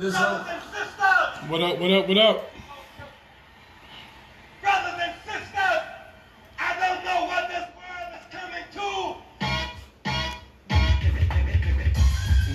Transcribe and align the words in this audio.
Lizzo. 0.00 0.12
Brothers 0.12 0.46
and 0.48 0.62
sisters, 0.72 1.50
What 1.50 1.60
up? 1.60 1.78
What 1.78 1.90
up? 1.90 2.08
What 2.08 2.16
up? 2.16 2.50
brothers 4.62 4.94
and 4.98 5.12
sisters, 5.26 5.82
I 6.58 6.72
don't 6.80 7.04
know 7.04 7.26
what 7.26 7.48
this 7.50 7.68
world 7.76 8.08
is 8.16 8.24
coming 8.32 8.64
to. 8.72 8.88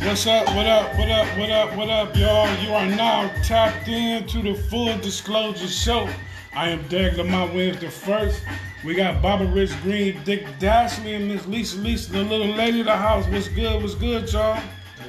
What's 0.07 0.25
up? 0.25 0.47
What 0.55 0.65
up? 0.65 0.97
What 0.97 1.11
up? 1.11 1.37
What 1.37 1.51
up? 1.51 1.77
What 1.77 1.89
up, 1.91 2.15
y'all? 2.15 2.49
You 2.63 2.73
are 2.73 2.87
now 2.87 3.31
tapped 3.43 3.87
in 3.89 4.25
to 4.25 4.41
the 4.41 4.55
Full 4.55 4.97
Disclosure 4.97 5.67
Show. 5.67 6.09
I 6.55 6.69
am 6.69 6.81
Derek 6.87 7.17
Lamont 7.17 7.53
Williams 7.53 7.79
the 7.79 7.91
first. 7.91 8.41
We 8.83 8.95
got 8.95 9.21
Bobby 9.21 9.45
Rich 9.45 9.79
Green, 9.83 10.19
Dick 10.23 10.47
Dashley, 10.59 11.15
and 11.15 11.27
Miss 11.27 11.45
Lisa 11.45 11.77
Lisa, 11.77 12.11
the 12.11 12.23
little 12.23 12.47
lady 12.55 12.79
of 12.79 12.87
the 12.87 12.97
house. 12.97 13.27
What's 13.27 13.49
good? 13.49 13.83
What's 13.83 13.93
good, 13.93 14.33
y'all? 14.33 14.59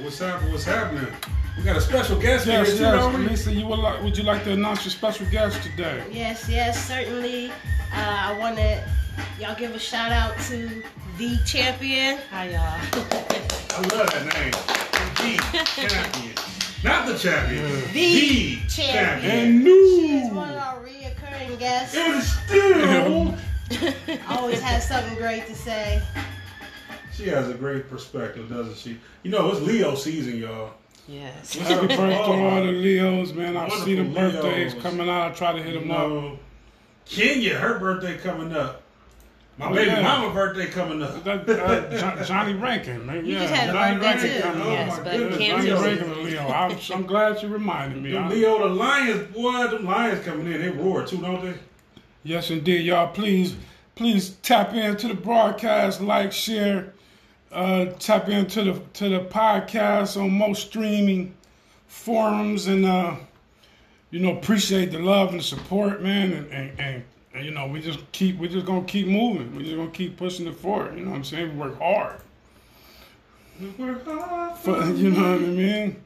What's 0.01 0.19
happening? 0.19 0.51
What's 0.51 0.65
happening? 0.65 1.07
We 1.57 1.63
got 1.63 1.75
a 1.77 1.81
special 1.81 2.19
guest 2.19 2.45
Yes, 2.45 2.67
here 2.67 2.77
too, 2.77 2.83
yes. 2.83 2.93
don't 3.01 3.19
we? 3.19 3.27
Lisa, 3.29 3.51
you 3.51 3.65
would 3.67 3.79
like? 3.79 4.01
Would 4.03 4.17
you 4.17 4.23
like 4.23 4.43
to 4.43 4.51
announce 4.53 4.85
your 4.85 4.91
special 4.91 5.25
guest 5.27 5.61
today? 5.63 6.03
Yes, 6.11 6.47
yes, 6.47 6.87
certainly. 6.87 7.49
Uh, 7.49 7.95
I 7.95 8.37
want 8.39 8.57
to 8.57 8.83
y'all 9.39 9.55
give 9.55 9.73
a 9.73 9.79
shout 9.79 10.11
out 10.11 10.37
to 10.47 10.83
the 11.17 11.37
champion. 11.45 12.19
Hi, 12.29 12.49
y'all. 12.49 12.61
I 12.61 13.79
love 13.95 14.09
that 14.11 14.33
name. 14.35 14.51
The 15.17 15.65
champion. 15.87 16.35
Not 16.83 17.07
the 17.07 17.17
champion. 17.17 17.63
The 17.91 17.91
The 17.93 18.57
champion. 18.69 19.31
And 19.31 19.63
new. 19.63 19.97
She's 19.99 20.31
one 20.31 20.49
of 20.49 20.57
our 20.57 20.79
reoccurring 20.85 21.57
guests. 21.57 21.95
It 21.95 22.15
was 22.15 22.27
still. 22.31 23.35
Always 24.29 24.61
has 24.61 24.87
something 24.87 25.15
great 25.17 25.47
to 25.47 25.55
say. 25.55 26.01
she 27.11 27.27
has 27.29 27.49
a 27.49 27.53
great 27.55 27.89
perspective, 27.89 28.47
doesn't 28.49 28.77
she? 28.77 28.99
You 29.23 29.31
know, 29.31 29.51
it's 29.51 29.59
Leo 29.61 29.95
season, 29.95 30.37
y'all. 30.37 30.73
Yes. 31.07 31.55
Happy 31.55 31.87
birthday 31.87 32.09
to 32.09 32.15
all 32.17 32.61
the 32.63 32.71
Leos, 32.71 33.33
man. 33.33 33.55
I 33.55 33.69
see 33.69 33.95
the 33.95 34.03
birthdays 34.03 34.73
Leos. 34.73 34.83
coming 34.83 35.09
out. 35.09 35.31
I 35.31 35.33
try 35.35 35.53
to 35.53 35.63
hit 35.63 35.73
You 35.75 35.79
them 35.81 35.91
up. 35.91 36.37
Kenya, 37.05 37.55
her 37.55 37.79
birthday 37.79 38.17
coming 38.17 38.51
up. 38.53 38.81
My 39.57 39.69
Oh, 39.71 39.73
baby 39.73 39.89
yeah. 39.89 40.01
mama 40.03 40.33
birthday 40.33 40.67
coming 40.67 41.01
up. 41.01 41.23
That, 41.23 41.49
uh, 41.49 41.97
Jo- 42.17 42.23
Johnny 42.25 42.53
Rankin, 42.53 43.05
man. 43.05 43.25
You 43.25 43.33
yeah, 43.33 43.39
just 43.39 43.53
had 43.53 43.69
a 43.69 43.73
Johnny 43.73 43.95
birthday, 43.97 44.07
Rankin 44.29 44.35
too. 44.35 44.41
coming 44.59 44.71
Yes, 44.73 44.97
up. 44.97 45.03
but 45.03 45.13
Yeah, 45.13 45.47
Johnny. 45.61 45.71
Rankin, 45.71 46.11
and 46.11 46.23
Leo. 46.23 46.47
I'm, 46.47 46.77
I'm 46.93 47.05
glad 47.07 47.41
you 47.41 47.47
reminded 47.47 48.03
me. 48.03 48.11
Them 48.11 48.25
I- 48.25 48.29
Leo, 48.29 48.59
the 48.59 48.65
Lions, 48.75 49.35
boy, 49.35 49.67
them 49.67 49.85
Lions 49.85 50.25
coming 50.25 50.51
in, 50.53 50.61
they 50.61 50.69
roar 50.69 51.05
too, 51.05 51.17
don't 51.17 51.41
they? 51.43 51.53
Yes, 52.23 52.51
indeed, 52.51 52.85
y'all. 52.85 53.07
Please, 53.07 53.55
please 53.95 54.31
tap 54.43 54.73
into 54.73 55.07
the 55.07 55.13
broadcast, 55.15 56.01
like, 56.01 56.31
share, 56.33 56.93
uh, 57.51 57.85
tap 57.99 58.29
into 58.29 58.63
the 58.63 58.81
to 58.93 59.09
the 59.09 59.19
podcast 59.21 60.21
on 60.21 60.37
most 60.37 60.67
streaming 60.67 61.35
forums, 61.87 62.67
and 62.67 62.85
uh, 62.85 63.15
you 64.11 64.19
know, 64.19 64.37
appreciate 64.37 64.91
the 64.91 64.99
love 64.99 65.29
and 65.29 65.39
the 65.39 65.43
support, 65.43 66.01
man. 66.01 66.33
And, 66.33 66.51
and, 66.51 66.79
and, 66.79 67.03
and 67.33 67.45
you 67.45 67.51
know, 67.51 67.67
we 67.67 67.81
just 67.81 67.99
keep 68.11 68.37
we 68.37 68.47
just 68.47 68.65
gonna 68.65 68.85
keep 68.85 69.07
moving. 69.07 69.55
We 69.55 69.63
just 69.63 69.75
gonna 69.75 69.91
keep 69.91 70.17
pushing 70.17 70.47
it 70.47 70.55
forward. 70.55 70.97
You 70.97 71.05
know 71.05 71.11
what 71.11 71.17
I'm 71.17 71.23
saying? 71.23 71.51
We 71.53 71.57
work 71.57 71.79
hard. 71.79 72.21
We 73.59 73.69
work 73.69 74.05
hard. 74.05 74.57
For, 74.57 74.85
you 74.91 75.11
know 75.11 75.31
what 75.33 75.41
I 75.41 75.45
mean? 75.45 76.03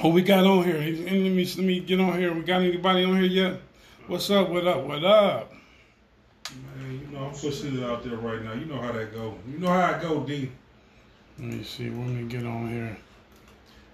Who 0.00 0.10
we 0.10 0.22
got 0.22 0.46
on 0.46 0.64
here? 0.64 0.76
Let 0.76 1.12
me 1.12 1.44
let 1.44 1.58
me 1.58 1.80
get 1.80 2.00
on 2.00 2.18
here. 2.18 2.32
We 2.32 2.42
got 2.42 2.62
anybody 2.62 3.04
on 3.04 3.16
here 3.16 3.24
yet? 3.24 3.60
What's 4.06 4.30
up? 4.30 4.48
What 4.48 4.66
up? 4.66 4.84
What 4.84 5.04
up? 5.04 5.52
I'm 7.24 7.32
pushing 7.32 7.76
it 7.76 7.84
out 7.84 8.02
there 8.04 8.16
right 8.16 8.42
now. 8.42 8.52
You 8.52 8.66
know 8.66 8.80
how 8.80 8.92
that 8.92 9.12
go. 9.12 9.34
You 9.50 9.58
know 9.58 9.68
how 9.68 9.94
I 9.94 10.00
go, 10.00 10.20
D. 10.20 10.50
Let 11.38 11.48
me 11.48 11.62
see. 11.62 11.84
Let 11.90 12.08
me 12.08 12.24
get 12.28 12.44
on 12.44 12.68
here. 12.70 12.96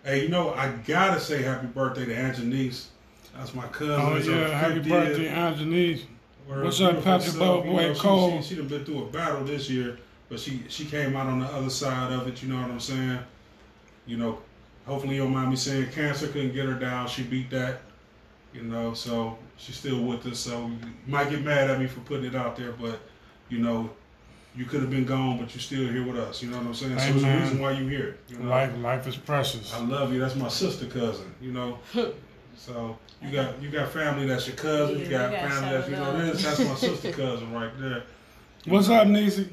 Hey, 0.04 0.22
you 0.22 0.28
know, 0.28 0.52
I 0.54 0.68
gotta 0.86 1.18
say 1.20 1.42
happy 1.42 1.66
birthday 1.66 2.04
to 2.06 2.14
Aunt 2.14 2.36
Janice. 2.36 2.90
That's 3.36 3.54
my 3.54 3.66
cousin. 3.68 3.94
Oh 3.98 4.14
It's 4.16 4.26
yeah, 4.26 4.48
happy 4.48 4.80
50th. 4.80 4.88
birthday, 4.88 5.28
Anjanice. 5.28 6.02
What's 6.46 6.80
up, 6.80 7.02
Patrick 7.02 7.32
self. 7.32 7.64
You 7.64 7.72
know, 7.72 7.94
Cole? 7.94 8.40
She, 8.42 8.48
she 8.48 8.54
done 8.56 8.68
been 8.68 8.84
through 8.84 9.04
a 9.04 9.06
battle 9.06 9.44
this 9.44 9.68
year, 9.70 9.98
but 10.28 10.38
she 10.38 10.62
she 10.68 10.84
came 10.84 11.16
out 11.16 11.26
on 11.26 11.40
the 11.40 11.46
other 11.46 11.70
side 11.70 12.12
of 12.12 12.28
it. 12.28 12.42
You 12.42 12.50
know 12.50 12.60
what 12.60 12.70
I'm 12.70 12.80
saying? 12.80 13.18
You 14.06 14.18
know, 14.18 14.38
hopefully 14.86 15.16
you 15.16 15.22
don't 15.22 15.32
mind 15.32 15.50
me 15.50 15.56
saying 15.56 15.90
cancer 15.92 16.28
couldn't 16.28 16.52
get 16.52 16.66
her 16.66 16.74
down. 16.74 17.08
She 17.08 17.22
beat 17.22 17.50
that. 17.50 17.80
You 18.52 18.62
know, 18.62 18.94
so 18.94 19.38
she's 19.56 19.76
still 19.76 20.02
with 20.04 20.26
us. 20.26 20.38
So 20.38 20.66
you 20.66 20.78
might 21.06 21.30
get 21.30 21.42
mad 21.42 21.70
at 21.70 21.80
me 21.80 21.86
for 21.86 22.00
putting 22.00 22.26
it 22.26 22.34
out 22.36 22.56
there, 22.56 22.72
but 22.72 23.00
you 23.48 23.58
know, 23.58 23.90
you 24.56 24.64
could 24.64 24.80
have 24.80 24.90
been 24.90 25.04
gone, 25.04 25.38
but 25.38 25.52
you're 25.54 25.60
still 25.60 25.86
here 25.88 26.06
with 26.06 26.16
us. 26.16 26.42
You 26.42 26.50
know 26.50 26.58
what 26.58 26.66
I'm 26.66 26.74
saying? 26.74 26.98
So 26.98 27.12
there's 27.12 27.22
a 27.24 27.40
reason 27.40 27.58
why 27.60 27.72
you're 27.72 27.90
here. 27.90 28.18
You 28.28 28.38
know? 28.38 28.48
Life, 28.50 28.76
life 28.78 29.06
is 29.06 29.16
precious. 29.16 29.74
I 29.74 29.80
love 29.80 30.12
you. 30.12 30.20
That's 30.20 30.36
my 30.36 30.48
sister 30.48 30.86
cousin. 30.86 31.34
You 31.40 31.52
know. 31.52 31.78
So 32.56 32.96
you 33.20 33.30
got 33.30 33.60
you 33.60 33.68
got 33.68 33.90
family 33.90 34.26
that's 34.26 34.46
your 34.46 34.56
cousin. 34.56 35.00
You 35.00 35.06
Yeah, 35.06 35.10
got 35.10 35.32
you 35.32 35.36
got 35.38 35.50
family 35.50 35.76
that's 35.76 35.88
you 35.90 35.96
know 35.96 36.26
this. 36.26 36.44
That's 36.44 36.60
my 36.60 36.74
sister 36.76 37.12
cousin 37.12 37.52
right 37.52 37.70
there. 37.80 38.04
What's 38.66 38.88
up, 38.88 39.08
Nisi? 39.08 39.50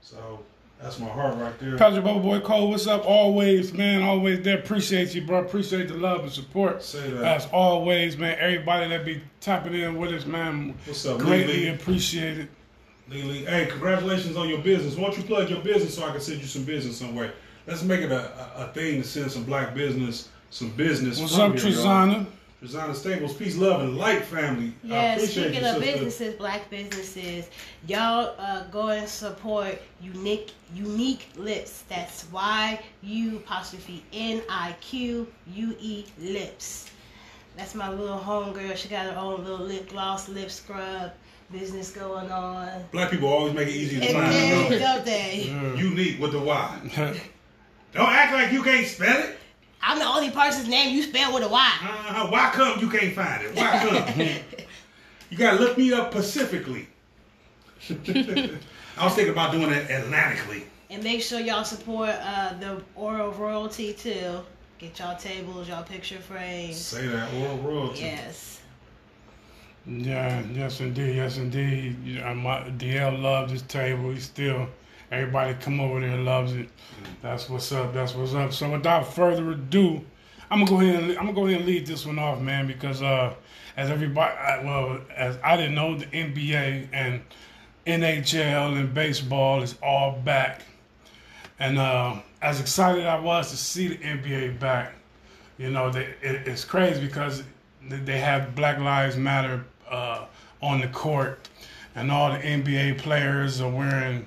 So 0.00 0.40
that's 0.80 0.98
my 0.98 1.08
heart 1.08 1.36
right 1.38 1.56
there. 1.60 1.76
Patrick 1.76 2.04
Bubba 2.04 2.22
Boy 2.22 2.40
Cole, 2.40 2.70
what's 2.70 2.86
up? 2.86 3.04
Always, 3.04 3.72
man, 3.72 4.02
always 4.02 4.42
there. 4.42 4.58
Appreciate 4.58 5.14
you, 5.14 5.22
bro. 5.22 5.40
Appreciate 5.40 5.88
the 5.88 5.94
love 5.94 6.20
and 6.20 6.32
support. 6.32 6.82
Say 6.82 7.10
that. 7.10 7.22
As 7.24 7.46
always, 7.52 8.16
man, 8.16 8.36
everybody 8.40 8.88
that 8.88 9.04
be 9.04 9.20
tapping 9.40 9.74
in 9.74 9.96
with 9.98 10.12
us, 10.12 10.24
man, 10.24 10.74
What's 10.86 11.04
up, 11.04 11.18
greatly 11.18 11.64
Lily? 11.64 11.68
appreciated. 11.68 12.48
Lily? 13.10 13.44
Hey, 13.44 13.66
congratulations 13.66 14.36
on 14.36 14.48
your 14.48 14.58
business. 14.58 14.96
Why 14.96 15.04
don't 15.04 15.16
you 15.16 15.24
plug 15.24 15.48
your 15.48 15.60
business 15.60 15.94
so 15.94 16.04
I 16.06 16.10
can 16.10 16.20
send 16.20 16.40
you 16.40 16.46
some 16.46 16.64
business 16.64 16.98
somewhere? 16.98 17.32
Let's 17.66 17.82
make 17.82 18.00
it 18.00 18.12
a, 18.12 18.60
a, 18.60 18.64
a 18.64 18.72
thing 18.72 19.02
to 19.02 19.08
send 19.08 19.30
some 19.30 19.44
black 19.44 19.74
business, 19.74 20.28
some 20.50 20.70
business. 20.70 21.20
What's 21.20 21.34
from 21.34 21.52
up, 21.52 21.58
here, 21.58 21.70
y'all. 21.70 21.84
Trezana? 21.84 22.26
Trezana 22.62 22.94
Staples, 22.94 23.34
peace, 23.34 23.56
love, 23.56 23.82
and 23.82 23.96
light, 23.96 24.24
family. 24.24 24.72
I 24.84 24.88
Yes, 24.88 25.16
appreciate 25.18 25.44
speaking 25.44 25.62
you, 25.62 25.68
of 25.68 25.76
sister. 25.76 25.92
businesses, 25.92 26.34
black 26.34 26.70
businesses, 26.70 27.50
y'all 27.86 28.34
uh, 28.38 28.64
go 28.64 28.88
and 28.88 29.08
support 29.08 29.80
unique 30.00 30.52
unique 30.74 31.28
lips. 31.36 31.84
That's 31.88 32.30
Y 32.32 32.80
U 33.02 33.36
apostrophe 33.36 34.02
N 34.12 34.42
I 34.50 34.74
Q 34.80 35.26
U 35.54 35.76
E 35.80 36.04
lips. 36.18 36.90
That's 37.56 37.74
my 37.74 37.90
little 37.90 38.18
homegirl. 38.18 38.76
She 38.76 38.88
got 38.88 39.06
her 39.06 39.18
own 39.18 39.44
little 39.44 39.64
lip 39.64 39.88
gloss, 39.90 40.28
lip 40.28 40.50
scrub 40.50 41.12
business 41.50 41.90
going 41.90 42.30
on. 42.30 42.84
Black 42.92 43.10
people 43.10 43.28
always 43.28 43.54
make 43.54 43.68
it 43.68 43.74
easy 43.74 44.00
to 44.00 44.12
find. 44.12 44.32
then, 44.32 44.60
don't 44.60 44.70
they? 44.70 44.78
don't 44.78 45.04
they? 45.04 45.44
Yeah. 45.46 45.74
Unique 45.74 46.20
with 46.20 46.32
the 46.32 46.40
Y. 46.40 46.90
Don't 47.94 48.10
act 48.10 48.34
like 48.34 48.52
you 48.52 48.62
can't 48.62 48.86
spell 48.86 49.18
it. 49.18 49.38
I'm 49.80 49.98
the 49.98 50.04
only 50.04 50.30
person's 50.30 50.68
name 50.68 50.94
you 50.94 51.02
spell 51.02 51.32
with 51.32 51.42
a 51.42 51.48
Y. 51.48 51.58
Uh-huh. 51.58 52.26
Why 52.28 52.50
come 52.50 52.78
you 52.80 52.90
can't 52.90 53.14
find 53.14 53.44
it? 53.44 53.54
Why 53.54 53.78
come? 53.78 54.28
you 55.30 55.38
gotta 55.38 55.58
look 55.58 55.78
me 55.78 55.92
up 55.92 56.12
pacifically. 56.12 56.86
I 57.88 59.04
was 59.04 59.14
thinking 59.14 59.32
about 59.32 59.52
doing 59.52 59.70
it 59.70 59.90
Atlantically. 59.90 60.64
And 60.90 61.02
make 61.02 61.22
sure 61.22 61.40
y'all 61.40 61.64
support 61.64 62.10
uh, 62.10 62.54
the 62.60 62.82
oral 62.94 63.30
royalty 63.32 63.94
too. 63.94 64.40
Get 64.78 64.98
y'all 64.98 65.16
tables, 65.16 65.68
y'all 65.68 65.82
picture 65.82 66.18
frames. 66.18 66.76
Say 66.76 67.06
that 67.06 67.32
oral 67.34 67.58
royalty. 67.58 68.00
Yes. 68.00 68.57
Yeah, 69.88 70.42
yes 70.52 70.80
indeed, 70.80 71.16
yes 71.16 71.38
indeed. 71.38 71.96
My, 72.22 72.60
DL 72.76 73.22
loves 73.22 73.52
this 73.52 73.62
table. 73.62 74.10
He 74.10 74.20
still, 74.20 74.68
everybody 75.10 75.54
come 75.54 75.80
over 75.80 76.00
there 76.00 76.18
loves 76.18 76.52
it. 76.52 76.68
That's 77.22 77.48
what's 77.48 77.72
up. 77.72 77.94
That's 77.94 78.14
what's 78.14 78.34
up. 78.34 78.52
So 78.52 78.70
without 78.70 79.12
further 79.14 79.52
ado, 79.52 80.04
I'm 80.50 80.64
gonna 80.64 80.70
go 80.70 80.80
ahead 80.80 81.02
and 81.02 81.10
I'm 81.12 81.24
gonna 81.24 81.32
go 81.32 81.46
ahead 81.46 81.60
and 81.60 81.66
lead 81.66 81.86
this 81.86 82.04
one 82.04 82.18
off, 82.18 82.40
man, 82.40 82.66
because 82.66 83.02
uh, 83.02 83.34
as 83.78 83.90
everybody, 83.90 84.34
I, 84.36 84.62
well, 84.62 85.00
as 85.14 85.38
I 85.42 85.56
didn't 85.56 85.74
know, 85.74 85.96
the 85.96 86.06
NBA 86.06 86.88
and 86.92 87.22
NHL 87.86 88.78
and 88.78 88.92
baseball 88.92 89.62
is 89.62 89.74
all 89.82 90.12
back, 90.12 90.62
and 91.58 91.78
uh, 91.78 92.16
as 92.42 92.60
excited 92.60 93.06
I 93.06 93.18
was 93.18 93.50
to 93.50 93.56
see 93.56 93.88
the 93.88 93.96
NBA 93.96 94.60
back, 94.60 94.94
you 95.56 95.70
know, 95.70 95.90
they, 95.90 96.14
it, 96.20 96.46
it's 96.46 96.64
crazy 96.64 97.00
because 97.00 97.42
they 97.88 98.18
have 98.18 98.54
Black 98.54 98.78
Lives 98.78 99.16
Matter 99.16 99.64
uh, 99.90 100.26
on 100.62 100.80
the 100.80 100.88
court, 100.88 101.48
and 101.94 102.10
all 102.10 102.32
the 102.32 102.38
NBA 102.38 102.98
players 102.98 103.60
are 103.60 103.70
wearing 103.70 104.26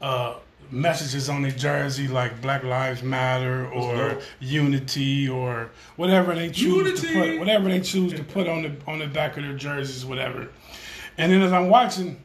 uh, 0.00 0.34
messages 0.70 1.28
on 1.28 1.42
their 1.42 1.50
jersey 1.50 2.08
like 2.08 2.40
Black 2.40 2.64
Lives 2.64 3.02
Matter 3.02 3.66
or. 3.70 4.20
Unity 4.40 5.28
or 5.28 5.70
whatever 5.96 6.34
they 6.34 6.50
choose 6.50 7.00
to 7.00 7.12
put, 7.12 7.38
whatever 7.38 7.68
they 7.68 7.80
choose 7.80 8.12
to 8.14 8.24
put 8.24 8.48
on 8.48 8.62
the 8.62 8.72
on 8.86 8.98
the 8.98 9.06
back 9.06 9.36
of 9.36 9.42
their 9.44 9.54
jerseys, 9.54 10.04
whatever. 10.04 10.48
And 11.18 11.30
then 11.30 11.42
as 11.42 11.52
I'm 11.52 11.68
watching, 11.68 12.22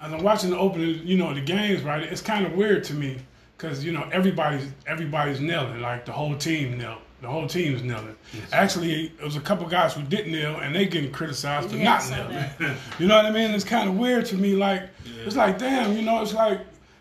as 0.00 0.12
I'm 0.12 0.22
watching 0.22 0.50
the 0.50 0.58
opening, 0.58 1.06
you 1.06 1.16
know, 1.16 1.32
the 1.32 1.40
games, 1.40 1.82
right? 1.82 2.02
It's 2.02 2.20
kind 2.20 2.44
of 2.44 2.52
weird 2.52 2.84
to 2.84 2.94
me 2.94 3.18
because 3.56 3.84
you 3.84 3.92
know 3.92 4.08
everybody's 4.12 4.66
everybody's 4.86 5.40
kneeling, 5.40 5.80
like 5.80 6.04
the 6.04 6.12
whole 6.12 6.36
team 6.36 6.78
knelt. 6.78 7.00
The 7.20 7.26
whole 7.26 7.48
team's 7.48 7.82
kneeling. 7.82 8.16
Actually, 8.52 9.06
it 9.06 9.24
was 9.24 9.34
a 9.34 9.40
couple 9.40 9.66
guys 9.66 9.94
who 9.94 10.02
didn't 10.02 10.30
kneel, 10.30 10.56
and 10.60 10.74
they 10.74 10.86
getting 10.86 11.10
criticized 11.10 11.70
for 11.70 11.76
Yeah, 11.76 11.84
not 11.84 12.02
saw 12.02 12.28
kneeling. 12.28 12.76
You 13.00 13.08
know 13.08 13.16
what 13.16 13.26
I 13.26 13.30
mean? 13.32 13.50
It's 13.50 13.64
kind 13.64 13.88
of 13.88 13.96
weird 13.96 14.24
to 14.26 14.36
me. 14.36 14.54
Like 14.54 14.88
it's 15.24 15.34
like, 15.34 15.58
damn, 15.58 15.96
you 15.96 16.02
know, 16.02 16.22
it's 16.22 16.34
like 16.34 16.60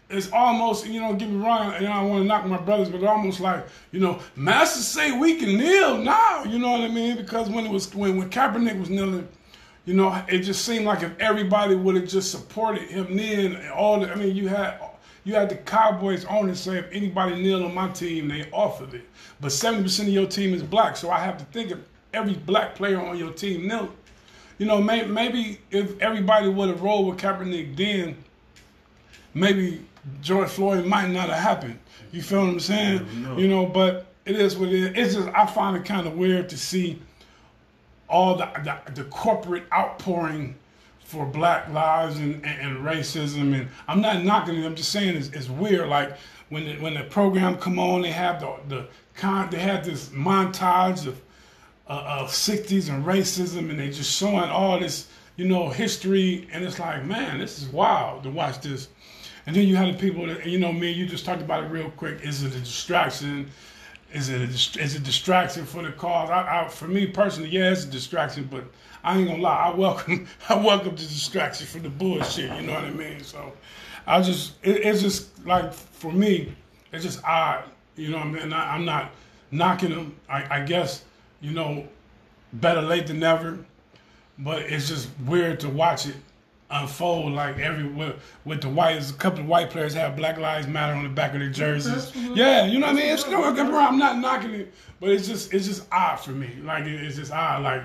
it's 0.09 0.31
almost 0.31 0.87
you 0.87 1.01
know 1.01 1.13
get 1.13 1.29
me 1.29 1.35
wrong 1.35 1.73
you 1.73 1.81
know 1.81 1.91
I 1.91 2.01
want 2.01 2.23
to 2.23 2.27
knock 2.27 2.45
my 2.45 2.57
brothers 2.57 2.89
but 2.89 3.03
almost 3.03 3.39
like 3.39 3.65
you 3.91 3.99
know 3.99 4.19
masters 4.35 4.87
say 4.87 5.11
we 5.11 5.35
can 5.35 5.57
kneel 5.57 5.97
now 5.97 6.43
you 6.45 6.59
know 6.59 6.71
what 6.71 6.81
I 6.81 6.87
mean 6.87 7.17
because 7.17 7.49
when 7.49 7.65
it 7.65 7.71
was 7.71 7.93
when 7.93 8.17
when 8.17 8.29
Kaepernick 8.29 8.79
was 8.79 8.89
kneeling 8.89 9.27
you 9.85 9.93
know 9.93 10.23
it 10.29 10.39
just 10.39 10.63
seemed 10.63 10.85
like 10.85 11.03
if 11.03 11.11
everybody 11.19 11.75
would 11.75 11.95
have 11.95 12.07
just 12.07 12.31
supported 12.31 12.83
him 12.83 13.13
kneeling 13.13 13.55
and 13.55 13.69
all 13.71 13.99
the, 13.99 14.09
I 14.09 14.15
mean 14.15 14.33
you 14.35 14.47
had 14.47 14.79
you 15.27 15.33
had 15.33 15.49
the 15.49 15.57
Cowboys 15.57 16.23
owners 16.25 16.59
say 16.59 16.77
if 16.77 16.85
anybody 16.91 17.35
kneel 17.35 17.65
on 17.65 17.73
my 17.73 17.89
team 17.89 18.29
they 18.29 18.49
offered 18.51 18.93
it 18.93 19.05
but 19.41 19.49
70% 19.49 19.99
of 19.99 20.07
your 20.07 20.25
team 20.25 20.53
is 20.53 20.63
black 20.63 20.95
so 20.95 21.11
I 21.11 21.19
have 21.19 21.37
to 21.37 21.45
think 21.45 21.71
of 21.71 21.83
every 22.13 22.33
black 22.33 22.75
player 22.75 22.99
on 22.99 23.17
your 23.17 23.31
team 23.31 23.67
kneel 23.67 23.93
you 24.57 24.65
know 24.65 24.81
may, 24.81 25.05
maybe 25.05 25.59
if 25.69 25.99
everybody 25.99 26.47
would 26.47 26.69
have 26.69 26.81
rolled 26.81 27.07
with 27.07 27.17
Kaepernick 27.17 27.75
then 27.75 28.15
maybe 29.33 29.85
George 30.21 30.49
Floyd 30.49 30.85
might 30.85 31.09
not 31.09 31.29
have 31.29 31.39
happened. 31.39 31.79
You 32.11 32.21
feel 32.21 32.41
what 32.41 32.49
I'm 32.49 32.59
saying? 32.59 33.23
No. 33.23 33.37
You 33.37 33.47
know, 33.47 33.65
but 33.65 34.07
it 34.25 34.35
is 34.35 34.57
what 34.57 34.69
it 34.69 34.75
is. 34.75 34.91
It's 34.95 35.15
just 35.15 35.27
I 35.35 35.45
find 35.45 35.75
it 35.75 35.85
kind 35.85 36.07
of 36.07 36.13
weird 36.15 36.49
to 36.49 36.57
see 36.57 37.01
all 38.09 38.35
the, 38.35 38.45
the 38.63 38.91
the 38.93 39.03
corporate 39.09 39.63
outpouring 39.73 40.55
for 41.07 41.25
Black 41.25 41.69
lives 41.69 42.17
and, 42.17 42.45
and, 42.45 42.77
and 42.77 42.85
racism. 42.85 43.57
And 43.57 43.69
I'm 43.87 44.01
not 44.01 44.25
knocking 44.25 44.55
it. 44.55 44.65
I'm 44.65 44.75
just 44.75 44.91
saying 44.91 45.15
it's, 45.15 45.29
it's 45.29 45.47
weird. 45.47 45.87
Like 45.87 46.17
when 46.49 46.65
the, 46.65 46.75
when 46.75 46.95
the 46.95 47.03
program 47.03 47.57
come 47.57 47.79
on, 47.79 48.01
they 48.01 48.11
have 48.11 48.41
the 48.41 48.57
the 48.67 48.87
con. 49.15 49.49
They 49.49 49.59
have 49.59 49.85
this 49.85 50.09
montage 50.09 51.07
of 51.07 51.21
uh, 51.87 52.19
of 52.19 52.29
60s 52.29 52.89
and 52.93 53.05
racism, 53.05 53.69
and 53.69 53.79
they 53.79 53.89
just 53.89 54.13
showing 54.13 54.49
all 54.49 54.77
this, 54.77 55.07
you 55.37 55.47
know, 55.47 55.69
history, 55.69 56.45
and 56.51 56.65
it's 56.65 56.79
like, 56.79 57.05
man, 57.05 57.39
this 57.39 57.61
is 57.61 57.69
wild 57.69 58.23
to 58.23 58.29
watch 58.29 58.59
this. 58.59 58.89
And 59.45 59.55
then 59.55 59.65
you 59.65 59.77
have 59.77 59.93
the 59.93 59.97
people 59.97 60.27
that, 60.27 60.45
you 60.45 60.59
know, 60.59 60.73
me, 60.73 60.91
you 60.91 61.05
just 61.05 61.23
talked 61.23 61.41
about 61.41 61.63
it 61.63 61.67
real 61.67 61.89
quick. 61.91 62.19
Is 62.21 62.43
it 62.43 62.53
a 62.53 62.59
distraction? 62.59 63.49
Is 64.17 64.29
it 64.29 64.41
a, 64.41 64.81
is 64.81 64.95
it 64.95 65.03
distraction 65.03 65.63
for 65.67 65.83
the 65.83 65.91
cause? 65.91 66.31
I, 66.31 66.65
I, 66.65 66.67
for 66.69 66.87
me 66.87 67.05
personally, 67.05 67.49
yeah, 67.49 67.71
it's 67.71 67.83
a 67.83 67.87
distraction, 67.87 68.47
but 68.49 68.63
I 69.03 69.15
ain't 69.15 69.27
gonna 69.27 69.41
lie, 69.43 69.67
I 69.71 69.75
welcome, 69.75 70.27
I 70.49 70.55
welcome 70.55 70.95
the 70.95 71.03
distraction 71.03 71.67
for 71.67 71.77
the 71.77 71.89
bullshit. 71.89 72.51
You 72.55 72.65
know 72.65 72.73
what 72.73 72.85
I 72.85 72.89
mean? 72.89 73.23
So, 73.23 73.53
I 74.07 74.21
just, 74.23 74.53
it, 74.63 74.77
it's 74.77 75.03
just 75.03 75.45
like 75.45 75.71
for 75.71 76.11
me, 76.11 76.55
it's 76.91 77.03
just 77.03 77.23
odd. 77.23 77.65
You 77.95 78.09
know 78.09 78.17
what 78.17 78.27
I 78.27 78.31
mean? 78.31 78.53
I, 78.53 78.73
I'm 78.73 78.85
not 78.85 79.11
knocking 79.51 79.91
them. 79.91 80.15
I, 80.27 80.57
I 80.57 80.59
guess, 80.61 81.03
you 81.39 81.51
know, 81.51 81.87
better 82.53 82.81
late 82.81 83.05
than 83.05 83.19
never. 83.19 83.59
But 84.39 84.63
it's 84.63 84.87
just 84.87 85.09
weird 85.25 85.59
to 85.59 85.69
watch 85.69 86.07
it 86.07 86.15
unfold 86.69 87.33
like 87.33 87.59
every 87.59 87.87
with, 87.87 88.61
the 88.61 88.69
whites. 88.69 89.11
A 89.11 89.13
couple 89.13 89.39
of 89.39 89.47
white 89.47 89.69
players 89.69 89.93
have 89.93 90.15
Black 90.15 90.37
Lives 90.37 90.67
Matter 90.67 90.93
on 90.93 91.03
the 91.03 91.09
back 91.09 91.33
of 91.33 91.39
their 91.39 91.49
jerseys. 91.49 92.13
Yeah, 92.15 92.65
you 92.65 92.79
know 92.79 92.87
what 92.87 92.95
I 92.95 92.99
mean. 92.99 93.11
It's 93.11 93.27
no, 93.27 93.43
I'm 93.43 93.97
not 93.97 94.17
knocking 94.17 94.53
it, 94.53 94.73
but 94.99 95.09
it's 95.09 95.27
just 95.27 95.53
it's 95.53 95.65
just 95.65 95.85
odd 95.91 96.17
for 96.17 96.31
me. 96.31 96.49
Like 96.63 96.85
it's 96.85 97.15
just 97.15 97.31
odd. 97.31 97.63
Like 97.63 97.83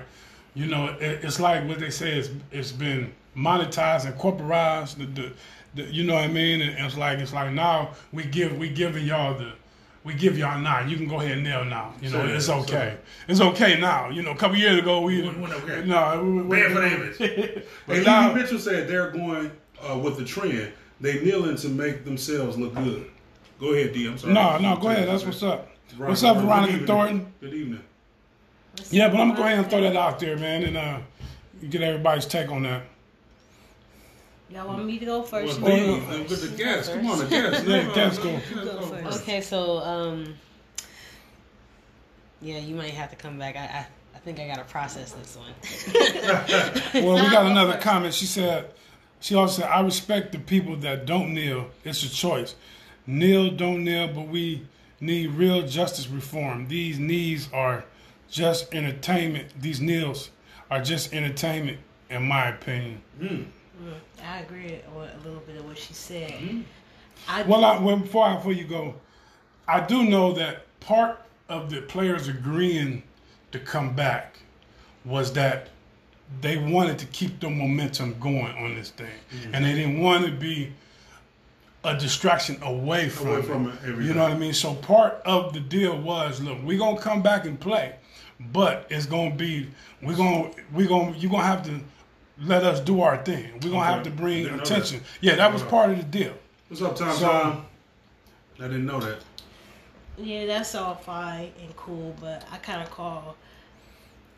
you 0.53 0.67
know, 0.67 0.87
it, 0.99 1.23
it's 1.23 1.39
like 1.39 1.67
what 1.67 1.79
they 1.79 1.89
say. 1.89 2.17
It's 2.17 2.29
it's 2.51 2.71
been 2.71 3.13
monetized 3.35 4.05
and 4.05 4.15
corporatized. 4.15 4.97
The, 4.97 5.05
the, 5.05 5.33
the 5.75 5.93
you 5.93 6.03
know 6.03 6.15
what 6.15 6.25
I 6.25 6.27
mean. 6.27 6.61
And 6.61 6.85
it's 6.85 6.97
like 6.97 7.19
it's 7.19 7.33
like 7.33 7.53
now 7.53 7.91
we 8.11 8.23
give 8.23 8.57
we 8.57 8.69
giving 8.69 9.05
y'all 9.05 9.37
the 9.37 9.53
we 10.03 10.13
give 10.13 10.37
y'all 10.37 10.59
now. 10.59 10.81
You 10.85 10.97
can 10.97 11.07
go 11.07 11.19
ahead 11.19 11.33
and 11.33 11.43
nail 11.43 11.63
now. 11.65 11.93
You 12.01 12.09
know, 12.09 12.27
So, 12.27 12.33
it's 12.35 12.45
so- 12.45 12.59
okay. 12.59 12.97
it's 13.27 13.39
okay 13.41 13.79
now. 13.79 14.09
You 14.09 14.21
know, 14.21 14.31
a 14.31 14.35
couple 14.35 14.57
years 14.57 14.79
ago 14.79 15.01
we 15.01 15.21
When- 15.21 15.41
when- 15.41 15.53
okay. 15.53 15.83
no 15.85 16.21
we, 16.23 16.41
we, 16.41 16.57
Bad 16.61 16.71
for 16.73 16.79
the 16.81 16.87
image. 16.93 17.63
but 17.87 17.95
And 17.97 18.05
now, 18.05 18.29
Evie 18.31 18.41
Mitchell 18.41 18.59
said 18.59 18.87
they're 18.87 19.11
going 19.11 19.51
uh, 19.89 19.97
with 19.97 20.17
the 20.17 20.25
trend. 20.25 20.71
They 21.01 21.21
kneeling 21.21 21.55
to 21.57 21.69
make 21.69 22.05
themselves 22.05 22.57
look 22.57 22.73
good. 22.75 23.09
Go 23.59 23.73
ahead, 23.73 23.93
D. 23.93 24.07
I'm 24.07 24.17
sorry. 24.17 24.33
no, 24.33 24.57
no, 24.57 24.77
go 24.77 24.89
ahead. 24.89 25.07
That's 25.07 25.25
what's 25.25 25.43
up. 25.43 25.69
Right, 25.97 26.09
What's 26.09 26.23
up, 26.23 26.37
right. 26.37 26.41
Good 26.69 26.81
Veronica. 26.81 26.85
Thornton? 26.87 27.33
Good 27.39 27.53
evening. 27.53 27.81
Yeah, 28.89 29.09
but 29.09 29.19
I'm 29.19 29.27
gonna 29.29 29.39
go 29.39 29.45
ahead 29.45 29.59
and 29.59 29.69
throw 29.69 29.81
that 29.81 29.95
out 29.95 30.19
there, 30.19 30.35
man, 30.37 30.63
and 30.63 30.75
uh, 30.77 30.97
get 31.69 31.81
everybody's 31.81 32.25
take 32.25 32.49
on 32.49 32.63
that. 32.63 32.81
Y'all 34.49 34.67
want 34.67 34.85
me 34.85 34.99
to 34.99 35.05
go 35.05 35.23
first? 35.23 35.59
Well, 35.59 35.71
You 35.75 35.99
D, 35.99 36.05
go 36.05 36.17
with 36.29 36.51
the 36.51 36.57
guests. 36.63 36.93
Come 36.93 37.07
on, 37.07 37.17
the 37.19 37.25
guests. 37.25 37.63
Yeah, 37.67 37.81
No, 37.81 37.87
no, 37.87 37.95
guests 37.95 38.19
go. 38.19 38.39
Go 38.53 38.65
go 38.65 38.81
first. 38.81 39.21
Okay, 39.21 39.41
so 39.41 39.79
um, 39.79 40.35
yeah, 42.41 42.59
you 42.59 42.75
might 42.75 42.91
have 42.91 43.09
to 43.09 43.15
come 43.15 43.39
back. 43.39 43.55
I 43.55 43.61
I, 43.61 43.87
I 44.15 44.19
think 44.19 44.39
I 44.39 44.47
gotta 44.47 44.63
process 44.65 45.11
this 45.13 45.37
one. 45.37 45.53
Well, 47.03 47.23
we 47.23 47.31
got 47.31 47.45
another 47.47 47.77
comment. 47.81 48.13
She 48.13 48.25
said, 48.25 48.69
she 49.19 49.33
also 49.35 49.61
said, 49.61 49.71
I 49.71 49.81
respect 49.81 50.31
the 50.33 50.39
people 50.39 50.75
that 50.77 51.05
don't 51.05 51.33
kneel. 51.33 51.69
It's 51.83 52.03
a 52.03 52.09
choice. 52.09 52.55
Kneel, 53.07 53.51
don't 53.51 53.83
kneel, 53.83 54.07
but 54.09 54.27
we 54.27 54.65
need 55.01 55.31
real 55.31 55.65
justice 55.67 56.07
reform. 56.07 56.67
These 56.67 56.99
knees 56.99 57.49
are 57.51 57.85
just 58.29 58.73
entertainment. 58.73 59.49
These 59.59 59.81
kneels 59.81 60.29
are 60.69 60.81
just 60.81 61.13
entertainment, 61.13 61.79
in 62.09 62.23
my 62.27 62.47
opinion. 62.49 63.01
Mm-hmm. 63.83 64.25
I 64.25 64.39
agree 64.39 64.79
with 64.95 65.13
a 65.13 65.27
little 65.27 65.41
bit 65.41 65.57
of 65.57 65.65
what 65.65 65.77
she 65.77 65.93
said. 65.93 66.31
Mm-hmm. 66.31 66.61
I 67.27 67.43
Well, 67.43 67.65
I, 67.65 67.79
well 67.79 67.97
before, 67.97 68.25
I, 68.25 68.35
before 68.35 68.53
you 68.53 68.65
go, 68.65 68.95
I 69.67 69.79
do 69.81 70.03
know 70.03 70.33
that 70.33 70.65
part 70.79 71.19
of 71.49 71.69
the 71.69 71.81
players 71.81 72.27
agreeing 72.27 73.03
to 73.51 73.59
come 73.59 73.95
back 73.95 74.37
was 75.05 75.33
that 75.33 75.69
they 76.41 76.57
wanted 76.57 76.97
to 76.99 77.05
keep 77.07 77.39
the 77.39 77.49
momentum 77.49 78.15
going 78.19 78.55
on 78.57 78.75
this 78.75 78.89
thing, 78.89 79.07
mm-hmm. 79.31 79.53
and 79.53 79.65
they 79.65 79.73
didn't 79.73 79.99
want 79.99 80.25
to 80.25 80.31
be 80.31 80.71
a 81.83 81.97
distraction 81.97 82.61
away 82.63 83.09
from, 83.09 83.27
Away 83.27 83.41
from 83.41 83.67
it, 83.67 83.75
everything. 83.83 84.05
You 84.05 84.13
know 84.13 84.23
what 84.23 84.31
I 84.31 84.37
mean? 84.37 84.53
So 84.53 84.73
part 84.73 85.21
of 85.25 85.53
the 85.53 85.59
deal 85.59 85.99
was, 85.99 86.41
look, 86.41 86.57
we're 86.63 86.79
gonna 86.79 86.99
come 86.99 87.21
back 87.21 87.45
and 87.45 87.59
play, 87.59 87.95
but 88.51 88.87
it's 88.89 89.05
gonna 89.05 89.35
be 89.35 89.67
we're 90.01 90.15
gonna 90.15 90.49
we're 90.71 90.87
gonna 90.87 91.15
you're 91.17 91.31
gonna 91.31 91.43
have 91.43 91.63
to 91.63 91.79
let 92.41 92.63
us 92.63 92.79
do 92.79 93.01
our 93.01 93.23
thing. 93.23 93.59
We're 93.61 93.71
gonna 93.71 93.83
have 93.85 94.03
to 94.03 94.09
bring 94.09 94.43
Didn't 94.43 94.61
attention. 94.61 94.99
that. 94.99 95.05
Yeah, 95.21 95.35
that 95.35 95.51
was 95.53 95.61
Alright. 95.61 95.71
part 95.71 95.89
of 95.91 95.97
the 95.97 96.03
deal. 96.03 96.33
What's 96.67 96.81
up, 96.81 96.95
Tom? 96.95 97.15
So- 97.17 97.27
Tom? 97.29 97.65
I 98.59 98.63
didn't 98.67 98.85
know 98.85 98.99
that. 98.99 99.17
Yeah, 100.17 100.45
that's 100.45 100.75
all 100.75 100.95
fine 100.95 101.51
and 101.61 101.75
cool, 101.75 102.15
but 102.21 102.45
I 102.51 102.57
kind 102.57 102.81
of 102.83 102.91
call. 102.91 103.35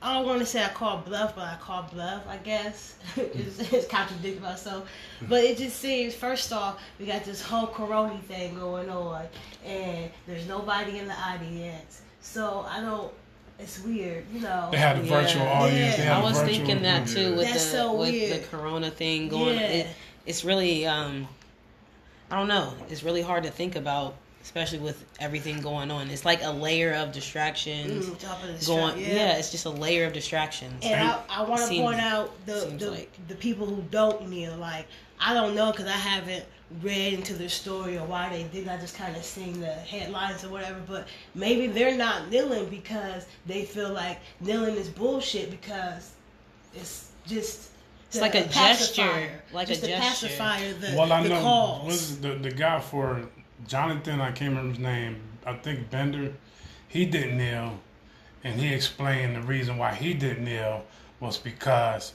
I 0.01 0.13
don't 0.13 0.25
want 0.25 0.39
to 0.39 0.45
say 0.45 0.63
I 0.63 0.69
call 0.69 0.99
bluff, 0.99 1.35
but 1.35 1.45
I 1.45 1.57
call 1.59 1.83
bluff. 1.83 2.23
I 2.29 2.37
guess 2.37 2.95
it's, 3.17 3.59
it's 3.73 3.87
contradicting 3.87 4.41
myself, 4.41 4.89
but 5.27 5.43
it 5.43 5.57
just 5.57 5.79
seems. 5.79 6.13
First 6.15 6.53
off, 6.53 6.79
we 6.99 7.05
got 7.05 7.25
this 7.25 7.41
whole 7.41 7.67
corona 7.67 8.17
thing 8.27 8.55
going 8.55 8.89
on, 8.89 9.25
and 9.65 10.09
there's 10.27 10.47
nobody 10.47 10.99
in 10.99 11.07
the 11.07 11.13
audience, 11.13 12.01
so 12.21 12.65
I 12.69 12.79
don't. 12.81 13.11
It's 13.57 13.79
weird, 13.83 14.25
you 14.33 14.41
know. 14.41 14.69
They 14.71 14.77
had 14.77 14.97
a 14.97 15.01
Yeah. 15.01 15.21
virtual 15.21 15.47
audience. 15.47 15.95
They 15.95 16.03
Yeah. 16.03 16.13
had 16.15 16.17
I 16.17 16.19
a 16.19 16.23
was 16.23 16.41
thinking 16.41 16.81
that 16.81 17.05
group. 17.05 17.15
too 17.17 17.35
with 17.35 17.47
That's 17.47 17.63
the 17.65 17.71
so 17.71 17.93
with 17.93 18.09
weird. 18.11 18.43
the 18.43 18.47
corona 18.47 18.91
thing 18.91 19.29
going. 19.29 19.55
Yeah. 19.57 19.65
It, 19.67 19.87
it's 20.25 20.43
really 20.43 20.85
um, 20.85 21.27
I 22.29 22.37
don't 22.37 22.47
know. 22.47 22.73
It's 22.89 23.03
really 23.03 23.21
hard 23.21 23.43
to 23.43 23.51
think 23.51 23.75
about, 23.75 24.15
especially 24.43 24.79
with 24.79 25.05
everything 25.19 25.61
going 25.61 25.89
on. 25.91 26.09
It's 26.09 26.25
like 26.25 26.43
a 26.43 26.49
layer 26.51 26.93
of 26.93 27.11
distractions 27.11 28.07
Mm, 28.07 28.19
top 28.19 28.43
of 28.43 28.59
the 28.59 28.65
going. 28.65 28.91
strap, 28.95 28.97
Yeah. 28.97 29.37
it's 29.37 29.51
just 29.51 29.65
a 29.65 29.69
layer 29.69 30.05
of 30.05 30.11
distractions. 30.13 30.83
And 30.83 31.07
I, 31.09 31.19
I 31.29 31.43
want 31.43 31.61
to 31.61 31.67
point 31.79 32.01
out 32.01 32.33
the 32.45 32.75
the, 32.77 32.91
like- 32.91 33.27
the 33.29 33.35
people 33.35 33.67
who 33.67 33.81
don't 33.89 34.27
kneel. 34.29 34.55
Like 34.57 34.87
I 35.19 35.33
don't 35.33 35.55
know 35.55 35.71
because 35.71 35.87
I 35.87 35.91
haven't 35.91 36.43
read 36.81 37.13
into 37.13 37.33
their 37.33 37.49
story 37.49 37.97
or 37.97 38.05
why 38.05 38.29
they 38.29 38.43
did. 38.43 38.67
I 38.67 38.77
just 38.77 38.95
kind 38.95 39.15
of 39.15 39.23
seen 39.23 39.61
the 39.61 39.67
headlines 39.67 40.43
or 40.43 40.49
whatever. 40.49 40.79
But 40.87 41.07
maybe 41.35 41.67
they're 41.67 41.95
not 41.97 42.29
kneeling 42.29 42.69
because 42.69 43.25
they 43.45 43.65
feel 43.65 43.91
like 43.93 44.19
kneeling 44.41 44.75
is 44.75 44.89
bullshit 44.89 45.51
because 45.51 46.11
it's 46.73 47.11
just 47.27 47.69
It's 48.07 48.19
like 48.19 48.35
a 48.35 48.45
gesture, 48.47 49.29
like 49.53 49.67
a 49.67 49.71
just 49.71 49.81
to 49.81 49.87
gesture. 49.87 50.27
pacify 50.27 50.71
the, 50.73 50.95
Well, 50.97 51.11
I 51.11 51.23
the 51.23 51.29
know 51.29 51.41
cause. 51.41 51.85
was 51.85 52.19
the 52.21 52.35
the 52.35 52.51
guy 52.51 52.79
for 52.79 53.21
Jonathan. 53.67 54.19
I 54.21 54.31
can't 54.31 54.49
remember 54.51 54.69
his 54.71 54.79
name. 54.79 55.21
I 55.45 55.53
think 55.53 55.89
Bender. 55.89 56.33
He 56.87 57.05
didn't 57.05 57.37
kneel, 57.37 57.77
and 58.43 58.59
he 58.59 58.73
explained 58.73 59.35
the 59.35 59.41
reason 59.41 59.77
why 59.77 59.93
he 59.93 60.13
didn't 60.13 60.45
kneel 60.45 60.85
was 61.19 61.37
because 61.37 62.13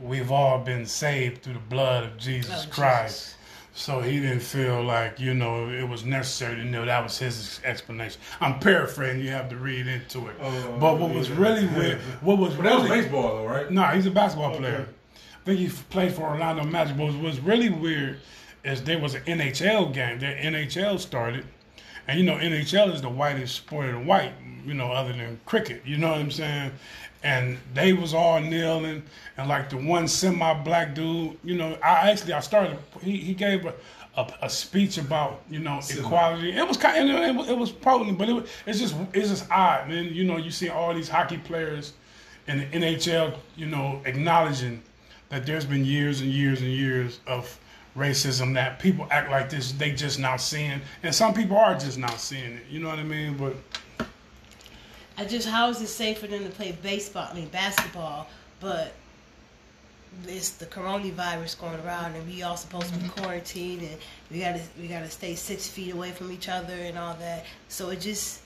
we've 0.00 0.30
all 0.30 0.58
been 0.58 0.84
saved 0.86 1.42
through 1.42 1.54
the 1.54 1.58
blood 1.60 2.04
of 2.04 2.16
Jesus 2.18 2.66
Oh, 2.68 2.70
Christ. 2.70 3.14
Jesus. 3.24 3.34
So 3.78 4.00
he 4.00 4.18
didn't 4.18 4.40
feel 4.40 4.82
like 4.82 5.20
you 5.20 5.34
know 5.34 5.68
it 5.68 5.88
was 5.88 6.04
necessary 6.04 6.56
to 6.56 6.64
know 6.64 6.84
That 6.84 7.00
was 7.04 7.16
his 7.16 7.60
explanation. 7.64 8.20
I'm 8.40 8.58
paraphrasing. 8.58 9.20
You 9.22 9.30
have 9.30 9.48
to 9.50 9.56
read 9.56 9.86
into 9.86 10.26
it. 10.26 10.34
Oh, 10.42 10.76
but 10.80 10.98
what 10.98 11.14
was 11.14 11.30
really 11.30 11.64
weird, 11.68 11.98
what 12.20 12.38
was 12.38 12.54
But 12.54 12.64
that 12.64 12.74
was 12.80 12.88
really 12.90 13.02
baseball, 13.02 13.36
though, 13.36 13.46
right? 13.46 13.70
no, 13.70 13.84
he's 13.84 14.06
a 14.06 14.10
basketball 14.10 14.50
Okay. 14.50 14.58
player. 14.58 14.88
I 15.14 15.44
think 15.44 15.60
he 15.60 15.68
played 15.90 16.12
for 16.12 16.22
Orlando 16.22 16.64
Magic. 16.64 16.96
But 16.96 17.14
was 17.14 17.38
really 17.38 17.68
weird 17.70 18.18
is 18.64 18.82
there 18.82 18.98
was 18.98 19.14
an 19.14 19.22
NHL 19.26 19.94
game. 19.94 20.18
That 20.18 20.38
NHL 20.38 20.98
started, 20.98 21.44
And 22.08 22.18
you 22.18 22.26
know, 22.26 22.34
NHL 22.34 22.92
is 22.92 23.00
the 23.00 23.08
whitest 23.08 23.54
sport 23.54 23.90
in 23.90 24.06
white, 24.06 24.32
you 24.66 24.74
know, 24.74 24.90
other 24.90 25.12
than 25.12 25.38
cricket. 25.46 25.82
You 25.86 25.98
know 25.98 26.10
what 26.10 26.18
I'm 26.18 26.32
saying? 26.32 26.72
And 27.22 27.58
they 27.74 27.92
was 27.92 28.14
all 28.14 28.40
kneeling, 28.40 29.02
and 29.36 29.48
like 29.48 29.70
the 29.70 29.76
one 29.76 30.06
semi-black 30.06 30.94
dude, 30.94 31.36
you 31.42 31.56
know, 31.56 31.76
I 31.82 32.10
actually 32.10 32.32
I 32.32 32.40
started. 32.40 32.78
He, 33.02 33.16
he 33.16 33.34
gave 33.34 33.66
a, 33.66 33.74
a, 34.16 34.32
a 34.42 34.50
speech 34.50 34.98
about 34.98 35.42
you 35.50 35.58
know 35.58 35.80
equality. 35.90 36.52
It 36.52 36.66
was 36.66 36.76
kind 36.76 37.10
of 37.10 37.16
it 37.16 37.34
was, 37.34 37.48
it 37.48 37.58
was 37.58 37.72
potent, 37.72 38.18
but 38.18 38.28
it 38.28 38.34
was, 38.34 38.48
it's 38.66 38.78
just 38.78 38.94
it's 39.12 39.30
just 39.30 39.50
odd, 39.50 39.88
man. 39.88 40.04
You 40.14 40.24
know, 40.24 40.36
you 40.36 40.52
see 40.52 40.68
all 40.68 40.94
these 40.94 41.08
hockey 41.08 41.38
players 41.38 41.92
in 42.46 42.58
the 42.58 42.66
NHL, 42.66 43.36
you 43.56 43.66
know, 43.66 44.00
acknowledging 44.04 44.80
that 45.28 45.44
there's 45.44 45.64
been 45.64 45.84
years 45.84 46.20
and 46.20 46.30
years 46.30 46.60
and 46.60 46.70
years 46.70 47.20
of 47.26 47.58
racism 47.96 48.54
that 48.54 48.78
people 48.78 49.06
act 49.10 49.30
like 49.30 49.50
this 49.50 49.72
they 49.72 49.90
just 49.90 50.18
not 50.18 50.40
seeing 50.40 50.80
and 51.02 51.12
some 51.12 51.34
people 51.34 51.56
are 51.56 51.74
just 51.74 51.98
not 51.98 52.20
seeing 52.20 52.52
it 52.52 52.62
you 52.70 52.78
know 52.78 52.88
what 52.88 52.98
i 52.98 53.02
mean 53.02 53.36
but 53.36 53.54
I 55.18 55.24
just 55.24 55.48
how 55.48 55.68
is 55.68 55.82
it 55.82 55.88
safe 55.88 56.20
for 56.20 56.28
them 56.28 56.44
to 56.44 56.50
play 56.50 56.78
baseball? 56.80 57.26
I 57.28 57.34
mean 57.34 57.48
basketball, 57.48 58.28
but 58.60 58.92
it's 60.28 60.50
the 60.50 60.66
coronavirus 60.66 61.60
going 61.60 61.80
around, 61.80 62.14
and 62.14 62.24
we 62.28 62.42
all 62.42 62.56
supposed 62.56 62.92
to 62.92 62.98
be 63.00 63.06
mm-hmm. 63.06 63.20
quarantined, 63.20 63.82
and 63.82 63.96
we 64.30 64.38
gotta 64.38 64.60
we 64.80 64.86
gotta 64.86 65.10
stay 65.10 65.34
six 65.34 65.66
feet 65.66 65.92
away 65.92 66.12
from 66.12 66.30
each 66.30 66.48
other 66.48 66.72
and 66.72 66.96
all 66.96 67.14
that. 67.14 67.46
So 67.66 67.90
it 67.90 68.00
just 68.00 68.42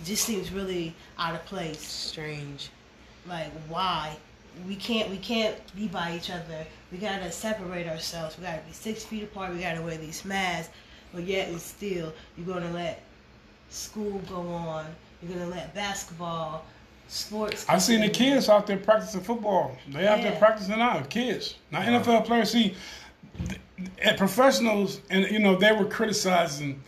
it 0.00 0.06
just 0.06 0.24
seems 0.24 0.50
really 0.50 0.92
out 1.20 1.36
of 1.36 1.44
place. 1.46 1.80
Strange. 1.80 2.70
Like 3.28 3.52
why? 3.68 4.16
We 4.66 4.74
can't 4.74 5.10
we 5.10 5.18
can't 5.18 5.56
be 5.76 5.86
by 5.86 6.16
each 6.16 6.30
other. 6.30 6.66
We 6.90 6.98
gotta 6.98 7.30
separate 7.30 7.86
ourselves. 7.86 8.36
We 8.36 8.42
gotta 8.42 8.62
be 8.66 8.72
six 8.72 9.04
feet 9.04 9.22
apart. 9.22 9.54
We 9.54 9.60
gotta 9.60 9.82
wear 9.82 9.96
these 9.96 10.24
masks. 10.24 10.74
But 11.14 11.22
yet 11.22 11.48
and 11.48 11.60
still, 11.60 12.12
you're 12.36 12.46
gonna 12.46 12.72
let 12.72 13.04
school 13.70 14.20
go 14.28 14.40
on. 14.48 14.84
You're 15.22 15.38
gonna 15.38 15.50
let 15.50 15.74
basketball, 15.74 16.64
sports. 17.08 17.66
I've 17.68 17.82
seen 17.82 18.00
the 18.00 18.08
kids 18.08 18.48
out 18.48 18.66
there 18.66 18.76
practicing 18.76 19.20
football 19.20 19.76
they 19.88 20.06
out 20.06 20.22
there 20.22 20.36
practicing 20.36 20.74
out 20.74 21.08
kids 21.08 21.56
not 21.70 21.82
nfl 21.82 22.24
players 22.24 22.50
see 22.50 22.74
at 24.02 24.18
professionals 24.18 25.00
and 25.10 25.24
you 25.30 25.38
know 25.38 25.56
they 25.56 25.72
were 25.72 25.86
criticizing 25.86 26.82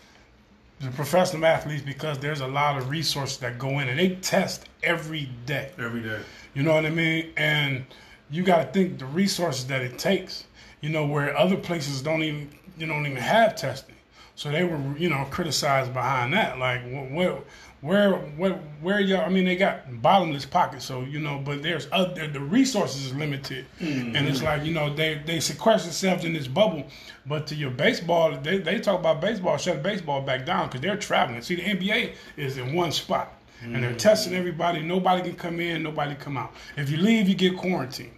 the 0.81 0.91
professional 0.91 1.45
athletes 1.45 1.83
because 1.83 2.17
there's 2.19 2.41
a 2.41 2.47
lot 2.47 2.77
of 2.77 2.89
resources 2.89 3.37
that 3.37 3.59
go 3.59 3.79
in 3.79 3.87
and 3.87 3.99
they 3.99 4.15
test 4.15 4.67
every 4.83 5.29
day 5.45 5.71
every 5.77 6.01
day. 6.01 6.21
You 6.53 6.63
know 6.63 6.73
what 6.73 6.85
I 6.85 6.89
mean? 6.89 7.31
And 7.37 7.85
you 8.31 8.43
got 8.43 8.65
to 8.65 8.71
think 8.71 8.99
the 8.99 9.05
resources 9.05 9.67
that 9.67 9.81
it 9.81 9.97
takes. 9.99 10.45
You 10.81 10.89
know 10.89 11.05
where 11.05 11.37
other 11.37 11.57
places 11.57 12.01
don't 12.01 12.23
even 12.23 12.49
you 12.77 12.87
don't 12.87 13.05
even 13.05 13.17
have 13.17 13.55
testing. 13.55 13.95
So 14.35 14.51
they 14.51 14.63
were 14.63 14.79
you 14.97 15.09
know 15.09 15.27
criticized 15.29 15.93
behind 15.93 16.33
that. 16.33 16.57
Like 16.57 16.81
what, 16.91 17.11
where 17.11 17.37
where 17.81 18.13
where 18.13 18.53
where 18.81 18.99
y'all? 18.99 19.25
I 19.25 19.29
mean 19.29 19.45
they 19.45 19.55
got 19.55 20.01
bottomless 20.01 20.45
pockets. 20.45 20.85
So 20.85 21.01
you 21.01 21.19
know, 21.19 21.41
but 21.43 21.63
there's 21.63 21.87
other 21.91 22.27
the 22.27 22.39
resources 22.39 23.07
is 23.07 23.15
limited, 23.15 23.65
mm-hmm. 23.79 24.15
and 24.15 24.27
it's 24.27 24.43
like 24.43 24.63
you 24.63 24.73
know 24.73 24.93
they 24.93 25.21
they 25.25 25.39
sequester 25.39 25.87
themselves 25.87 26.23
in 26.23 26.33
this 26.33 26.47
bubble. 26.47 26.85
But 27.25 27.47
to 27.47 27.55
your 27.55 27.71
baseball, 27.71 28.37
they 28.37 28.59
they 28.59 28.79
talk 28.79 28.99
about 28.99 29.19
baseball, 29.19 29.57
shut 29.57 29.81
baseball 29.81 30.21
back 30.21 30.45
down 30.45 30.67
because 30.67 30.81
they're 30.81 30.97
traveling. 30.97 31.41
See 31.41 31.55
the 31.55 31.63
NBA 31.63 32.13
is 32.37 32.57
in 32.57 32.73
one 32.73 32.91
spot. 32.91 33.33
And 33.63 33.75
they're 33.75 33.91
mm-hmm. 33.91 33.97
testing 33.97 34.33
everybody. 34.33 34.81
Nobody 34.81 35.21
can 35.21 35.35
come 35.35 35.59
in. 35.59 35.83
Nobody 35.83 36.15
come 36.15 36.35
out. 36.35 36.51
If 36.77 36.89
you 36.89 36.97
leave, 36.97 37.29
you 37.29 37.35
get 37.35 37.55
quarantined. 37.55 38.09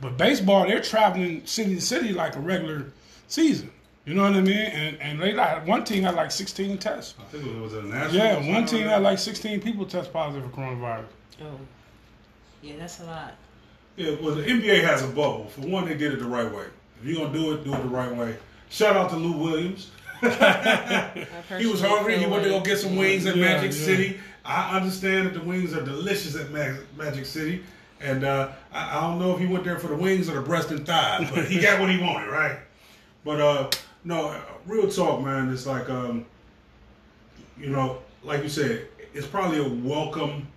But 0.00 0.16
baseball, 0.16 0.66
they're 0.66 0.82
traveling 0.82 1.46
city 1.46 1.76
to 1.76 1.80
city 1.80 2.12
like 2.12 2.34
a 2.34 2.40
regular 2.40 2.86
season. 3.28 3.70
You 4.04 4.14
know 4.14 4.22
what 4.24 4.32
I 4.32 4.40
mean? 4.40 4.56
And 4.56 5.00
and 5.00 5.20
they 5.20 5.32
got 5.32 5.64
one 5.64 5.84
team 5.84 6.02
had 6.02 6.14
like 6.16 6.30
16 6.32 6.78
tests. 6.78 7.14
I 7.20 7.24
think 7.24 7.46
it 7.46 7.60
was 7.60 7.72
a 7.74 7.82
national. 7.82 8.16
Yeah, 8.16 8.52
one 8.52 8.66
team 8.66 8.86
had 8.88 9.02
like 9.02 9.18
16 9.18 9.60
people 9.60 9.86
test 9.86 10.12
positive 10.12 10.50
for 10.50 10.56
coronavirus. 10.56 11.04
Oh. 11.42 11.58
Yeah, 12.62 12.74
that's 12.78 13.00
a 13.00 13.04
lot. 13.04 13.34
Yeah, 13.96 14.14
well, 14.20 14.34
the 14.34 14.42
NBA 14.42 14.82
has 14.84 15.02
a 15.02 15.08
bubble. 15.08 15.46
For 15.48 15.60
one, 15.62 15.86
they 15.86 15.94
did 15.94 16.12
it 16.12 16.18
the 16.18 16.24
right 16.26 16.50
way. 16.52 16.64
If 17.00 17.06
you're 17.06 17.18
gonna 17.26 17.32
do 17.38 17.52
it, 17.54 17.64
do 17.64 17.74
it 17.74 17.78
the 17.82 17.88
right 17.88 18.14
way. 18.14 18.36
Shout 18.70 18.96
out 18.96 19.10
to 19.10 19.16
Lou 19.16 19.32
Williams. 19.38 19.90
He 21.58 21.66
was 21.66 21.80
hungry. 21.80 22.18
He 22.18 22.26
went 22.26 22.44
to 22.44 22.48
go 22.50 22.60
get 22.60 22.78
some 22.78 22.96
wings 22.96 23.26
at 23.26 23.36
Yeah, 23.36 23.42
Magic 23.44 23.72
yeah. 23.72 23.84
City. 23.86 24.20
I 24.44 24.76
understand 24.76 25.26
that 25.26 25.34
the 25.34 25.42
wings 25.44 25.74
are 25.74 25.84
delicious 25.84 26.34
at 26.36 26.50
Mag- 26.50 26.80
Magic 26.96 27.26
City, 27.26 27.62
and 28.00 28.24
uh, 28.24 28.50
I, 28.72 28.98
I 28.98 29.00
don't 29.02 29.18
know 29.18 29.32
if 29.34 29.38
he 29.40 29.46
went 29.46 29.64
there 29.64 29.78
for 29.78 29.88
the 29.88 29.94
wings 29.96 30.28
or 30.28 30.34
the 30.34 30.40
breast 30.40 30.70
and 30.70 30.84
thigh, 30.86 31.28
but 31.34 31.44
he 31.46 31.60
got 31.60 31.80
what 31.80 31.90
he 31.90 31.98
wanted, 32.00 32.28
right? 32.30 32.58
But 33.24 33.40
uh, 33.40 33.70
no, 34.04 34.40
real 34.66 34.90
talk, 34.90 35.22
man. 35.22 35.52
It's 35.52 35.66
like, 35.66 35.88
um, 35.88 36.26
you 37.58 37.70
know, 37.70 37.98
like 38.22 38.42
you 38.42 38.48
said, 38.48 38.86
it's 39.14 39.26
probably 39.26 39.58
a 39.58 39.68
welcome 39.86 40.48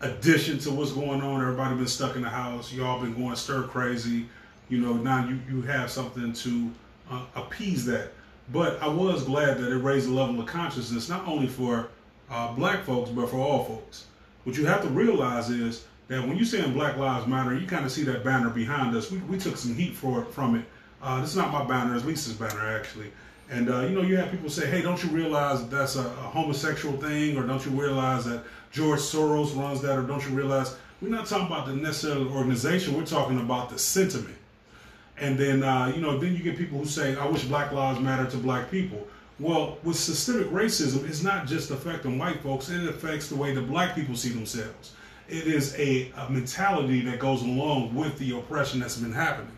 addition 0.00 0.58
to 0.60 0.70
what's 0.70 0.92
going 0.92 1.22
on. 1.22 1.40
Everybody 1.40 1.76
been 1.76 1.86
stuck 1.86 2.16
in 2.16 2.22
the 2.22 2.28
house. 2.28 2.72
Y'all 2.72 3.00
been 3.00 3.14
going 3.14 3.36
stir 3.36 3.62
crazy. 3.64 4.26
You 4.68 4.78
know, 4.78 4.94
now 4.94 5.28
you, 5.28 5.38
you 5.48 5.62
have 5.62 5.90
something 5.90 6.32
to 6.32 6.70
uh, 7.10 7.24
appease 7.34 7.84
that. 7.86 8.12
But 8.52 8.82
I 8.82 8.88
was 8.88 9.24
glad 9.24 9.58
that 9.58 9.70
it 9.70 9.78
raised 9.78 10.08
the 10.08 10.12
level 10.12 10.40
of 10.40 10.46
consciousness, 10.46 11.08
not 11.08 11.26
only 11.26 11.46
for 11.46 11.88
uh, 12.30 12.52
black 12.52 12.84
folks, 12.84 13.10
but 13.10 13.28
for 13.28 13.36
all 13.36 13.64
folks. 13.64 14.06
What 14.44 14.56
you 14.56 14.66
have 14.66 14.82
to 14.82 14.88
realize 14.88 15.50
is 15.50 15.84
that 16.08 16.26
when 16.26 16.36
you're 16.36 16.46
saying 16.46 16.72
Black 16.72 16.96
Lives 16.96 17.26
Matter, 17.26 17.54
you 17.56 17.66
kind 17.66 17.84
of 17.84 17.92
see 17.92 18.02
that 18.04 18.24
banner 18.24 18.50
behind 18.50 18.96
us. 18.96 19.10
We, 19.10 19.18
we 19.18 19.38
took 19.38 19.56
some 19.56 19.74
heat 19.74 19.94
for 19.94 20.24
from 20.26 20.56
it. 20.56 20.64
Uh, 21.02 21.20
this 21.20 21.30
is 21.30 21.36
not 21.36 21.50
my 21.50 21.64
banner, 21.64 21.96
it's 21.96 22.04
Lisa's 22.04 22.34
banner, 22.34 22.64
actually. 22.76 23.10
And, 23.50 23.68
uh, 23.68 23.80
you 23.80 23.90
know, 23.90 24.02
you 24.02 24.16
have 24.16 24.30
people 24.30 24.48
say, 24.48 24.70
hey, 24.70 24.82
don't 24.82 25.02
you 25.02 25.10
realize 25.10 25.60
that 25.60 25.70
that's 25.70 25.96
a, 25.96 26.00
a 26.00 26.04
homosexual 26.04 26.96
thing? 26.96 27.36
Or 27.36 27.44
don't 27.44 27.64
you 27.66 27.72
realize 27.72 28.24
that 28.24 28.44
George 28.70 29.00
Soros 29.00 29.54
runs 29.56 29.82
that? 29.82 29.98
Or 29.98 30.02
don't 30.02 30.24
you 30.24 30.34
realize 30.34 30.76
we're 31.00 31.08
not 31.08 31.26
talking 31.26 31.48
about 31.48 31.66
the 31.66 31.74
necessarily 31.74 32.30
organization, 32.30 32.96
we're 32.96 33.04
talking 33.04 33.40
about 33.40 33.68
the 33.68 33.78
sentiment. 33.78 34.36
And 35.18 35.36
then, 35.36 35.64
uh, 35.64 35.92
you 35.94 36.00
know, 36.00 36.18
then 36.18 36.34
you 36.34 36.42
get 36.42 36.56
people 36.56 36.78
who 36.78 36.86
say, 36.86 37.16
I 37.16 37.26
wish 37.26 37.44
Black 37.44 37.72
Lives 37.72 38.00
Matter 38.00 38.30
to 38.30 38.36
black 38.36 38.70
people. 38.70 39.06
Well, 39.40 39.78
with 39.82 39.96
systemic 39.96 40.48
racism, 40.48 41.06
it's 41.08 41.22
not 41.22 41.46
just 41.46 41.72
affecting 41.72 42.16
white 42.16 42.40
folks, 42.42 42.70
it 42.70 42.88
affects 42.88 43.28
the 43.28 43.36
way 43.36 43.52
that 43.54 43.62
black 43.62 43.96
people 43.96 44.14
see 44.14 44.28
themselves. 44.28 44.92
It 45.28 45.46
is 45.46 45.74
a, 45.78 46.12
a 46.16 46.30
mentality 46.30 47.00
that 47.02 47.18
goes 47.18 47.42
along 47.42 47.94
with 47.94 48.18
the 48.18 48.38
oppression 48.38 48.78
that's 48.78 48.96
been 48.96 49.12
happening. 49.12 49.56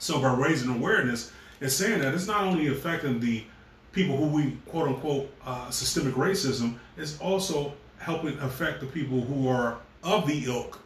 So 0.00 0.18
by 0.20 0.34
raising 0.34 0.70
awareness, 0.70 1.30
and 1.60 1.70
saying 1.70 2.00
that 2.00 2.14
it's 2.14 2.26
not 2.26 2.42
only 2.42 2.68
affecting 2.68 3.20
the 3.20 3.44
people 3.92 4.16
who 4.16 4.26
we 4.26 4.56
quote 4.66 4.88
unquote 4.88 5.30
uh, 5.44 5.70
systemic 5.70 6.14
racism, 6.14 6.76
it's 6.96 7.18
also 7.20 7.74
helping 7.98 8.38
affect 8.38 8.80
the 8.80 8.86
people 8.86 9.20
who 9.20 9.46
are 9.46 9.76
of 10.02 10.26
the 10.26 10.44
ilk 10.46 10.80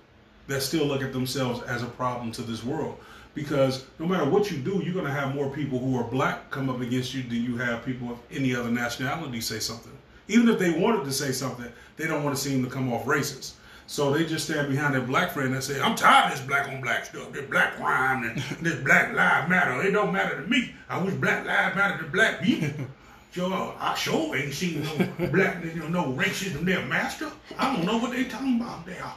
that 0.49 0.61
still 0.61 0.85
look 0.85 1.00
at 1.00 1.12
themselves 1.12 1.62
as 1.62 1.83
a 1.83 1.87
problem 1.87 2.33
to 2.33 2.42
this 2.42 2.64
world. 2.64 2.99
Because 3.35 3.87
no 4.00 4.06
matter 4.06 4.28
what 4.28 4.50
you 4.50 4.59
do, 4.59 4.83
you're 4.85 4.92
going 4.92 5.06
to 5.06 5.12
have 5.12 5.35
more 5.35 5.49
people 5.49 5.78
who 5.78 5.97
are 5.97 6.04
black 6.04 6.50
come 6.50 6.68
up 6.68 6.80
against 6.80 7.14
you 7.14 7.23
than 7.23 7.42
you 7.42 7.56
have 7.56 7.85
people 7.85 8.11
of 8.11 8.18
any 8.33 8.54
other 8.54 8.71
nationality 8.71 9.40
say 9.40 9.61
something. 9.61 9.92
Even 10.26 10.49
if 10.49 10.59
they 10.59 10.71
wanted 10.71 11.04
to 11.04 11.12
say 11.12 11.30
something, 11.30 11.71
they 11.97 12.06
don't 12.06 12.25
want 12.25 12.37
to 12.37 12.42
seem 12.42 12.64
to 12.64 12.71
come 12.71 12.92
off 12.92 13.04
racist. 13.04 13.52
So 13.87 14.12
they 14.12 14.25
just 14.25 14.47
stand 14.47 14.71
behind 14.71 14.95
their 14.95 15.03
black 15.03 15.33
friend 15.33 15.53
and 15.53 15.62
say, 15.62 15.81
I'm 15.81 15.95
tired 15.95 16.33
of 16.33 16.38
this 16.38 16.47
black 16.47 16.69
on 16.69 16.81
black 16.81 17.05
stuff, 17.05 17.33
this 17.33 17.45
black 17.50 17.76
crime, 17.76 18.25
and 18.25 18.38
this 18.64 18.76
black 18.76 19.12
lives 19.12 19.49
matter. 19.49 19.83
It 19.83 19.93
don't 19.93 20.12
matter 20.12 20.41
to 20.41 20.49
me. 20.49 20.75
I 20.88 21.03
wish 21.03 21.14
black 21.14 21.47
lives 21.47 21.76
matter 21.76 22.03
to 22.03 22.11
black 22.11 22.43
people. 22.43 22.87
Sure, 23.35 23.75
I 23.81 23.97
sure 23.97 24.37
ain't 24.37 24.55
seen 24.55 24.85
no 24.85 25.26
black, 25.26 25.64
you 25.64 25.81
know, 25.81 25.88
no 25.88 26.12
racism 26.12 26.61
there, 26.61 26.87
master. 26.87 27.33
I 27.59 27.75
don't 27.75 27.85
know 27.85 27.99
what 27.99 28.12
they 28.12 28.26
talking 28.26 28.61
about 28.61 28.87
there. 28.87 29.12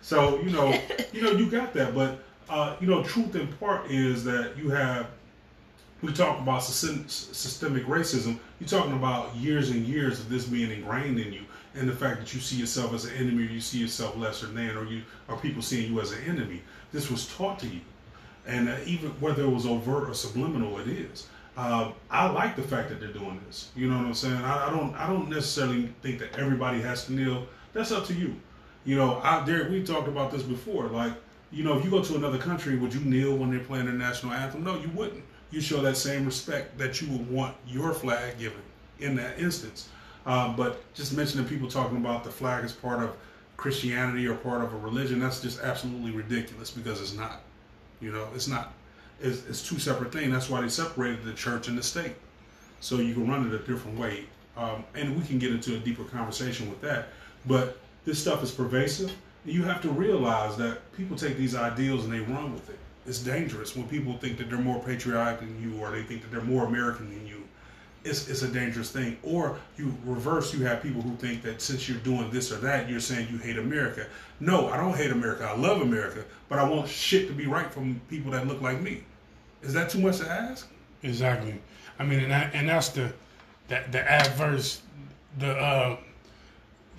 So 0.00 0.40
you 0.42 0.50
know, 0.50 0.80
you 1.12 1.22
know, 1.22 1.32
you 1.32 1.50
got 1.50 1.74
that, 1.74 1.92
but 1.92 2.20
uh, 2.48 2.76
you 2.80 2.86
know, 2.86 3.02
truth 3.02 3.34
in 3.34 3.48
part 3.54 3.90
is 3.90 4.22
that 4.24 4.56
you 4.56 4.70
have. 4.70 5.08
We 6.02 6.12
talk 6.12 6.38
about 6.38 6.62
systemic 6.62 7.84
racism. 7.86 8.38
You're 8.60 8.68
talking 8.68 8.92
about 8.92 9.34
years 9.34 9.70
and 9.70 9.84
years 9.84 10.20
of 10.20 10.28
this 10.28 10.46
being 10.46 10.70
ingrained 10.70 11.18
in 11.18 11.32
you, 11.32 11.42
and 11.74 11.88
the 11.88 11.94
fact 11.94 12.20
that 12.20 12.34
you 12.34 12.40
see 12.40 12.56
yourself 12.56 12.92
as 12.94 13.04
an 13.04 13.14
enemy, 13.16 13.44
or 13.44 13.50
you 13.50 13.60
see 13.60 13.78
yourself 13.78 14.16
lesser 14.16 14.46
than, 14.46 14.76
or 14.76 14.84
you, 14.84 15.02
or 15.28 15.36
people 15.36 15.62
seeing 15.62 15.92
you 15.92 16.00
as 16.00 16.12
an 16.12 16.24
enemy. 16.26 16.62
This 16.92 17.10
was 17.10 17.34
taught 17.34 17.58
to 17.60 17.66
you, 17.66 17.80
and 18.46 18.68
uh, 18.68 18.76
even 18.86 19.10
whether 19.20 19.42
it 19.42 19.50
was 19.50 19.66
overt 19.66 20.08
or 20.08 20.14
subliminal, 20.14 20.78
it 20.78 20.88
is. 20.88 21.26
Uh, 21.56 21.90
I 22.10 22.28
like 22.30 22.54
the 22.54 22.62
fact 22.62 22.88
that 22.88 23.00
they're 23.00 23.12
doing 23.12 23.40
this. 23.46 23.70
You 23.74 23.90
know 23.90 23.98
what 23.98 24.06
I'm 24.06 24.14
saying? 24.14 24.36
I, 24.36 24.68
I 24.68 24.70
don't. 24.70 24.94
I 24.94 25.06
don't 25.06 25.28
necessarily 25.28 25.92
think 26.02 26.20
that 26.20 26.38
everybody 26.38 26.80
has 26.80 27.06
to 27.06 27.12
kneel. 27.12 27.46
That's 27.72 27.92
up 27.92 28.06
to 28.06 28.14
you. 28.14 28.36
You 28.84 28.96
know, 28.96 29.20
out 29.22 29.44
there, 29.44 29.68
we 29.68 29.82
talked 29.82 30.08
about 30.08 30.30
this 30.30 30.42
before. 30.42 30.86
Like, 30.86 31.12
you 31.50 31.64
know, 31.64 31.76
if 31.76 31.84
you 31.84 31.90
go 31.90 32.02
to 32.02 32.16
another 32.16 32.38
country, 32.38 32.76
would 32.76 32.94
you 32.94 33.00
kneel 33.00 33.36
when 33.36 33.50
they're 33.50 33.60
playing 33.60 33.86
their 33.86 33.94
national 33.94 34.32
anthem? 34.32 34.64
No, 34.64 34.78
you 34.78 34.88
wouldn't. 34.94 35.24
You 35.50 35.60
show 35.60 35.80
that 35.82 35.96
same 35.96 36.24
respect 36.24 36.78
that 36.78 37.00
you 37.00 37.10
would 37.10 37.30
want 37.30 37.56
your 37.66 37.92
flag 37.92 38.38
given 38.38 38.62
in 39.00 39.16
that 39.16 39.38
instance. 39.38 39.88
Um, 40.28 40.54
but 40.54 40.92
just 40.94 41.16
mentioning 41.16 41.46
people 41.46 41.68
talking 41.68 41.96
about 41.96 42.22
the 42.22 42.30
flag 42.30 42.62
as 42.62 42.72
part 42.72 43.02
of 43.02 43.16
Christianity 43.56 44.26
or 44.28 44.34
part 44.34 44.62
of 44.62 44.72
a 44.72 44.76
religion, 44.76 45.18
that's 45.18 45.40
just 45.40 45.60
absolutely 45.60 46.12
ridiculous 46.12 46.70
because 46.70 47.00
it's 47.00 47.14
not. 47.14 47.40
You 48.00 48.12
know, 48.12 48.28
it's 48.34 48.46
not. 48.46 48.74
It's, 49.20 49.44
it's 49.46 49.66
two 49.66 49.80
separate 49.80 50.12
things. 50.12 50.30
That's 50.30 50.48
why 50.48 50.60
they 50.60 50.68
separated 50.68 51.24
the 51.24 51.32
church 51.32 51.66
and 51.66 51.76
the 51.76 51.82
state. 51.82 52.12
So 52.80 52.98
you 52.98 53.14
can 53.14 53.28
run 53.28 53.46
it 53.46 53.52
a 53.52 53.58
different 53.58 53.98
way 53.98 54.26
um, 54.58 54.84
and 54.94 55.16
we 55.16 55.24
can 55.24 55.38
get 55.38 55.52
into 55.52 55.76
a 55.76 55.78
deeper 55.78 56.04
conversation 56.04 56.68
with 56.68 56.80
that. 56.82 57.08
But 57.46 57.78
this 58.04 58.18
stuff 58.18 58.42
is 58.42 58.50
pervasive. 58.50 59.12
You 59.44 59.62
have 59.62 59.80
to 59.82 59.88
realize 59.88 60.56
that 60.56 60.92
people 60.96 61.16
take 61.16 61.36
these 61.36 61.54
ideals 61.54 62.04
and 62.04 62.12
they 62.12 62.20
run 62.20 62.52
with 62.52 62.68
it. 62.68 62.78
It's 63.06 63.20
dangerous 63.20 63.74
when 63.76 63.88
people 63.88 64.18
think 64.18 64.36
that 64.38 64.50
they're 64.50 64.58
more 64.58 64.82
patriotic 64.82 65.40
than 65.40 65.62
you, 65.62 65.80
or 65.80 65.90
they 65.90 66.02
think 66.02 66.20
that 66.22 66.30
they're 66.30 66.42
more 66.42 66.66
American 66.66 67.08
than 67.08 67.26
you. 67.26 67.44
It's, 68.08 68.28
it's 68.28 68.42
a 68.42 68.48
dangerous 68.48 68.90
thing. 68.90 69.18
Or 69.22 69.58
you 69.76 69.96
reverse, 70.04 70.54
you 70.54 70.64
have 70.64 70.82
people 70.82 71.02
who 71.02 71.14
think 71.16 71.42
that 71.42 71.60
since 71.60 71.88
you're 71.88 71.98
doing 71.98 72.30
this 72.30 72.50
or 72.50 72.56
that, 72.56 72.88
you're 72.88 73.00
saying 73.00 73.28
you 73.30 73.38
hate 73.38 73.58
America. 73.58 74.06
No, 74.40 74.68
I 74.68 74.76
don't 74.76 74.96
hate 74.96 75.10
America. 75.10 75.44
I 75.44 75.56
love 75.56 75.82
America, 75.82 76.24
but 76.48 76.58
I 76.58 76.68
want 76.68 76.88
shit 76.88 77.28
to 77.28 77.34
be 77.34 77.46
right 77.46 77.70
from 77.72 78.00
people 78.08 78.32
that 78.32 78.46
look 78.46 78.60
like 78.60 78.80
me. 78.80 79.04
Is 79.62 79.72
that 79.74 79.90
too 79.90 79.98
much 79.98 80.18
to 80.18 80.28
ask? 80.28 80.68
Exactly. 81.02 81.60
I 81.98 82.04
mean, 82.04 82.20
and 82.20 82.30
that, 82.30 82.54
and 82.54 82.68
that's 82.68 82.90
the 82.90 83.12
that 83.68 83.92
the 83.92 84.00
adverse, 84.10 84.82
the 85.38 85.52
uh, 85.52 85.96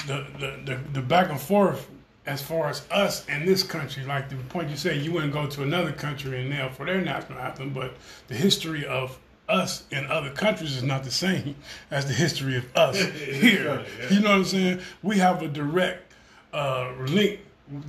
the, 0.07 0.25
the 0.39 0.59
the 0.65 0.79
the 0.93 1.01
back 1.01 1.29
and 1.29 1.39
forth 1.39 1.89
as 2.25 2.41
far 2.41 2.69
as 2.69 2.85
us 2.91 3.27
in 3.27 3.45
this 3.45 3.63
country. 3.63 4.03
Like 4.03 4.29
the 4.29 4.35
point 4.35 4.69
you 4.69 4.77
say, 4.77 4.97
you 4.97 5.11
wouldn't 5.11 5.33
go 5.33 5.47
to 5.47 5.63
another 5.63 5.91
country 5.91 6.41
and 6.41 6.49
kneel 6.49 6.69
for 6.69 6.85
their 6.85 7.01
national 7.01 7.39
anthem, 7.39 7.71
but 7.71 7.95
the 8.27 8.35
history 8.35 8.85
of 8.85 9.17
us 9.49 9.83
in 9.91 10.05
other 10.05 10.31
countries 10.31 10.75
is 10.77 10.83
not 10.83 11.03
the 11.03 11.11
same 11.11 11.55
as 11.91 12.05
the 12.05 12.13
history 12.13 12.57
of 12.57 12.77
us 12.77 12.97
here. 13.01 13.65
funny, 13.65 13.87
yeah. 13.99 14.09
You 14.09 14.19
know 14.21 14.29
what 14.29 14.35
I'm 14.37 14.45
saying? 14.45 14.79
We 15.03 15.17
have 15.17 15.41
a 15.41 15.47
direct 15.47 16.13
uh, 16.53 16.93
link 17.07 17.41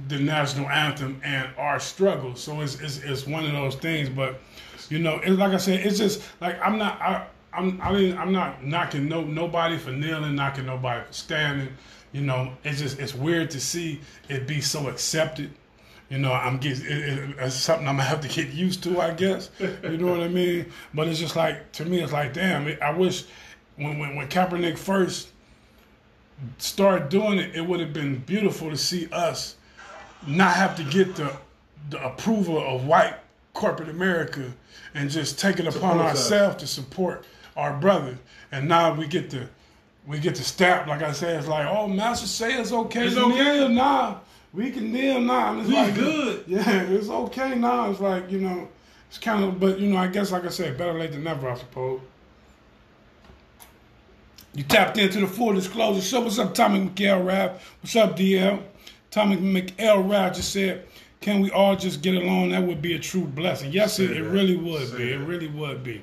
the 0.09 0.19
national 0.19 0.69
anthem 0.69 1.21
and 1.25 1.49
our 1.57 1.81
struggle. 1.81 2.35
So 2.37 2.61
it's, 2.61 2.81
it's 2.81 2.99
it's 2.99 3.27
one 3.27 3.45
of 3.47 3.53
those 3.53 3.77
things. 3.77 4.09
But 4.09 4.41
you 4.89 4.99
know, 4.99 5.21
it's 5.23 5.39
like 5.39 5.53
I 5.53 5.57
said, 5.57 5.81
it's 5.87 5.99
just 5.99 6.23
like 6.41 6.61
I'm 6.61 6.79
not 6.79 7.01
I 7.01 7.27
I'm 7.53 7.81
I 7.81 7.93
mean 7.93 8.17
I'm 8.17 8.33
not 8.33 8.65
knocking 8.65 9.09
no 9.09 9.23
nobody 9.23 9.79
for 9.79 9.91
kneeling, 9.93 10.35
knocking 10.35 10.67
nobody 10.67 11.05
for 11.07 11.13
standing. 11.13 11.69
You 12.13 12.23
know, 12.23 12.53
it's 12.65 12.79
just 12.81 12.99
it's 12.99 13.15
weird 13.15 13.51
to 13.53 13.61
see 13.61 14.01
it 14.29 14.47
be 14.47 14.61
so 14.61 14.89
accepted. 14.89 15.53
You 16.11 16.19
know, 16.19 16.33
I'm 16.33 16.59
getting 16.59 16.85
it, 16.85 16.91
it, 16.91 17.37
it's 17.39 17.55
something 17.55 17.87
I'm 17.89 17.97
gonna 17.97 18.09
have 18.09 18.21
to 18.23 18.29
get 18.29 18.49
used 18.53 18.83
to, 18.83 19.01
I 19.01 19.13
guess. 19.13 19.49
You 19.61 19.97
know 19.97 20.09
what 20.11 20.21
I 20.21 20.29
mean? 20.29 20.67
But 20.93 21.07
it's 21.09 21.21
just 21.21 21.37
like 21.37 21.71
to 21.73 21.85
me, 21.85 22.01
it's 22.01 22.13
like, 22.13 22.35
damn. 22.35 22.67
It, 22.67 22.83
I 22.83 22.91
wish 22.91 23.25
when 23.77 23.99
when 23.99 24.17
when 24.17 24.29
Kaepernick 24.29 24.77
first 24.77 25.29
started 26.59 27.09
doing 27.09 27.39
it, 27.39 27.55
it 27.55 27.65
would 27.65 27.81
have 27.81 27.93
been 27.93 28.19
beautiful 28.19 28.71
to 28.71 28.77
see 28.77 29.09
us 29.13 29.57
not 30.27 30.55
have 30.57 30.77
to 30.77 30.85
get 30.85 31.15
the 31.17 31.33
the 31.91 32.05
approval 32.05 32.59
of 32.59 32.87
white 32.87 33.15
corporate 33.55 33.89
America 33.89 34.53
and 34.95 35.11
just 35.11 35.39
take 35.39 35.59
it 35.59 35.67
upon 35.67 35.99
ourselves 35.99 36.57
to 36.57 36.67
support 36.67 37.25
our 37.57 37.73
brother. 37.75 38.19
And 38.53 38.69
now 38.69 38.95
we 38.95 39.07
get 39.07 39.31
to 39.31 39.49
we 40.07 40.19
get 40.19 40.35
to 40.37 40.45
stamp, 40.45 40.89
like 40.89 41.03
I 41.03 41.13
said, 41.13 41.39
it's 41.39 41.47
like, 41.49 41.67
oh, 41.67 41.87
Master 41.87 42.27
say 42.27 42.55
it's 42.55 42.73
okay 42.73 43.07
It's 43.07 43.17
okay. 43.17 43.69
now. 43.69 44.23
We 44.53 44.71
can 44.71 44.93
kneel 44.93 45.21
now. 45.21 45.53
And 45.53 45.61
it's 45.61 45.69
We 45.69 45.75
like, 45.77 45.95
good. 45.95 46.45
Yeah, 46.49 46.83
it's 46.83 47.09
okay 47.09 47.55
now. 47.55 47.91
It's 47.91 48.01
like, 48.01 48.31
you 48.31 48.41
know, 48.41 48.69
it's 49.09 49.19
kind 49.19 49.45
of, 49.45 49.61
but, 49.61 49.79
you 49.79 49.91
know, 49.91 49.99
I 49.99 50.09
guess, 50.09 50.33
like 50.33 50.45
I 50.45 50.49
said, 50.49 50.77
better 50.77 50.99
late 50.99 51.13
than 51.13 51.25
never, 51.25 51.49
I 51.49 51.57
suppose. 51.57 52.01
You 54.55 54.65
tapped 54.65 54.99
into 54.99 55.21
the 55.21 55.29
full 55.29 55.53
disclosure 55.53 56.01
So, 56.01 56.21
What's 56.21 56.39
up, 56.39 56.55
Tommy 56.55 56.89
McHale 56.89 57.25
Rap? 57.25 57.61
What's 57.81 57.95
up, 57.95 58.17
DL? 58.17 58.61
Tommy 59.13 59.37
McHale 59.37 60.09
Rap 60.09 60.35
just 60.35 60.53
said, 60.53 60.85
can 61.21 61.41
we 61.41 61.51
all 61.51 61.77
just 61.77 62.03
get 62.03 62.15
along? 62.15 62.51
That 62.51 62.63
would 62.63 62.81
be 62.81 62.95
a 62.95 62.99
true 62.99 63.25
blessing. 63.25 63.73
Yes, 63.73 63.99
it, 63.99 64.11
it 64.13 64.23
really 64.23 64.57
would 64.57 64.89
Say 64.89 64.97
be. 64.97 65.13
It 65.13 65.19
really 65.19 65.49
would 65.49 65.85
be. 65.85 66.03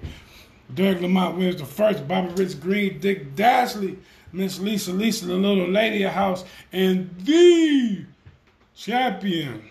Derek 0.73 1.01
Lamont 1.01 1.37
wins 1.37 1.57
the 1.57 1.65
first. 1.65 2.07
Bobby 2.07 2.33
Rich 2.33 2.59
Green, 2.59 2.99
Dick 2.99 3.35
Dashley, 3.35 3.97
Miss 4.31 4.59
Lisa, 4.59 4.93
Lisa, 4.93 5.25
the 5.25 5.33
little 5.33 5.67
lady 5.67 6.03
of 6.03 6.13
house, 6.13 6.45
and 6.71 7.09
the 7.19 8.05
champion. 8.77 9.63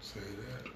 Say 0.00 0.20
that. 0.20 0.70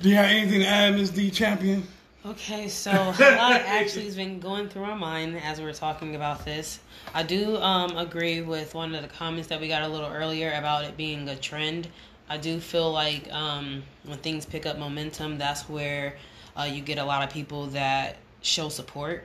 Do 0.00 0.08
you 0.08 0.16
have 0.16 0.26
anything 0.26 0.60
to 0.60 0.66
add, 0.66 0.94
Miss 0.96 1.10
D 1.10 1.30
champion? 1.30 1.84
Okay, 2.26 2.68
so 2.68 2.90
a 2.90 3.36
lot 3.36 3.62
actually 3.64 4.04
has 4.04 4.16
been 4.16 4.40
going 4.40 4.68
through 4.68 4.82
our 4.82 4.96
mind 4.96 5.38
as 5.38 5.58
we 5.58 5.64
were 5.64 5.72
talking 5.72 6.16
about 6.16 6.44
this. 6.44 6.80
I 7.14 7.22
do 7.22 7.56
um, 7.56 7.96
agree 7.96 8.42
with 8.42 8.74
one 8.74 8.94
of 8.94 9.02
the 9.02 9.08
comments 9.08 9.48
that 9.48 9.60
we 9.60 9.68
got 9.68 9.82
a 9.82 9.88
little 9.88 10.10
earlier 10.10 10.52
about 10.52 10.84
it 10.84 10.96
being 10.96 11.28
a 11.28 11.36
trend. 11.36 11.88
I 12.28 12.36
do 12.36 12.60
feel 12.60 12.92
like 12.92 13.32
um, 13.32 13.82
when 14.04 14.18
things 14.18 14.44
pick 14.44 14.66
up 14.66 14.78
momentum, 14.78 15.38
that's 15.38 15.68
where 15.68 16.16
uh, 16.56 16.64
you 16.64 16.82
get 16.82 16.98
a 16.98 17.04
lot 17.04 17.22
of 17.22 17.32
people 17.32 17.66
that 17.68 18.18
show 18.42 18.68
support. 18.68 19.24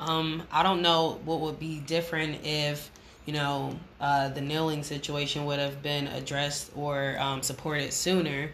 Um, 0.00 0.42
I 0.50 0.62
don't 0.64 0.82
know 0.82 1.20
what 1.24 1.40
would 1.40 1.60
be 1.60 1.78
different 1.78 2.44
if 2.44 2.90
you 3.26 3.32
know 3.32 3.78
uh, 4.00 4.28
the 4.28 4.40
kneeling 4.40 4.82
situation 4.82 5.44
would 5.44 5.58
have 5.58 5.82
been 5.82 6.08
addressed 6.08 6.70
or 6.76 7.16
um, 7.18 7.42
supported 7.42 7.92
sooner. 7.92 8.50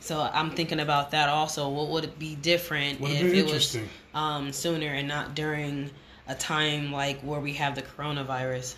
So 0.00 0.20
I'm 0.20 0.50
thinking 0.50 0.80
about 0.80 1.12
that 1.12 1.28
also. 1.28 1.68
What 1.68 1.88
would 1.90 2.04
it 2.04 2.18
be 2.18 2.34
different 2.36 3.00
Would 3.00 3.12
have 3.12 3.26
if 3.26 3.34
it 3.34 3.52
was 3.52 3.78
um, 4.14 4.52
sooner 4.52 4.88
and 4.88 5.06
not 5.06 5.34
during 5.36 5.90
a 6.26 6.34
time 6.34 6.90
like 6.92 7.20
where 7.20 7.40
we 7.40 7.52
have 7.54 7.74
the 7.76 7.82
coronavirus? 7.82 8.74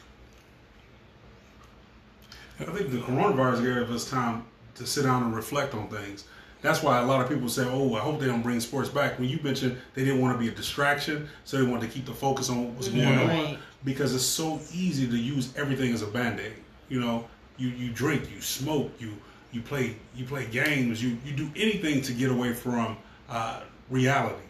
I 2.61 2.65
think 2.65 2.91
the 2.91 2.99
coronavirus 2.99 3.63
gave 3.63 3.91
us 3.91 4.09
time 4.09 4.45
to 4.77 4.87
sit 4.87 5.05
down 5.05 5.23
and 5.25 5.35
reflect 5.35 5.75
on 5.75 5.89
things. 5.89 6.25
That's 6.63 6.83
why 6.83 6.99
a 6.99 7.05
lot 7.05 7.21
of 7.21 7.29
people 7.29 7.49
say, 7.49 7.65
"Oh, 7.67 7.95
I 7.95 8.01
hope 8.01 8.21
they 8.21 8.27
don't 8.27 8.43
bring 8.43 8.59
sports 8.61 8.89
back." 8.89 9.19
When 9.19 9.29
you 9.29 9.39
mentioned 9.43 9.77
they 9.95 10.05
didn't 10.05 10.21
want 10.21 10.35
to 10.35 10.39
be 10.39 10.49
a 10.49 10.55
distraction, 10.55 11.29
so 11.45 11.59
they 11.59 11.63
wanted 11.63 11.89
to 11.89 11.93
keep 11.93 12.07
the 12.07 12.15
focus 12.15 12.49
on 12.49 12.65
what 12.65 12.79
was 12.79 12.89
going 12.89 13.03
Yeah. 13.03 13.49
on. 13.49 13.59
Because 13.85 14.15
it's 14.15 14.25
so 14.25 14.61
easy 14.73 15.07
to 15.07 15.17
use 15.17 15.53
everything 15.57 15.93
as 15.93 16.03
a 16.03 16.07
band 16.07 16.41
aid. 16.41 16.55
You 16.89 17.01
know, 17.01 17.27
you 17.57 17.69
you 17.69 17.91
drink, 17.93 18.31
you 18.35 18.41
smoke, 18.41 18.91
you 18.99 19.15
you 19.53 19.61
play 19.63 19.97
you 20.17 20.25
play 20.25 20.47
games, 20.47 21.03
you 21.03 21.19
you 21.25 21.33
do 21.33 21.51
anything 21.57 22.03
to 22.03 22.13
get 22.13 22.31
away 22.31 22.53
from 22.53 22.97
uh, 23.29 23.61
reality. 23.91 24.43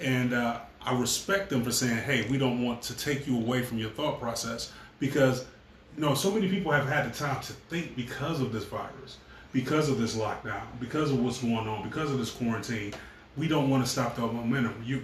And 0.00 0.32
uh, 0.32 0.60
I 0.82 0.98
respect 0.98 1.50
them 1.50 1.62
for 1.64 1.72
saying, 1.72 1.98
"Hey, 1.98 2.26
we 2.30 2.38
don't 2.38 2.64
want 2.64 2.82
to 2.82 2.96
take 2.96 3.26
you 3.26 3.36
away 3.36 3.62
from 3.62 3.78
your 3.78 3.90
thought 3.90 4.20
process," 4.20 4.72
because 4.98 5.44
you 5.96 6.02
know 6.02 6.14
so 6.14 6.30
many 6.30 6.48
people 6.48 6.72
have 6.72 6.86
had 6.88 7.10
the 7.12 7.16
time 7.16 7.40
to 7.42 7.52
think 7.52 7.96
because 7.96 8.40
of 8.40 8.52
this 8.52 8.64
virus, 8.64 9.18
because 9.52 9.88
of 9.88 9.98
this 9.98 10.16
lockdown, 10.16 10.62
because 10.78 11.10
of 11.10 11.22
what's 11.22 11.38
going 11.40 11.68
on, 11.68 11.82
because 11.82 12.10
of 12.10 12.18
this 12.18 12.30
quarantine. 12.30 12.94
We 13.36 13.46
don't 13.46 13.70
want 13.70 13.84
to 13.84 13.90
stop 13.90 14.16
the 14.16 14.22
momentum. 14.22 14.82
You 14.84 15.02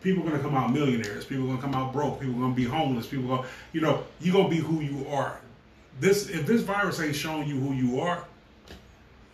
people 0.00 0.22
are 0.22 0.30
gonna 0.30 0.42
come 0.42 0.54
out 0.54 0.72
millionaires. 0.72 1.24
People 1.24 1.44
are 1.44 1.48
gonna 1.48 1.62
come 1.62 1.74
out 1.74 1.92
broke. 1.92 2.20
People 2.20 2.36
are 2.36 2.40
gonna 2.40 2.54
be 2.54 2.64
homeless. 2.64 3.06
People 3.06 3.32
are 3.32 3.36
gonna, 3.38 3.48
you 3.72 3.80
know, 3.80 4.04
you're 4.20 4.34
gonna 4.34 4.48
be 4.48 4.58
who 4.58 4.80
you 4.80 5.06
are. 5.08 5.40
This 6.00 6.28
if 6.28 6.46
this 6.46 6.62
virus 6.62 7.00
ain't 7.00 7.16
showing 7.16 7.48
you 7.48 7.58
who 7.58 7.72
you 7.72 8.00
are, 8.00 8.24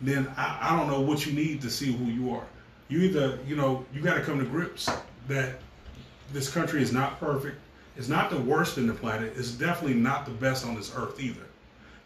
then 0.00 0.28
I, 0.36 0.58
I 0.70 0.76
don't 0.76 0.88
know 0.88 1.00
what 1.00 1.26
you 1.26 1.32
need 1.32 1.62
to 1.62 1.70
see 1.70 1.92
who 1.92 2.04
you 2.06 2.34
are. 2.34 2.44
You 2.88 3.00
either, 3.00 3.38
you 3.46 3.56
know, 3.56 3.86
you 3.94 4.02
got 4.02 4.14
to 4.14 4.22
come 4.22 4.38
to 4.38 4.44
grips 4.44 4.90
that 5.28 5.60
this 6.32 6.52
country 6.52 6.82
is 6.82 6.92
not 6.92 7.18
perfect. 7.18 7.58
It's 7.96 8.08
not 8.08 8.30
the 8.30 8.38
worst 8.38 8.78
in 8.78 8.86
the 8.86 8.92
planet. 8.92 9.32
It's 9.36 9.52
definitely 9.52 9.98
not 9.98 10.24
the 10.26 10.32
best 10.32 10.66
on 10.66 10.74
this 10.74 10.92
earth 10.94 11.20
either. 11.20 11.46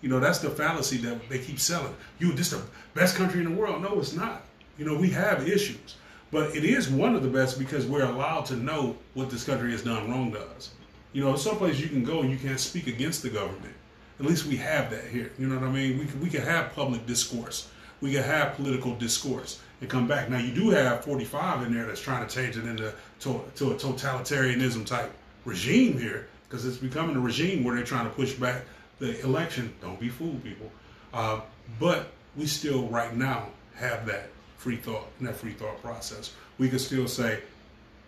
You 0.00 0.08
know, 0.08 0.20
that's 0.20 0.38
the 0.38 0.50
fallacy 0.50 0.98
that 0.98 1.28
they 1.28 1.38
keep 1.38 1.58
selling. 1.58 1.94
You, 2.18 2.32
this 2.32 2.50
the 2.50 2.60
best 2.94 3.16
country 3.16 3.40
in 3.40 3.50
the 3.52 3.60
world. 3.60 3.82
No, 3.82 3.98
it's 3.98 4.12
not. 4.12 4.42
You 4.78 4.84
know, 4.84 4.96
we 4.96 5.10
have 5.10 5.48
issues, 5.48 5.96
but 6.36 6.54
it 6.54 6.66
is 6.66 6.90
one 6.90 7.14
of 7.14 7.22
the 7.22 7.30
best 7.30 7.58
because 7.58 7.86
we're 7.86 8.04
allowed 8.04 8.44
to 8.44 8.56
know 8.56 8.94
what 9.14 9.30
this 9.30 9.42
country 9.42 9.70
has 9.70 9.82
done 9.82 10.10
wrong 10.10 10.30
to 10.32 10.38
us. 10.38 10.68
You 11.14 11.24
know, 11.24 11.34
someplace 11.34 11.80
you 11.80 11.88
can 11.88 12.04
go 12.04 12.20
and 12.20 12.30
you 12.30 12.36
can't 12.36 12.60
speak 12.60 12.88
against 12.88 13.22
the 13.22 13.30
government. 13.30 13.72
At 14.20 14.26
least 14.26 14.44
we 14.44 14.56
have 14.56 14.90
that 14.90 15.04
here. 15.04 15.32
You 15.38 15.46
know 15.46 15.58
what 15.58 15.66
I 15.66 15.72
mean? 15.72 15.98
We 15.98 16.04
can, 16.04 16.20
we 16.20 16.28
can 16.28 16.42
have 16.42 16.74
public 16.74 17.06
discourse. 17.06 17.70
We 18.02 18.12
can 18.12 18.22
have 18.22 18.54
political 18.54 18.94
discourse 18.96 19.62
and 19.80 19.88
come 19.88 20.06
back. 20.06 20.28
Now 20.28 20.36
you 20.36 20.52
do 20.52 20.68
have 20.68 21.06
45 21.06 21.62
in 21.62 21.72
there 21.72 21.86
that's 21.86 22.02
trying 22.02 22.28
to 22.28 22.34
change 22.34 22.58
it 22.58 22.66
into 22.66 22.92
to, 23.20 23.40
to 23.54 23.70
a 23.70 23.74
totalitarianism 23.74 24.84
type 24.84 25.10
regime 25.46 25.98
here 25.98 26.28
because 26.50 26.66
it's 26.66 26.76
becoming 26.76 27.16
a 27.16 27.20
regime 27.20 27.64
where 27.64 27.74
they're 27.76 27.82
trying 27.82 28.04
to 28.04 28.14
push 28.14 28.34
back 28.34 28.60
the 28.98 29.18
election. 29.22 29.74
Don't 29.80 29.98
be 29.98 30.10
fooled, 30.10 30.44
people. 30.44 30.70
Uh, 31.14 31.40
but 31.80 32.08
we 32.36 32.44
still 32.44 32.88
right 32.88 33.16
now 33.16 33.46
have 33.76 34.04
that 34.04 34.28
free 34.56 34.76
thought 34.76 35.06
and 35.18 35.28
that 35.28 35.36
free 35.36 35.52
thought 35.52 35.80
process. 35.82 36.32
We 36.58 36.68
can 36.68 36.78
still 36.78 37.08
say, 37.08 37.40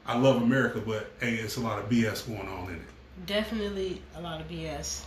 I 0.06 0.16
love 0.16 0.42
America, 0.42 0.80
but 0.84 1.10
hey, 1.20 1.34
it's 1.34 1.56
a 1.56 1.60
lot 1.60 1.78
of 1.78 1.88
BS 1.88 2.26
going 2.26 2.48
on 2.48 2.70
in 2.70 2.76
it. 2.76 3.26
Definitely 3.26 4.02
a 4.16 4.20
lot 4.20 4.40
of 4.40 4.48
BS. 4.48 5.02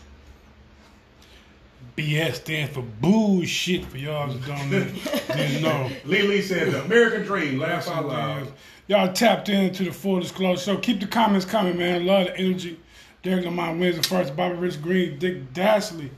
BS 1.97 2.35
stands 2.35 2.73
for 2.73 2.81
bullshit 2.81 3.85
for 3.85 3.97
y'all 3.97 4.31
that 4.31 4.45
don't 4.45 4.69
know. 4.69 4.85
didn't 5.35 5.63
know. 5.63 5.89
Lee 6.05 6.21
Lee 6.21 6.41
said 6.41 6.71
the 6.71 6.83
American 6.83 7.23
dream, 7.23 7.59
laugh 7.59 7.87
out 7.89 8.07
loud. 8.07 8.51
Y'all 8.87 9.11
tapped 9.11 9.49
into 9.49 9.85
the 9.85 9.91
full 9.91 10.19
disclosure. 10.19 10.61
So 10.61 10.77
keep 10.77 10.99
the 10.99 11.07
comments 11.07 11.45
coming, 11.45 11.77
man. 11.77 12.05
Love 12.05 12.27
the 12.27 12.37
energy. 12.37 12.79
Derek 13.23 13.45
Lamont 13.45 13.79
wins 13.79 13.97
the 13.97 14.03
first. 14.03 14.35
Bobby 14.35 14.55
Rich 14.55 14.81
Green, 14.81 15.19
Dick 15.19 15.53
Dashley, 15.53 16.09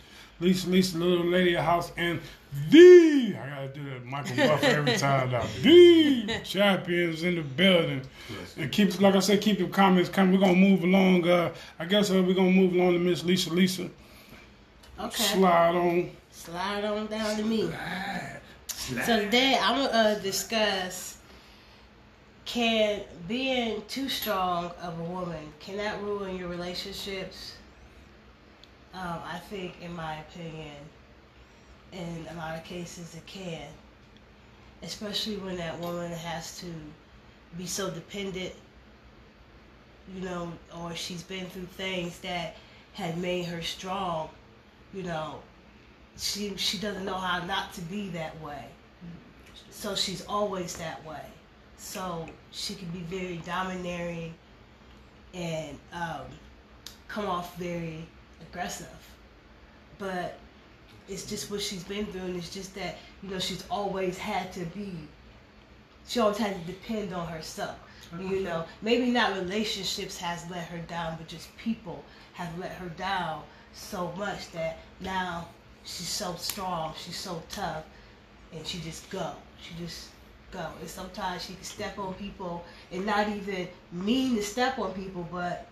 Lisa, 0.44 0.70
Lisa, 0.70 0.98
little 0.98 1.26
lady 1.26 1.56
at 1.56 1.64
house, 1.64 1.92
and 1.98 2.20
the 2.70 3.36
I 3.40 3.50
gotta 3.50 3.68
do 3.70 3.84
that 3.90 4.06
Michael 4.06 4.36
Buffer 4.36 4.66
every 4.66 4.98
time 4.98 5.32
now. 5.32 5.46
The 5.62 6.42
champions 6.44 7.24
in 7.24 7.36
the 7.36 7.42
building, 7.42 8.02
and 8.58 8.72
keep 8.72 9.00
like 9.02 9.16
I 9.16 9.20
said, 9.20 9.42
keep 9.42 9.60
your 9.60 9.70
comments 9.70 10.10
coming. 10.10 10.34
We're 10.34 10.46
gonna 10.46 10.60
move 10.60 10.84
along. 10.84 11.28
Uh, 11.28 11.54
I 11.80 11.86
guess 11.86 12.12
uh, 12.12 12.22
we're 12.22 12.36
gonna 12.36 12.52
move 12.52 12.74
along 12.74 12.94
to 12.94 13.00
Miss 13.00 13.24
Lisa, 13.24 13.52
Lisa. 13.52 13.90
Okay. 15.00 15.24
Slide 15.24 15.76
on. 15.76 16.12
Slide 16.32 16.84
on 16.84 17.08
down 17.08 17.38
to 17.38 17.44
me. 17.44 17.70
Slide. 18.68 19.06
So 19.06 19.22
today 19.22 19.58
I'm 19.60 19.78
gonna 19.78 19.98
uh, 19.98 20.20
discuss 20.20 21.18
can 22.46 23.02
being 23.28 23.82
too 23.88 24.10
strong 24.10 24.72
of 24.82 25.00
a 25.00 25.04
woman 25.04 25.54
can 25.60 25.78
that 25.78 26.02
ruin 26.02 26.38
your 26.38 26.50
relationships? 26.50 27.56
Um, 28.94 29.20
I 29.26 29.40
think, 29.40 29.82
in 29.82 29.94
my 29.94 30.18
opinion, 30.20 30.76
in 31.92 32.28
a 32.32 32.36
lot 32.36 32.58
of 32.58 32.64
cases 32.64 33.16
it 33.16 33.26
can, 33.26 33.68
especially 34.84 35.38
when 35.38 35.58
that 35.58 35.80
woman 35.80 36.12
has 36.12 36.60
to 36.60 36.68
be 37.58 37.66
so 37.66 37.90
dependent, 37.90 38.54
you 40.14 40.22
know, 40.22 40.52
or 40.80 40.96
she's 40.96 41.24
been 41.24 41.46
through 41.48 41.66
things 41.66 42.20
that 42.20 42.56
had 42.94 43.18
made 43.18 43.46
her 43.46 43.62
strong, 43.62 44.30
you 44.94 45.04
know, 45.04 45.40
she 46.18 46.56
she 46.58 46.78
doesn't 46.78 47.06
know 47.06 47.16
how 47.16 47.44
not 47.46 47.74
to 47.74 47.82
be 47.82 48.10
that 48.10 48.40
way. 48.42 48.66
So 49.72 49.96
she's 49.96 50.24
always 50.26 50.78
that 50.78 51.04
way. 51.06 51.26
So 51.78 52.28
she 52.52 52.76
can 52.76 52.88
be 52.90 53.00
very 53.00 53.38
domineering 53.38 54.34
and 55.34 55.78
um, 55.92 56.22
come 57.08 57.26
off 57.26 57.58
very 57.58 58.08
aggressive. 58.50 58.88
But 59.98 60.38
it's 61.08 61.26
just 61.26 61.52
what 61.52 61.62
she's 61.62 61.84
been 61.84 62.06
through, 62.08 62.22
and 62.22 62.36
it's 62.36 62.50
just 62.50 62.76
that 62.76 62.98
you 63.22 63.30
know 63.30 63.40
she's 63.40 63.64
always 63.70 64.18
had 64.18 64.52
to 64.54 64.66
be. 64.68 64.94
She 66.08 66.20
always 66.20 66.38
had 66.38 66.54
to 66.56 66.72
depend 66.72 67.14
on 67.14 67.28
herself. 67.28 67.78
You 68.20 68.42
know, 68.42 68.66
maybe 68.82 69.10
not 69.10 69.36
relationships 69.36 70.18
has 70.20 70.48
let 70.50 70.68
her 70.68 70.78
down, 70.80 71.16
but 71.18 71.28
just 71.28 71.56
people 71.58 72.04
have 72.34 72.58
let 72.60 72.72
her 72.74 72.90
down 72.90 73.42
so 73.74 74.14
much 74.18 74.52
that 74.52 74.78
now 75.00 75.48
she's 75.84 76.10
so 76.10 76.36
strong, 76.36 76.94
she's 76.98 77.18
so 77.18 77.42
tough, 77.50 77.84
and 78.54 78.66
she 78.68 78.80
just 78.82 79.10
go. 79.10 79.32
She 79.62 79.74
just 79.84 80.10
go. 80.52 80.68
And 80.80 80.90
sometimes 80.90 81.46
she 81.46 81.56
can 81.56 81.64
step 81.64 81.98
on 81.98 82.14
people 82.16 82.64
and 82.92 83.06
not 83.06 83.28
even 83.30 83.68
mean 83.92 84.36
to 84.36 84.44
step 84.44 84.78
on 84.78 84.94
people, 84.94 85.28
but 85.32 85.68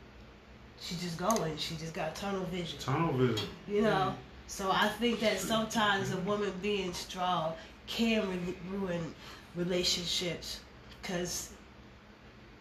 she 0.81 0.95
just 0.95 1.17
going. 1.17 1.57
She 1.57 1.75
just 1.75 1.93
got 1.93 2.15
tunnel 2.15 2.43
vision. 2.45 2.79
Tunnel 2.79 3.13
vision. 3.13 3.47
You 3.67 3.83
know. 3.83 4.15
So 4.47 4.69
I 4.69 4.89
think 4.89 5.21
that 5.21 5.39
sometimes 5.39 6.11
a 6.11 6.17
woman 6.17 6.51
being 6.61 6.91
strong 6.93 7.53
can 7.87 8.27
re- 8.29 8.55
ruin 8.69 9.15
relationships 9.55 10.59
because 11.01 11.51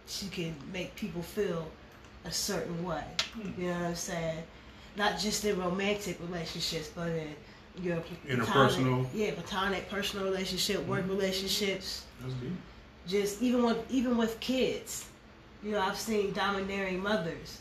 she 0.06 0.28
can 0.28 0.54
make 0.72 0.94
people 0.94 1.22
feel 1.22 1.66
a 2.24 2.30
certain 2.33 2.85
way. 2.85 3.04
Hmm. 3.33 3.61
You 3.61 3.68
know 3.68 3.74
what 3.74 3.87
I'm 3.87 3.94
saying? 3.94 4.42
Not 4.96 5.18
just 5.18 5.44
in 5.44 5.59
romantic 5.59 6.18
relationships, 6.20 6.90
but 6.94 7.09
in 7.09 7.35
your 7.83 8.02
Interpersonal. 8.28 8.46
platonic- 8.46 9.06
yeah, 9.14 9.33
platonic, 9.33 9.88
personal 9.88 10.26
relationship, 10.26 10.87
work 10.87 11.02
mm-hmm. 11.02 11.11
relationships. 11.11 12.04
That's 12.20 12.35
good. 12.35 12.56
Just 13.06 13.42
even 13.42 13.64
with 13.64 13.78
even 13.90 14.16
with 14.16 14.38
kids, 14.40 15.06
you 15.62 15.72
know, 15.72 15.80
I've 15.80 15.98
seen 15.98 16.33
domineering 16.33 17.00
mothers. 17.00 17.59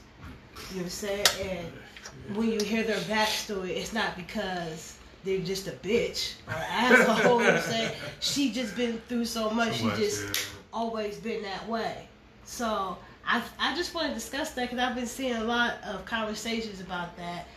You 0.69 0.78
know 0.78 0.78
what 0.78 0.84
I'm 0.84 0.89
saying? 0.89 1.26
And 1.43 2.38
when 2.38 2.52
you 2.52 2.60
hear 2.60 2.84
their 2.84 3.00
backstory, 3.02 3.69
it's 3.69 3.93
not 3.93 4.15
because 4.15 4.98
they're 5.24 5.39
just 5.39 5.67
a 5.67 5.72
bitch 5.72 6.34
or 6.48 6.54
asshole. 6.54 7.17
you 7.17 7.24
know 7.24 7.36
what 7.54 7.56
I'm 7.56 7.62
saying? 7.62 7.91
She 8.19 8.52
just 8.52 8.76
been 8.76 9.00
through 9.08 9.26
so 9.26 9.50
much. 9.50 9.72
So 9.72 9.78
she 9.78 9.84
much, 9.86 9.98
just 9.98 10.24
yeah. 10.24 10.60
always 10.74 11.17
been 11.17 11.41
that 11.43 11.67
way. 11.67 12.08
So 12.45 12.98
I 13.26 13.41
I 13.60 13.76
just 13.76 13.93
want 13.93 14.08
to 14.08 14.13
discuss 14.13 14.52
that 14.52 14.69
because 14.69 14.80
I've 14.80 14.95
been 14.95 15.06
seeing 15.06 15.36
a 15.36 15.43
lot 15.43 15.76
of 15.86 16.06
conversations 16.06 16.82
about 16.82 17.15
that. 17.17 17.48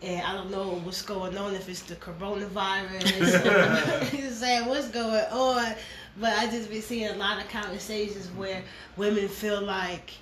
And 0.00 0.24
I 0.24 0.32
don't 0.32 0.50
know 0.50 0.76
what's 0.84 1.02
going 1.02 1.36
on, 1.36 1.54
if 1.54 1.68
it's 1.68 1.82
the 1.82 1.96
coronavirus 1.96 3.44
or 3.44 4.06
you 4.16 4.22
know, 4.22 4.30
saying 4.30 4.68
what's 4.68 4.88
going 4.90 5.24
on. 5.32 5.74
But 6.20 6.34
I 6.34 6.46
just 6.46 6.70
been 6.70 6.82
seeing 6.82 7.08
a 7.08 7.16
lot 7.16 7.42
of 7.42 7.48
conversations 7.48 8.28
where 8.36 8.62
women 8.96 9.28
feel 9.28 9.60
like, 9.60 10.12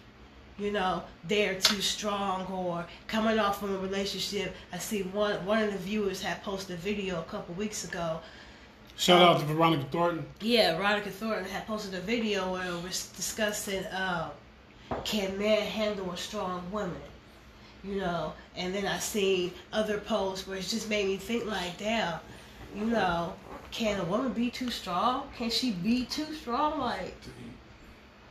you 0.59 0.71
know, 0.73 1.03
they're 1.25 1.61
too 1.61 1.81
strong 1.83 2.47
or 2.47 2.87
coming 3.09 3.39
off 3.39 3.61
from 3.61 3.75
a 3.75 3.79
relationship. 3.79 4.55
I 4.73 4.79
see 4.79 5.03
one 5.03 5.45
one 5.47 5.63
of 5.63 5.73
the 5.73 5.79
viewers 5.79 6.23
had 6.23 6.43
posted 6.43 6.77
a 6.77 6.81
video 6.81 7.21
a 7.21 7.25
couple 7.25 7.55
weeks 7.55 7.85
ago 7.85 8.21
Shout 8.97 9.23
out 9.23 9.41
to 9.41 9.47
Veronica 9.47 9.85
Thornton. 9.91 10.27
yeah, 10.41 10.77
Veronica 10.77 11.11
Thornton 11.11 11.45
had 11.45 11.67
posted 11.67 11.95
a 11.95 12.01
video 12.01 12.53
where 12.53 12.73
we're 12.77 12.89
discussing 12.89 13.85
uh, 13.87 14.31
can 15.05 15.39
men 15.39 15.63
handle 15.63 16.11
a 16.13 16.17
strong 16.17 16.71
woman, 16.73 16.97
you 17.85 17.97
know. 17.97 18.33
And 18.57 18.75
then 18.75 18.87
I 18.87 18.99
seen 18.99 19.53
other 19.73 19.99
posts 19.99 20.47
where 20.49 20.57
it 20.59 20.63
just 20.63 20.89
made 20.89 21.07
me 21.07 21.17
think 21.19 21.45
like, 21.47 21.77
damn, 21.79 22.19
you 22.75 22.87
know, 22.87 23.35
can 23.71 24.01
a 24.01 24.05
woman 24.05 24.33
be 24.33 24.51
too 24.51 24.71
strong? 24.71 25.29
Can 25.37 25.51
she 25.51 25.73
be 25.73 26.07
too 26.07 26.33
strong? 26.35 26.79
Like, 26.79 27.17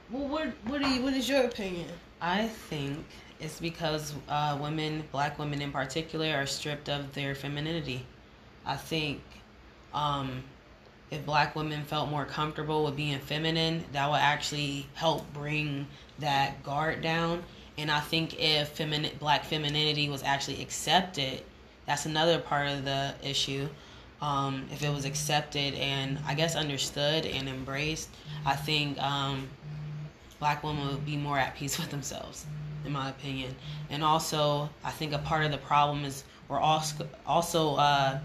well, 0.10 0.28
what 0.28 0.48
what 0.66 0.82
do 0.82 0.90
you 0.90 1.02
what 1.04 1.14
is 1.14 1.30
your 1.30 1.44
opinion? 1.46 1.90
I 2.22 2.48
think 2.48 3.06
it's 3.40 3.60
because 3.60 4.14
uh, 4.30 4.58
women, 4.62 5.04
black 5.12 5.38
women 5.38 5.62
in 5.62 5.72
particular, 5.72 6.34
are 6.34 6.46
stripped 6.46 6.90
of 6.90 7.14
their 7.14 7.36
femininity. 7.36 8.06
I 8.66 8.78
think 8.78 9.22
um, 9.94 10.44
if 11.12 11.26
black 11.26 11.56
women 11.56 11.84
felt 11.84 12.10
more 12.10 12.26
comfortable 12.26 12.86
with 12.86 12.96
being 12.96 13.20
feminine, 13.20 13.84
that 13.92 14.10
would 14.10 14.20
actually 14.20 14.88
help 14.96 15.32
bring 15.34 15.88
that 16.20 16.64
guard 16.64 17.02
down. 17.02 17.44
And 17.78 17.92
I 17.92 18.00
think 18.00 18.40
if 18.40 18.70
feminine, 18.70 19.12
black 19.20 19.44
femininity 19.44 20.10
was 20.10 20.24
actually 20.24 20.62
accepted, 20.62 21.44
that's 21.86 22.06
another 22.06 22.40
part 22.40 22.70
of 22.70 22.86
the 22.86 23.14
issue. 23.22 23.68
Um, 24.22 24.68
if 24.72 24.82
it 24.82 24.90
was 24.90 25.06
accepted 25.06 25.76
and 25.76 26.18
I 26.26 26.34
guess 26.34 26.56
understood 26.56 27.26
and 27.26 27.50
embraced, 27.50 28.10
I 28.46 28.56
think 28.56 28.98
um, 29.00 29.50
black 30.40 30.64
women 30.64 30.88
would 30.88 31.06
be 31.06 31.18
more 31.18 31.38
at 31.38 31.56
peace 31.56 31.78
with 31.80 31.92
themselves, 31.92 32.46
in 32.86 32.92
my 32.92 33.10
opinion. 33.10 33.56
And 33.90 34.04
also, 34.04 34.70
I 34.84 34.92
think 34.92 35.14
a 35.14 35.20
part 35.20 35.46
of 35.46 35.52
the 35.52 35.58
problem 35.58 36.06
is 36.06 36.24
we're 36.48 36.60
also 36.60 37.08
also 37.26 37.76
uh, 37.76 38.20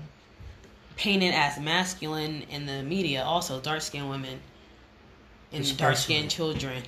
painted 0.96 1.34
as 1.34 1.58
masculine 1.58 2.42
in 2.50 2.66
the 2.66 2.82
media. 2.82 3.22
Also, 3.22 3.60
dark 3.60 3.80
skinned 3.80 4.10
women 4.10 4.38
and 5.52 5.76
dark 5.76 5.96
skinned 5.96 6.30
children. 6.30 6.82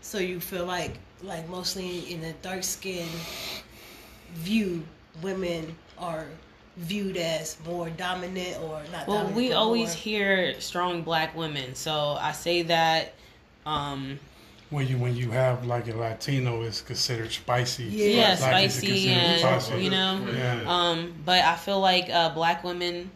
So 0.00 0.18
you 0.18 0.40
feel 0.40 0.66
like 0.66 0.92
like 1.22 1.48
mostly 1.48 2.12
in 2.12 2.20
the 2.20 2.32
dark 2.42 2.62
skin 2.62 3.08
view, 4.34 4.84
women 5.22 5.74
are 5.98 6.26
viewed 6.76 7.16
as 7.16 7.56
more 7.66 7.88
dominant 7.90 8.62
or 8.62 8.82
not. 8.92 9.06
Well, 9.08 9.18
dominant, 9.18 9.36
we 9.36 9.52
always 9.52 9.88
more- 9.88 9.96
hear 9.96 10.60
strong 10.60 11.02
black 11.02 11.34
women, 11.34 11.74
so 11.74 12.16
I 12.20 12.32
say 12.32 12.62
that. 12.62 13.14
Um, 13.66 14.18
When 14.70 14.88
you 14.88 14.96
when 14.98 15.16
you 15.16 15.30
have 15.30 15.66
like 15.66 15.88
a 15.88 15.94
Latino, 15.96 16.62
it's 16.62 16.80
considered 16.80 17.30
spicy. 17.32 17.84
Yeah. 17.84 18.06
yeah, 18.06 18.34
spicy 18.36 19.08
and 19.10 19.40
spicy. 19.40 19.84
you 19.84 19.90
know. 19.90 20.26
Yeah. 20.32 20.62
Um, 20.66 21.14
but 21.24 21.44
I 21.44 21.56
feel 21.56 21.80
like 21.80 22.08
uh, 22.10 22.30
black 22.34 22.64
women, 22.64 23.10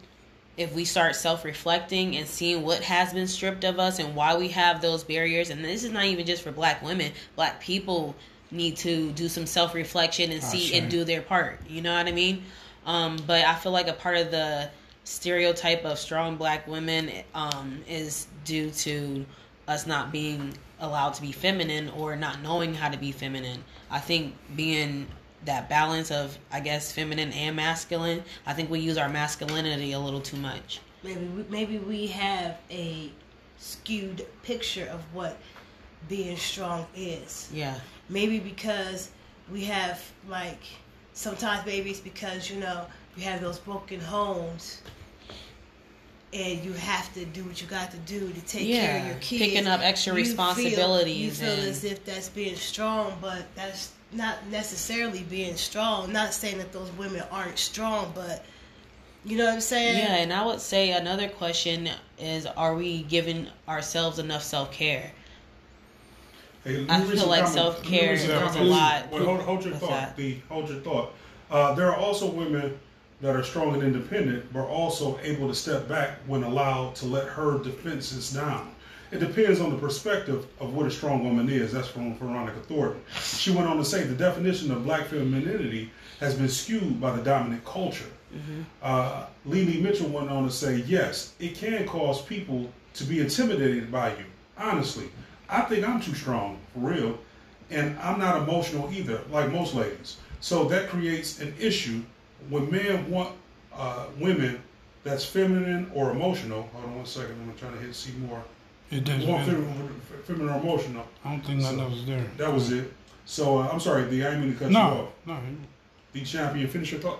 if 0.57 0.73
we 0.73 0.85
start 0.85 1.15
self 1.15 1.43
reflecting 1.43 2.15
and 2.17 2.27
seeing 2.27 2.63
what 2.63 2.81
has 2.83 3.13
been 3.13 3.27
stripped 3.27 3.63
of 3.63 3.79
us 3.79 3.99
and 3.99 4.15
why 4.15 4.35
we 4.37 4.49
have 4.49 4.81
those 4.81 5.03
barriers, 5.03 5.49
and 5.49 5.63
this 5.63 5.83
is 5.83 5.91
not 5.91 6.05
even 6.05 6.25
just 6.25 6.41
for 6.43 6.51
black 6.51 6.81
women, 6.83 7.11
black 7.35 7.59
people 7.61 8.15
need 8.51 8.75
to 8.77 9.11
do 9.13 9.27
some 9.29 9.45
self 9.45 9.73
reflection 9.73 10.31
and 10.31 10.41
Ah, 10.43 10.45
see 10.45 10.77
and 10.77 10.89
do 10.91 11.03
their 11.03 11.21
part. 11.21 11.59
You 11.67 11.81
know 11.81 11.93
what 11.95 12.07
I 12.07 12.11
mean? 12.11 12.43
Um, 12.85 13.17
but 13.27 13.43
I 13.45 13.55
feel 13.55 13.71
like 13.73 13.87
a 13.87 13.93
part 13.93 14.17
of 14.17 14.31
the 14.31 14.69
stereotype 15.03 15.83
of 15.83 15.97
strong 15.99 16.37
black 16.37 16.67
women 16.67 17.11
um, 17.33 17.81
is 17.87 18.27
due 18.45 18.71
to 18.71 19.25
us 19.71 19.87
not 19.87 20.11
being 20.11 20.53
allowed 20.79 21.13
to 21.15 21.21
be 21.21 21.31
feminine 21.31 21.89
or 21.89 22.15
not 22.15 22.41
knowing 22.41 22.73
how 22.73 22.89
to 22.89 22.97
be 22.97 23.11
feminine. 23.11 23.63
I 23.89 23.99
think 23.99 24.35
being 24.55 25.07
that 25.45 25.69
balance 25.69 26.11
of 26.11 26.37
I 26.51 26.59
guess 26.59 26.91
feminine 26.91 27.31
and 27.31 27.55
masculine, 27.55 28.23
I 28.45 28.53
think 28.53 28.69
we 28.69 28.79
use 28.79 28.97
our 28.97 29.09
masculinity 29.09 29.93
a 29.93 29.99
little 29.99 30.21
too 30.21 30.37
much. 30.37 30.81
maybe 31.03 31.25
we, 31.25 31.43
maybe 31.49 31.77
we 31.79 32.07
have 32.07 32.57
a 32.69 33.11
skewed 33.57 34.25
picture 34.43 34.87
of 34.87 35.01
what 35.13 35.37
being 36.09 36.37
strong 36.37 36.85
is. 36.95 37.49
Yeah. 37.53 37.79
Maybe 38.09 38.39
because 38.39 39.11
we 39.51 39.63
have 39.65 40.01
like 40.27 40.63
sometimes 41.13 41.65
maybe 41.65 41.89
it's 41.91 41.99
because 41.99 42.49
you 42.49 42.59
know 42.59 42.85
you 43.15 43.23
have 43.23 43.41
those 43.41 43.59
broken 43.59 43.99
homes. 43.99 44.81
And 46.33 46.63
you 46.63 46.71
have 46.73 47.13
to 47.15 47.25
do 47.25 47.43
what 47.43 47.61
you 47.61 47.67
got 47.67 47.91
to 47.91 47.97
do 47.97 48.31
to 48.31 48.41
take 48.41 48.67
care 48.67 49.01
of 49.01 49.05
your 49.07 49.15
kids. 49.15 49.41
picking 49.41 49.67
up 49.67 49.81
extra 49.81 50.13
You 50.15 50.23
feel- 50.23 50.29
responsibilities 50.31 51.17
You 51.39 51.45
feel 51.45 51.53
and- 51.55 51.67
as 51.67 51.83
if 51.83 52.05
that's 52.05 52.29
being 52.29 52.55
strong, 52.55 53.17
but 53.21 53.43
that's 53.55 53.89
not 54.13 54.47
necessarily 54.47 55.23
being 55.23 55.57
strong. 55.57 56.13
Not 56.13 56.33
saying 56.33 56.57
that 56.59 56.71
those 56.71 56.89
women 56.91 57.23
aren't 57.31 57.59
strong, 57.59 58.13
but 58.15 58.45
you 59.25 59.37
know 59.37 59.45
what 59.45 59.55
I'm 59.55 59.61
saying? 59.61 59.97
Yeah, 59.97 60.15
and 60.15 60.31
I 60.31 60.45
would 60.45 60.61
say 60.61 60.91
another 60.91 61.27
question 61.27 61.89
is 62.17 62.45
are 62.45 62.75
we 62.75 63.03
giving 63.03 63.47
ourselves 63.67 64.17
enough 64.17 64.43
self 64.43 64.71
care? 64.71 65.11
Hey, 66.63 66.85
I 66.87 67.01
feel 67.01 67.25
like 67.27 67.47
self-care 67.47 68.15
Let 68.15 68.21
me 68.27 68.33
read 68.33 68.39
some 68.39 68.47
goes 68.47 68.55
a 68.55 68.63
lot 68.63 69.11
Wait, 69.11 69.23
hold, 69.23 69.41
hold 69.41 69.63
your 69.63 69.71
with 69.73 69.81
thought. 69.81 69.89
that. 69.89 70.15
D, 70.17 70.43
hold 70.47 70.69
your 70.69 70.79
thought. 70.79 71.13
Uh, 71.49 71.73
there 71.73 71.87
are 71.89 71.95
also 71.97 72.29
women 72.29 72.77
that 73.21 73.35
are 73.35 73.43
strong 73.43 73.75
and 73.75 73.83
independent, 73.83 74.51
but 74.51 74.65
also 74.65 75.19
able 75.21 75.47
to 75.47 75.55
step 75.55 75.87
back 75.87 76.17
when 76.25 76.43
allowed 76.43 76.95
to 76.95 77.05
let 77.05 77.27
her 77.27 77.59
defenses 77.59 78.31
down. 78.31 78.73
It 79.11 79.19
depends 79.19 79.59
on 79.59 79.71
the 79.71 79.77
perspective 79.77 80.47
of 80.59 80.73
what 80.73 80.87
a 80.87 80.91
strong 80.91 81.23
woman 81.23 81.49
is. 81.49 81.73
That's 81.73 81.87
from 81.87 82.15
Veronica 82.17 82.59
Thornton. 82.61 83.01
She 83.19 83.51
went 83.51 83.67
on 83.67 83.77
to 83.77 83.85
say 83.85 84.03
the 84.03 84.15
definition 84.15 84.71
of 84.71 84.85
black 84.85 85.07
femininity 85.07 85.91
has 86.19 86.35
been 86.35 86.47
skewed 86.47 86.99
by 87.01 87.15
the 87.15 87.21
dominant 87.21 87.65
culture. 87.65 88.09
Uh, 88.81 89.25
Lily 89.45 89.81
Mitchell 89.81 90.07
went 90.07 90.29
on 90.29 90.45
to 90.45 90.51
say, 90.51 90.77
yes, 90.87 91.33
it 91.39 91.55
can 91.55 91.85
cause 91.85 92.21
people 92.21 92.71
to 92.93 93.03
be 93.03 93.19
intimidated 93.19 93.91
by 93.91 94.11
you. 94.11 94.23
Honestly, 94.57 95.09
I 95.49 95.61
think 95.61 95.87
I'm 95.87 95.99
too 95.99 96.13
strong, 96.13 96.57
for 96.73 96.79
real, 96.79 97.19
and 97.69 97.99
I'm 97.99 98.19
not 98.19 98.47
emotional 98.47 98.89
either, 98.93 99.21
like 99.29 99.51
most 99.51 99.73
ladies. 99.73 100.17
So 100.39 100.63
that 100.65 100.87
creates 100.87 101.41
an 101.41 101.53
issue 101.59 102.01
when 102.49 102.71
men 102.71 103.09
want 103.09 103.35
uh, 103.73 104.05
women 104.19 104.61
that's 105.03 105.25
feminine 105.25 105.89
or 105.93 106.11
emotional. 106.11 106.63
Hold 106.73 106.85
on 106.85 106.95
one 106.97 107.05
second, 107.05 107.35
I'm 107.41 107.57
trying 107.57 107.73
to 107.73 107.79
hit 107.79 107.95
see 107.95 108.11
more. 108.13 108.43
It 108.91 109.03
does. 109.05 109.25
More 109.25 109.39
I 109.39 109.45
feminine, 109.45 110.01
feminine 110.25 110.49
or 110.49 110.59
emotional. 110.59 111.07
I 111.23 111.31
don't 111.31 111.45
think 111.45 111.61
none 111.61 111.79
of 111.79 111.93
us 111.93 112.03
there. 112.05 112.25
That 112.37 112.53
was 112.53 112.71
it. 112.71 112.91
So 113.25 113.59
uh, 113.59 113.69
I'm 113.69 113.79
sorry, 113.79 114.09
D. 114.09 114.23
I 114.23 114.31
didn't 114.31 114.41
mean 114.41 114.53
to 114.53 114.59
cut 114.59 114.71
you 114.71 114.77
off. 114.77 115.09
No, 115.25 115.33
off. 115.33 115.41
no. 115.43 115.55
D. 116.13 116.23
Champion, 116.23 116.67
finish 116.67 116.91
your 116.91 117.01
thought. 117.01 117.19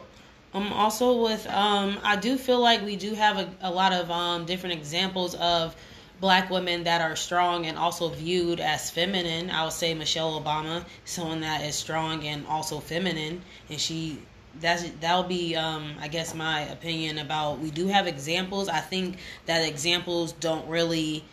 Um, 0.54 0.74
also 0.74 1.24
with 1.24 1.48
um, 1.48 1.98
I 2.04 2.18
do 2.18 2.38
feel 2.38 2.60
like 2.60 2.84
we 2.84 2.98
do 2.98 3.14
have 3.14 3.38
a, 3.38 3.50
a 3.62 3.72
lot 3.72 3.94
of 3.94 4.12
um 4.12 4.46
different 4.46 4.76
examples 4.76 5.34
of 5.36 5.76
black 6.20 6.50
women 6.50 6.84
that 6.84 7.02
are 7.02 7.16
strong 7.16 7.66
and 7.66 7.78
also 7.78 8.10
viewed 8.10 8.60
as 8.60 8.92
feminine. 8.92 9.50
I 9.50 9.64
would 9.64 9.74
say 9.74 9.94
Michelle 9.94 10.40
Obama, 10.40 10.86
someone 11.06 11.42
that 11.42 11.62
is 11.64 11.76
strong 11.76 12.28
and 12.28 12.46
also 12.48 12.80
feminine, 12.80 13.42
and 13.70 13.80
she 13.80 14.20
that's 14.60 14.90
that'll 15.00 15.24
be 15.24 15.56
um 15.56 15.96
I 16.00 16.08
guess 16.08 16.36
my 16.36 16.62
opinion 16.62 17.20
about 17.20 17.60
we 17.60 17.72
do 17.72 17.88
have 17.88 18.08
examples. 18.08 18.70
I 18.70 18.80
think 18.80 19.18
that 19.46 19.68
examples 19.68 20.34
don't 20.34 20.68
really 20.68 21.24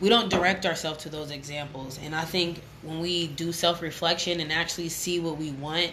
we 0.00 0.08
don't 0.08 0.28
direct 0.28 0.66
ourselves 0.66 0.98
to 1.04 1.08
those 1.08 1.30
examples. 1.30 1.98
And 2.02 2.14
I 2.14 2.24
think 2.24 2.60
when 2.82 3.00
we 3.00 3.28
do 3.28 3.52
self 3.52 3.80
reflection 3.82 4.40
and 4.40 4.52
actually 4.52 4.88
see 4.88 5.20
what 5.20 5.38
we 5.38 5.52
want, 5.52 5.92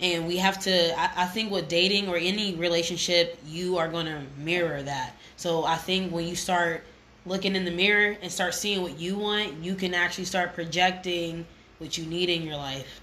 and 0.00 0.26
we 0.26 0.36
have 0.38 0.58
to, 0.60 0.98
I, 0.98 1.24
I 1.24 1.26
think 1.26 1.50
with 1.50 1.68
dating 1.68 2.08
or 2.08 2.16
any 2.16 2.54
relationship, 2.54 3.38
you 3.46 3.76
are 3.76 3.88
going 3.88 4.06
to 4.06 4.22
mirror 4.38 4.82
that. 4.82 5.16
So 5.36 5.64
I 5.64 5.76
think 5.76 6.12
when 6.12 6.26
you 6.26 6.36
start 6.36 6.84
looking 7.26 7.56
in 7.56 7.64
the 7.64 7.70
mirror 7.70 8.16
and 8.22 8.30
start 8.30 8.54
seeing 8.54 8.82
what 8.82 8.98
you 8.98 9.16
want, 9.18 9.54
you 9.62 9.74
can 9.74 9.94
actually 9.94 10.24
start 10.24 10.54
projecting 10.54 11.44
what 11.78 11.98
you 11.98 12.06
need 12.06 12.30
in 12.30 12.42
your 12.42 12.56
life. 12.56 13.00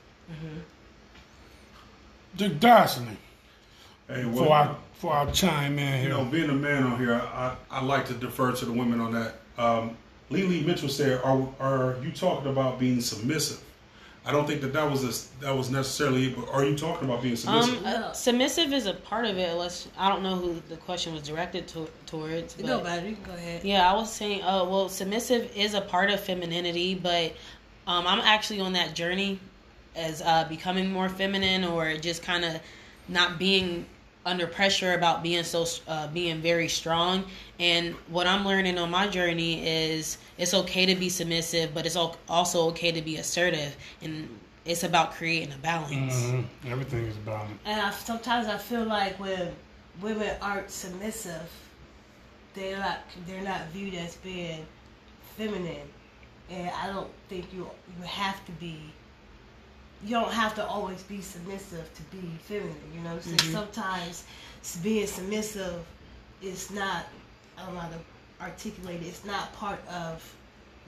Dick 2.37 2.59
Dawson. 2.59 3.17
Hey, 4.07 4.23
For 4.23 4.49
our 4.51 4.77
for 4.93 5.13
our 5.13 5.31
chime 5.31 5.77
in 5.77 5.87
here. 5.87 5.95
You 5.95 6.01
here. 6.01 6.09
know, 6.09 6.25
being 6.25 6.49
a 6.49 6.53
man 6.53 6.83
on 6.83 6.97
here, 6.97 7.13
I, 7.13 7.55
I 7.69 7.83
like 7.83 8.05
to 8.07 8.13
defer 8.13 8.51
to 8.51 8.65
the 8.65 8.71
women 8.71 8.99
on 8.99 9.13
that. 9.13 9.35
Um, 9.57 9.97
Lily 10.29 10.61
Mitchell 10.61 10.89
said, 10.89 11.21
"Are 11.23 11.47
are 11.59 11.97
you 12.01 12.11
talking 12.11 12.51
about 12.51 12.79
being 12.79 13.01
submissive?" 13.01 13.63
I 14.25 14.31
don't 14.31 14.45
think 14.45 14.59
that 14.61 14.73
that 14.73 14.91
was 14.91 15.03
a, 15.03 15.39
that 15.45 15.55
was 15.55 15.69
necessarily. 15.69 16.25
it, 16.27 16.35
But 16.35 16.49
are 16.49 16.65
you 16.65 16.77
talking 16.77 17.07
about 17.07 17.21
being 17.21 17.37
submissive? 17.37 17.77
Um, 17.79 17.85
uh, 17.85 18.11
submissive 18.11 18.73
is 18.73 18.85
a 18.85 18.93
part 18.93 19.25
of 19.25 19.37
it. 19.37 19.49
Unless 19.49 19.87
I 19.97 20.09
don't 20.09 20.21
know 20.21 20.35
who 20.35 20.61
the 20.69 20.77
question 20.77 21.13
was 21.13 21.23
directed 21.23 21.67
to, 21.69 21.87
towards. 22.05 22.55
It 22.55 22.61
but- 22.61 22.67
don't 22.67 22.83
matter. 22.83 23.07
You 23.07 23.15
can 23.15 23.23
go 23.23 23.33
ahead. 23.33 23.63
Yeah, 23.63 23.89
I 23.89 23.93
was 23.95 24.11
saying, 24.11 24.41
uh, 24.43 24.65
well, 24.65 24.89
submissive 24.89 25.55
is 25.55 25.73
a 25.73 25.81
part 25.81 26.09
of 26.09 26.19
femininity, 26.19 26.95
but 26.95 27.33
um, 27.87 28.05
I'm 28.05 28.19
actually 28.19 28.59
on 28.59 28.73
that 28.73 28.93
journey 28.95 29.39
as 29.97 30.21
uh, 30.21 30.45
becoming 30.47 30.91
more 30.91 31.09
feminine 31.09 31.63
or 31.63 31.95
just 31.95 32.23
kind 32.23 32.45
of 32.45 32.59
not 33.07 33.39
being 33.39 33.85
under 34.25 34.45
pressure 34.45 34.93
about 34.93 35.23
being 35.23 35.43
so 35.43 35.65
uh, 35.87 36.07
being 36.07 36.41
very 36.41 36.67
strong. 36.67 37.23
And 37.59 37.95
what 38.09 38.27
I'm 38.27 38.45
learning 38.45 38.77
on 38.77 38.91
my 38.91 39.07
journey 39.07 39.65
is 39.65 40.17
it's 40.37 40.53
okay 40.53 40.85
to 40.85 40.95
be 40.95 41.09
submissive, 41.09 41.73
but 41.73 41.85
it's 41.85 41.95
also 41.95 42.67
okay 42.69 42.91
to 42.91 43.01
be 43.01 43.15
assertive, 43.17 43.75
and 44.01 44.27
it's 44.65 44.83
about 44.83 45.13
creating 45.13 45.53
a 45.53 45.57
balance. 45.57 46.13
Mhm. 46.13 46.43
Everything 46.67 47.05
is 47.07 47.15
about 47.17 47.49
it. 47.49 47.55
And 47.65 47.79
I, 47.81 47.91
sometimes 47.91 48.47
I 48.47 48.57
feel 48.57 48.83
like 48.83 49.17
when 49.17 49.55
women 50.01 50.35
aren't 50.41 50.69
submissive, 50.69 51.49
they're 52.53 52.77
not 52.77 52.99
they're 53.25 53.41
not 53.41 53.67
viewed 53.69 53.93
as 53.95 54.17
being 54.17 54.65
feminine, 55.37 55.87
and 56.49 56.69
I 56.69 56.87
don't 56.87 57.09
think 57.29 57.45
you 57.53 57.69
you 57.97 58.05
have 58.05 58.45
to 58.45 58.51
be. 58.53 58.77
You 60.03 60.11
don't 60.11 60.31
have 60.31 60.53
to 60.55 60.65
always 60.65 61.01
be 61.03 61.21
submissive 61.21 61.89
to 61.93 62.01
be 62.15 62.21
feminine. 62.43 62.75
You 62.93 63.01
know, 63.01 63.09
what 63.09 63.15
I'm 63.15 63.21
saying 63.21 63.37
mm-hmm. 63.37 63.53
sometimes 63.53 64.25
being 64.83 65.07
submissive 65.07 65.83
is 66.41 66.71
not. 66.71 67.05
I 67.57 67.65
don't 67.65 67.73
know 67.73 67.79
how 67.81 67.89
to 67.89 67.99
articulate 68.41 69.01
it. 69.01 69.07
It's 69.07 69.25
not 69.25 69.51
part 69.53 69.79
of 69.87 70.35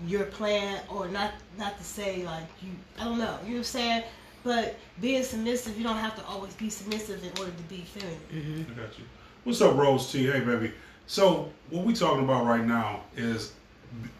your 0.05 0.25
plan, 0.25 0.81
or 0.89 1.07
not 1.07 1.33
not 1.57 1.77
to 1.77 1.83
say 1.83 2.23
like 2.23 2.45
you. 2.61 2.71
I 2.99 3.05
don't 3.05 3.17
know. 3.17 3.37
You 3.43 3.49
know 3.49 3.53
what 3.53 3.57
I'm 3.57 3.63
saying? 3.63 4.03
But 4.43 4.77
being 5.01 5.23
submissive, 5.23 5.77
you 5.77 5.83
don't 5.83 5.97
have 5.97 6.15
to 6.15 6.25
always 6.25 6.53
be 6.53 6.69
submissive 6.69 7.21
in 7.23 7.31
order 7.39 7.51
to 7.51 7.63
be 7.63 7.81
feminine. 7.81 8.19
Mm-hmm. 8.31 8.71
I 8.71 8.85
got 8.85 8.97
you. 8.97 9.05
What's 9.43 9.61
up, 9.61 9.75
Rose 9.75 10.11
T? 10.11 10.27
Hey, 10.27 10.39
baby. 10.39 10.71
So 11.07 11.51
what 11.71 11.83
we 11.83 11.93
talking 11.93 12.23
about 12.23 12.45
right 12.45 12.63
now 12.63 13.01
is 13.17 13.53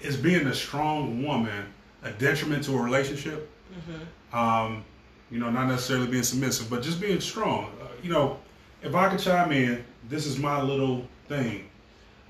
is 0.02 0.18
being 0.18 0.48
a 0.48 0.54
strong 0.54 1.24
woman 1.24 1.74
a 2.04 2.12
detriment 2.12 2.64
to 2.66 2.78
a 2.78 2.82
relationship? 2.82 3.50
Mm-hmm. 3.74 4.04
Um, 4.34 4.84
you 5.32 5.40
know, 5.40 5.50
not 5.50 5.68
necessarily 5.68 6.08
being 6.08 6.24
submissive, 6.24 6.70
but 6.70 6.82
just 6.82 7.00
being 7.00 7.20
strong. 7.22 7.72
Uh, 7.82 7.88
you 8.02 8.10
know, 8.10 8.40
if 8.82 8.96
I 8.96 9.10
could 9.10 9.20
chime 9.20 9.52
in, 9.52 9.84
this 10.08 10.26
is 10.26 10.38
my 10.38 10.62
little 10.62 11.06
thing. 11.28 11.70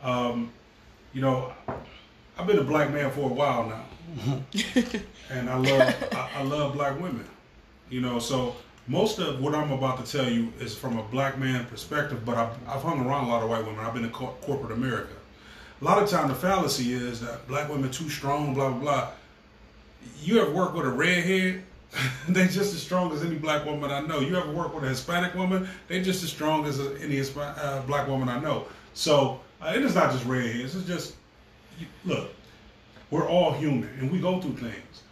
Um, 0.01 0.51
you 1.13 1.21
know, 1.21 1.53
I've 2.38 2.47
been 2.47 2.59
a 2.59 2.63
black 2.63 2.91
man 2.91 3.12
for 3.12 3.29
a 3.29 3.33
while 3.33 3.65
now, 3.65 4.43
and 5.29 5.49
I 5.49 5.57
love 5.57 5.95
I, 6.13 6.29
I 6.38 6.43
love 6.43 6.73
black 6.73 6.99
women. 6.99 7.25
You 7.89 8.01
know, 8.01 8.19
so 8.19 8.55
most 8.88 9.19
of 9.19 9.41
what 9.41 9.55
I'm 9.55 9.71
about 9.71 10.03
to 10.03 10.12
tell 10.12 10.29
you 10.29 10.51
is 10.59 10.75
from 10.75 10.97
a 10.97 11.03
black 11.03 11.38
man 11.38 11.65
perspective, 11.65 12.25
but 12.25 12.38
I've, 12.38 12.53
I've 12.67 12.81
hung 12.81 13.05
around 13.05 13.25
a 13.25 13.27
lot 13.29 13.43
of 13.43 13.49
white 13.49 13.65
women. 13.65 13.79
I've 13.79 13.93
been 13.93 14.05
in 14.05 14.12
cor- 14.12 14.35
corporate 14.41 14.71
America. 14.71 15.13
A 15.81 15.85
lot 15.85 16.01
of 16.01 16.09
time, 16.09 16.27
the 16.27 16.35
fallacy 16.35 16.93
is 16.93 17.21
that 17.21 17.47
black 17.47 17.69
women 17.69 17.89
too 17.91 18.09
strong, 18.09 18.53
blah 18.53 18.69
blah 18.69 18.79
blah. 18.79 19.09
You 20.21 20.41
ever 20.41 20.51
work 20.51 20.73
with 20.73 20.85
a 20.85 20.89
redhead? 20.89 21.63
they 22.30 22.45
just 22.45 22.73
as 22.73 22.82
strong 22.82 23.12
as 23.12 23.23
any 23.23 23.36
black 23.36 23.65
woman 23.65 23.91
I 23.91 24.02
know. 24.02 24.19
You 24.19 24.38
ever 24.38 24.52
work 24.52 24.73
with 24.73 24.84
a 24.84 24.89
Hispanic 24.89 25.34
woman? 25.36 25.67
They 25.88 26.02
just 26.02 26.23
as 26.23 26.30
strong 26.30 26.65
as 26.65 26.80
any 26.80 27.19
uh, 27.19 27.82
black 27.84 28.08
woman 28.08 28.30
I 28.30 28.39
know. 28.39 28.65
So 28.93 29.39
uh, 29.62 29.73
it 29.75 29.84
is 29.84 29.95
not 29.95 30.12
just 30.12 30.25
redheads. 30.25 30.75
It's 30.75 30.86
just 30.88 31.15
you, 31.80 31.88
look. 32.06 32.32
We're 33.12 33.28
all 33.28 33.54
human, 33.54 33.89
and 33.99 34.12
we 34.12 34.19
go 34.19 34.39
through 34.39 34.58
things. 34.58 35.04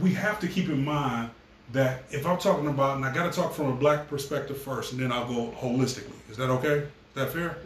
We 0.00 0.12
have 0.14 0.38
to 0.40 0.48
keep 0.48 0.68
in 0.68 0.84
mind 0.84 1.30
that 1.72 2.04
if 2.10 2.24
I'm 2.24 2.38
talking 2.38 2.68
about, 2.68 2.96
and 2.96 3.04
I 3.04 3.12
got 3.12 3.32
to 3.32 3.36
talk 3.36 3.52
from 3.52 3.66
a 3.66 3.74
black 3.74 4.08
perspective 4.08 4.60
first, 4.60 4.92
and 4.92 5.00
then 5.00 5.10
I'll 5.10 5.26
go 5.26 5.52
holistically. 5.58 6.14
Is 6.30 6.36
that 6.36 6.50
okay? 6.50 6.78
Is 6.78 6.88
that 7.14 7.32
fair? 7.32 7.58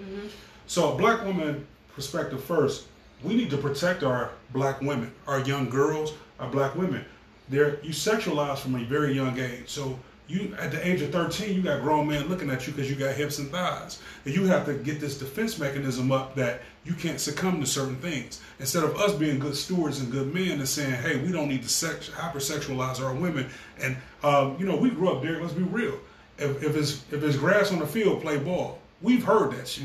So, 0.67 0.95
a 0.95 0.97
black 0.97 1.25
woman 1.25 1.67
perspective 1.95 2.43
first, 2.43 2.87
we 3.23 3.35
need 3.35 3.51
to 3.51 3.59
protect 3.59 4.03
our 4.03 4.31
black 4.53 4.81
women, 4.81 5.13
our 5.27 5.41
young 5.41 5.69
girls, 5.69 6.15
our 6.41 6.49
black 6.49 6.75
women. 6.75 7.05
They're 7.51 7.83
you 7.83 7.91
sexualize 7.91 8.59
from 8.59 8.75
a 8.77 8.85
very 8.85 9.13
young 9.13 9.39
age. 9.39 9.69
So 9.69 9.99
you 10.29 10.55
at 10.59 10.71
the 10.71 10.87
age 10.87 11.01
of 11.01 11.11
13, 11.11 11.55
you 11.55 11.63
got 11.63 11.83
grown 11.83 12.09
men 12.09 12.29
looking 12.29 12.51
at 12.51 12.67
you 12.67 12.73
because 12.73 12.91
you 12.91 12.97
got 12.97 13.15
hips 13.15 13.39
and 13.39 13.51
thighs. 13.51 14.01
And 14.25 14.35
you 14.35 14.45
have 14.45 14.67
to 14.67 14.75
get 14.75 15.01
this 15.01 15.19
defense 15.19 15.59
mechanism 15.59 16.13
up 16.13 16.35
that 16.37 16.61
you 16.85 16.95
can't 16.95 17.21
succumb 17.21 17.61
to 17.61 17.67
certain 17.67 17.97
things. 17.97 18.41
Instead 18.59 18.85
of 18.85 18.97
us 18.97 19.15
being 19.15 19.39
good 19.39 19.57
stewards 19.57 20.01
and 20.01 20.13
good 20.13 20.33
men 20.33 20.59
and 20.59 20.69
saying, 20.69 20.93
hey, 21.03 21.19
we 21.19 21.33
don't 21.33 21.49
need 21.49 21.63
to 21.63 21.69
sex 21.69 22.11
hypersexualize 22.11 23.03
our 23.03 23.15
women. 23.15 23.49
And 23.81 23.97
um, 24.23 24.57
you 24.59 24.67
know, 24.67 24.77
we 24.77 24.91
grew 24.91 25.11
up 25.11 25.23
there, 25.23 25.41
let's 25.41 25.55
be 25.55 25.63
real. 25.63 25.99
If, 26.39 26.63
if 26.63 26.77
it's 26.77 27.05
if 27.11 27.23
it's 27.23 27.37
grass 27.37 27.73
on 27.73 27.79
the 27.79 27.87
field, 27.87 28.23
play 28.23 28.39
ball. 28.39 28.79
We've 29.01 29.25
heard 29.25 29.53
that 29.53 29.67
shit. 29.69 29.85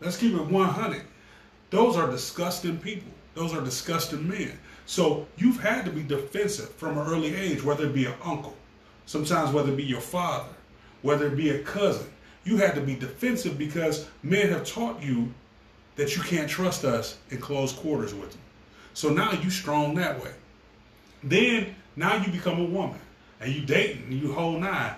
Let's 0.00 0.16
keep 0.16 0.34
it 0.34 0.46
100. 0.46 1.02
Those 1.70 1.96
are 1.96 2.10
disgusting 2.10 2.78
people. 2.78 3.10
Those 3.34 3.54
are 3.54 3.62
disgusting 3.62 4.28
men. 4.28 4.58
So 4.86 5.26
you've 5.36 5.60
had 5.60 5.84
to 5.84 5.90
be 5.90 6.02
defensive 6.02 6.70
from 6.70 6.98
an 6.98 7.06
early 7.06 7.34
age, 7.34 7.62
whether 7.62 7.86
it 7.86 7.94
be 7.94 8.06
an 8.06 8.14
uncle, 8.24 8.56
sometimes 9.06 9.52
whether 9.52 9.72
it 9.72 9.76
be 9.76 9.84
your 9.84 10.00
father, 10.00 10.52
whether 11.02 11.26
it 11.26 11.36
be 11.36 11.50
a 11.50 11.60
cousin. 11.60 12.06
You 12.44 12.56
had 12.56 12.74
to 12.74 12.80
be 12.80 12.96
defensive 12.96 13.56
because 13.56 14.08
men 14.22 14.48
have 14.48 14.66
taught 14.66 15.02
you 15.02 15.32
that 15.96 16.16
you 16.16 16.22
can't 16.22 16.50
trust 16.50 16.84
us 16.84 17.18
in 17.30 17.38
close 17.38 17.72
quarters 17.72 18.14
with 18.14 18.30
them. 18.32 18.40
So 18.94 19.10
now 19.10 19.32
you 19.32 19.50
strong 19.50 19.94
that 19.94 20.22
way. 20.22 20.32
Then 21.22 21.74
now 21.96 22.16
you 22.16 22.32
become 22.32 22.60
a 22.60 22.64
woman. 22.64 22.98
and 23.42 23.52
you 23.52 23.62
dating, 23.62 24.10
you 24.10 24.32
whole 24.32 24.58
nine. 24.58 24.94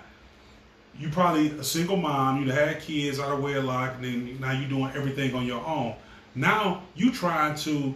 You 0.97 1.09
probably 1.09 1.49
a 1.49 1.63
single 1.63 1.97
mom. 1.97 2.43
You 2.45 2.51
had 2.51 2.79
kids 2.79 3.19
out 3.19 3.31
of 3.31 3.41
wedlock, 3.41 3.95
and 3.95 4.03
then 4.05 4.39
now 4.39 4.51
you're 4.51 4.69
doing 4.69 4.91
everything 4.95 5.33
on 5.33 5.45
your 5.45 5.65
own. 5.65 5.95
Now 6.35 6.83
you 6.95 7.11
trying 7.11 7.55
to 7.55 7.93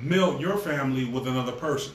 meld 0.00 0.40
your 0.40 0.56
family 0.56 1.04
with 1.04 1.26
another 1.26 1.52
person. 1.52 1.94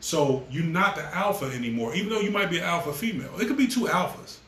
So 0.00 0.44
you're 0.50 0.64
not 0.64 0.94
the 0.96 1.04
alpha 1.14 1.46
anymore, 1.46 1.94
even 1.94 2.10
though 2.10 2.20
you 2.20 2.30
might 2.30 2.50
be 2.50 2.58
an 2.58 2.64
alpha 2.64 2.92
female. 2.92 3.32
It 3.40 3.46
could 3.46 3.56
be 3.56 3.66
two 3.66 3.86
alphas. 3.86 4.38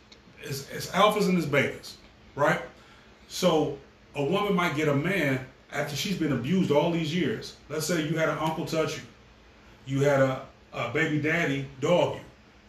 It's, 0.42 0.70
it's 0.70 0.87
alphas 0.88 1.29
and 1.29 1.37
it's 1.37 1.46
betas, 1.46 1.94
right? 2.35 2.61
So 3.29 3.79
a 4.14 4.22
woman 4.22 4.55
might 4.55 4.77
get 4.77 4.88
a 4.88 4.94
man 4.94 5.44
after 5.72 5.96
she's 5.96 6.16
been 6.16 6.33
abused 6.33 6.70
all 6.70 6.90
these 6.90 7.14
years. 7.14 7.57
Let's 7.68 7.87
say 7.87 8.07
you 8.07 8.16
had 8.16 8.29
an 8.29 8.38
uncle 8.38 8.66
touch 8.66 8.96
you, 8.96 9.03
you 9.87 10.01
had 10.01 10.20
a, 10.20 10.42
a 10.72 10.90
baby 10.90 11.20
daddy 11.20 11.66
dog 11.81 12.16
you. 12.16 12.20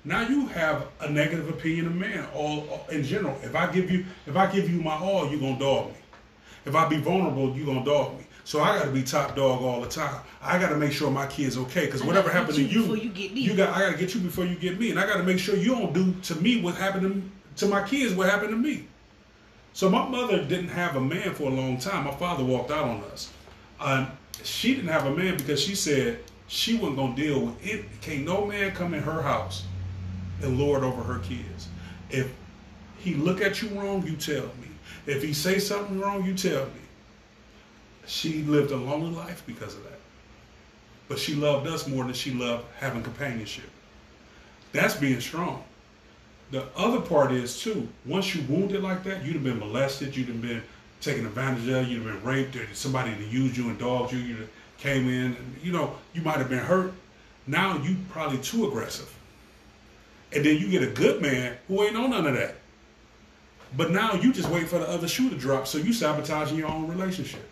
Now 0.05 0.27
you 0.27 0.47
have 0.47 0.88
a 1.01 1.10
negative 1.10 1.49
opinion 1.49 1.88
of 1.88 2.36
all, 2.36 2.67
all 2.69 2.88
in 2.89 3.03
general. 3.03 3.38
If 3.43 3.55
I 3.55 3.71
give 3.71 3.91
you 3.91 4.05
if 4.25 4.36
I 4.36 4.49
give 4.51 4.69
you 4.69 4.82
my 4.82 4.95
all, 4.95 5.29
you're 5.29 5.39
gonna 5.39 5.60
dog 5.60 5.88
me. 5.88 5.97
If 6.65 6.75
I 6.75 6.88
be 6.88 6.97
vulnerable, 6.97 7.55
you're 7.55 7.65
gonna 7.65 7.84
dog 7.84 8.17
me. 8.17 8.25
So 8.49 8.63
I 8.63 8.79
got 8.79 8.85
to 8.85 8.91
be 8.91 9.03
top 9.03 9.35
dog 9.35 9.62
all 9.62 9.79
the 9.79 9.88
time. 9.88 10.21
I 10.41 10.57
got 10.57 10.69
to 10.69 10.75
make 10.75 10.91
sure 10.91 11.12
my 11.12 11.27
kid's 11.27 11.55
okay 11.55 11.85
because 11.85 12.03
whatever 12.03 12.31
happened 12.31 12.57
get 12.57 12.63
to 12.63 12.73
you 12.73 12.81
you, 12.81 12.81
before 12.81 12.97
you 12.97 13.09
get 13.12 13.31
me. 13.31 13.41
you 13.41 13.55
got. 13.55 13.77
I 13.77 13.81
got 13.81 13.91
to 13.91 13.97
get 13.99 14.15
you 14.15 14.21
before 14.21 14.43
you 14.43 14.55
get 14.55 14.79
me, 14.79 14.89
and 14.89 14.99
I 14.99 15.05
got 15.05 15.17
to 15.17 15.23
make 15.23 15.38
sure 15.38 15.55
you 15.55 15.75
don't 15.75 15.93
do 15.93 16.15
to 16.23 16.35
me 16.38 16.59
what 16.59 16.73
happened 16.73 17.31
to, 17.55 17.63
to 17.63 17.71
my 17.71 17.88
kids. 17.88 18.15
What 18.15 18.27
happened 18.27 18.49
to 18.49 18.55
me? 18.55 18.88
So 19.73 19.88
my 19.88 20.09
mother 20.09 20.43
didn't 20.43 20.69
have 20.69 20.95
a 20.95 20.99
man 20.99 21.35
for 21.35 21.43
a 21.43 21.53
long 21.53 21.77
time. 21.77 22.05
My 22.05 22.15
father 22.15 22.43
walked 22.43 22.71
out 22.71 22.85
on 22.85 23.03
us. 23.13 23.31
Um, 23.79 24.07
she 24.43 24.73
didn't 24.73 24.89
have 24.89 25.05
a 25.05 25.15
man 25.15 25.38
because 25.38 25.62
she 25.62 25.75
said 25.75 26.17
she 26.47 26.75
wasn't 26.75 26.97
gonna 26.97 27.15
deal 27.15 27.41
with 27.41 27.63
it. 27.63 27.85
Can't 28.01 28.25
no 28.25 28.47
man 28.47 28.71
come 28.71 28.95
in 28.95 29.03
her 29.03 29.21
house 29.21 29.65
and 30.41 30.57
lord 30.57 30.83
over 30.83 31.03
her 31.03 31.19
kids. 31.19 31.67
If 32.09 32.33
he 32.97 33.13
look 33.13 33.41
at 33.41 33.62
you 33.62 33.69
wrong, 33.79 34.07
you 34.07 34.15
tell 34.15 34.45
me. 34.59 34.69
If 35.05 35.21
he 35.21 35.33
say 35.33 35.59
something 35.59 35.99
wrong, 35.99 36.25
you 36.25 36.33
tell 36.33 36.65
me. 36.65 36.79
She 38.10 38.41
lived 38.41 38.72
a 38.72 38.76
lonely 38.76 39.12
life 39.12 39.43
because 39.45 39.76
of 39.76 39.84
that. 39.84 40.00
But 41.08 41.19
she 41.19 41.36
loved 41.36 41.67
us 41.67 41.88
more 41.88 42.04
than 42.04 42.13
she 42.13 42.32
loved 42.32 42.65
having 42.80 43.04
companionship. 43.04 43.69
That's 44.72 44.95
being 44.95 45.22
strong. 45.22 45.63
The 46.50 46.65
other 46.76 47.02
part 47.02 47.32
is 47.32 47.62
too, 47.62 47.88
once 48.08 48.34
you 48.34 48.41
wounded 48.50 48.82
like 48.82 49.04
that, 49.04 49.24
you'd 49.24 49.36
have 49.36 49.43
been 49.43 49.60
molested, 49.60 50.17
you'd 50.17 50.28
have 50.30 50.41
been 50.41 50.63
taken 51.02 51.28
advantage 51.28 51.69
of, 51.69 51.88
you'd 51.88 52.02
have 52.02 52.13
been 52.15 52.24
raped, 52.24 52.56
or 52.56 52.67
somebody 52.74 53.12
that 53.13 53.28
used 53.28 53.56
you 53.56 53.69
and 53.69 53.78
dogged 53.78 54.12
you, 54.12 54.17
you 54.17 54.50
came 54.80 55.08
in, 55.08 55.36
and 55.36 55.56
you 55.62 55.72
know, 55.72 55.95
you 56.15 56.24
might 56.24 56.38
have 56.38 56.50
been 56.50 56.58
hurt. 56.58 56.91
Now 57.45 57.78
you 57.78 57.95
probably 58.10 58.39
too 58.39 58.67
aggressive. 58.67 59.13
And 60.34 60.43
then 60.43 60.58
you 60.58 60.67
get 60.67 60.82
a 60.82 60.91
good 60.91 61.22
man 61.22 61.58
who 61.67 61.84
ain't 61.84 61.95
on 61.95 62.10
none 62.10 62.26
of 62.26 62.34
that. 62.34 62.56
But 63.78 63.91
now 63.91 64.13
you 64.13 64.34
just 64.34 64.50
wait 64.50 64.67
for 64.67 64.80
the 64.80 64.89
other 64.89 65.08
shoe 65.08 65.30
to 65.30 65.36
drop, 65.36 65.67
so 65.67 65.78
you 65.78 65.93
sabotaging 65.93 66.58
your 66.58 66.69
own 66.69 66.88
relationship. 66.88 67.48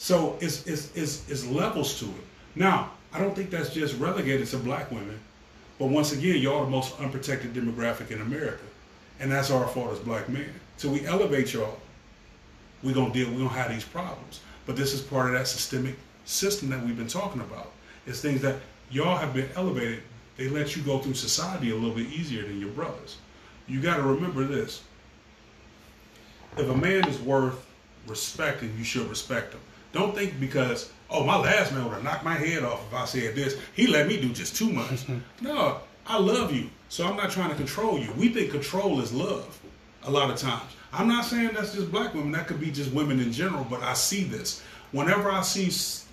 So 0.00 0.38
it's 0.40 0.66
it's 0.66 0.96
it's, 0.96 1.28
it's 1.28 1.46
levels 1.46 1.98
to 1.98 2.06
it. 2.06 2.24
Now, 2.54 2.92
I 3.12 3.20
don't 3.20 3.36
think 3.36 3.50
that's 3.50 3.68
just 3.68 3.98
relegated 3.98 4.46
to 4.46 4.56
black 4.56 4.90
women. 4.90 5.20
But 5.78 5.90
once 5.90 6.12
again, 6.12 6.40
y'all 6.40 6.60
are 6.60 6.64
the 6.64 6.70
most 6.70 6.98
unprotected 6.98 7.52
demographic 7.52 8.10
in 8.10 8.22
America. 8.22 8.64
And 9.20 9.30
that's 9.30 9.50
our 9.50 9.68
fault 9.68 9.92
as 9.92 9.98
black 9.98 10.26
men. 10.30 10.48
So 10.78 10.88
we 10.88 11.04
elevate 11.04 11.52
y'all. 11.52 11.78
We're 12.82 12.94
gonna 12.94 13.12
deal, 13.12 13.28
we're 13.28 13.40
gonna 13.40 13.50
have 13.50 13.70
these 13.70 13.84
problems. 13.84 14.40
But 14.64 14.74
this 14.74 14.94
is 14.94 15.02
part 15.02 15.26
of 15.26 15.32
that 15.34 15.46
systemic 15.46 15.96
system 16.24 16.70
that 16.70 16.82
we've 16.82 16.96
been 16.96 17.06
talking 17.06 17.42
about. 17.42 17.70
It's 18.06 18.22
things 18.22 18.40
that 18.40 18.56
y'all 18.90 19.18
have 19.18 19.34
been 19.34 19.50
elevated. 19.54 20.02
They 20.38 20.48
let 20.48 20.76
you 20.76 20.82
go 20.82 21.00
through 21.00 21.12
society 21.12 21.72
a 21.72 21.74
little 21.74 21.94
bit 21.94 22.06
easier 22.06 22.44
than 22.44 22.58
your 22.58 22.70
brothers. 22.70 23.18
You 23.66 23.82
gotta 23.82 24.02
remember 24.02 24.44
this. 24.44 24.82
If 26.56 26.70
a 26.70 26.74
man 26.74 27.06
is 27.06 27.18
worth 27.18 27.66
respecting, 28.06 28.74
you 28.78 28.84
should 28.84 29.06
respect 29.06 29.52
him. 29.52 29.60
Don't 29.92 30.14
think 30.14 30.38
because, 30.38 30.90
oh, 31.08 31.24
my 31.24 31.36
last 31.36 31.72
man 31.72 31.84
would 31.84 31.94
have 31.94 32.04
knocked 32.04 32.24
my 32.24 32.34
head 32.34 32.62
off 32.62 32.86
if 32.88 32.94
I 32.94 33.04
said 33.04 33.34
this. 33.34 33.58
He 33.74 33.86
let 33.86 34.06
me 34.06 34.20
do 34.20 34.28
just 34.30 34.56
too 34.56 34.70
much. 34.70 35.06
no, 35.40 35.80
I 36.06 36.18
love 36.18 36.54
you, 36.54 36.70
so 36.88 37.06
I'm 37.06 37.16
not 37.16 37.30
trying 37.30 37.50
to 37.50 37.56
control 37.56 37.98
you. 37.98 38.12
We 38.16 38.28
think 38.28 38.50
control 38.50 39.00
is 39.00 39.12
love 39.12 39.60
a 40.04 40.10
lot 40.10 40.30
of 40.30 40.36
times. 40.36 40.72
I'm 40.92 41.08
not 41.08 41.24
saying 41.24 41.50
that's 41.54 41.74
just 41.74 41.90
black 41.90 42.14
women. 42.14 42.32
That 42.32 42.46
could 42.46 42.60
be 42.60 42.70
just 42.70 42.92
women 42.92 43.20
in 43.20 43.32
general, 43.32 43.66
but 43.68 43.82
I 43.82 43.94
see 43.94 44.24
this. 44.24 44.62
Whenever 44.92 45.30
I 45.30 45.42
see 45.42 45.70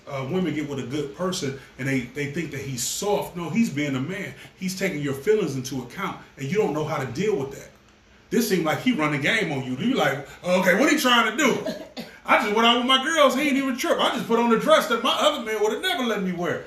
uh, 0.08 0.26
women 0.30 0.54
get 0.54 0.68
with 0.68 0.78
a 0.78 0.86
good 0.86 1.16
person 1.16 1.58
and 1.78 1.88
they, 1.88 2.00
they 2.00 2.32
think 2.32 2.52
that 2.52 2.60
he's 2.60 2.82
soft, 2.82 3.36
no, 3.36 3.50
he's 3.50 3.70
being 3.70 3.96
a 3.96 4.00
man. 4.00 4.34
He's 4.56 4.78
taking 4.78 5.00
your 5.00 5.14
feelings 5.14 5.56
into 5.56 5.82
account, 5.82 6.18
and 6.36 6.50
you 6.50 6.58
don't 6.58 6.74
know 6.74 6.84
how 6.84 6.98
to 6.98 7.06
deal 7.12 7.36
with 7.36 7.52
that. 7.52 7.70
This 8.30 8.48
seemed 8.48 8.64
like 8.64 8.80
he 8.80 8.92
run 8.92 9.12
the 9.12 9.18
game 9.18 9.50
on 9.52 9.64
you. 9.64 9.76
You 9.76 9.94
like, 9.94 10.28
okay, 10.44 10.78
what 10.78 10.92
he 10.92 10.98
trying 10.98 11.36
to 11.36 11.44
do? 11.44 12.04
I 12.28 12.42
just 12.42 12.54
went 12.54 12.68
out 12.68 12.76
with 12.76 12.86
my 12.86 13.02
girls. 13.02 13.34
He 13.34 13.48
ain't 13.48 13.56
even 13.56 13.76
trip. 13.76 13.98
I 13.98 14.14
just 14.14 14.28
put 14.28 14.38
on 14.38 14.52
a 14.52 14.58
dress 14.60 14.86
that 14.88 15.02
my 15.02 15.16
other 15.18 15.44
man 15.44 15.60
would 15.62 15.72
have 15.72 15.82
never 15.82 16.04
let 16.04 16.22
me 16.22 16.32
wear. 16.32 16.64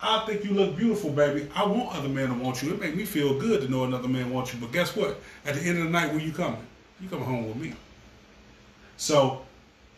I 0.00 0.24
think 0.26 0.44
you 0.44 0.52
look 0.52 0.76
beautiful, 0.76 1.10
baby. 1.10 1.48
I 1.56 1.66
want 1.66 1.96
other 1.96 2.10
men 2.10 2.28
to 2.28 2.34
want 2.34 2.62
you. 2.62 2.72
It 2.72 2.80
make 2.80 2.94
me 2.94 3.04
feel 3.04 3.38
good 3.40 3.62
to 3.62 3.68
know 3.68 3.84
another 3.84 4.06
man 4.06 4.30
wants 4.30 4.52
you. 4.52 4.60
But 4.60 4.70
guess 4.70 4.94
what? 4.94 5.18
At 5.46 5.54
the 5.54 5.62
end 5.62 5.78
of 5.78 5.84
the 5.84 5.90
night, 5.90 6.12
when 6.12 6.20
you 6.20 6.30
coming? 6.30 6.64
You 7.00 7.08
coming 7.08 7.24
home 7.24 7.48
with 7.48 7.56
me. 7.56 7.72
So 8.98 9.42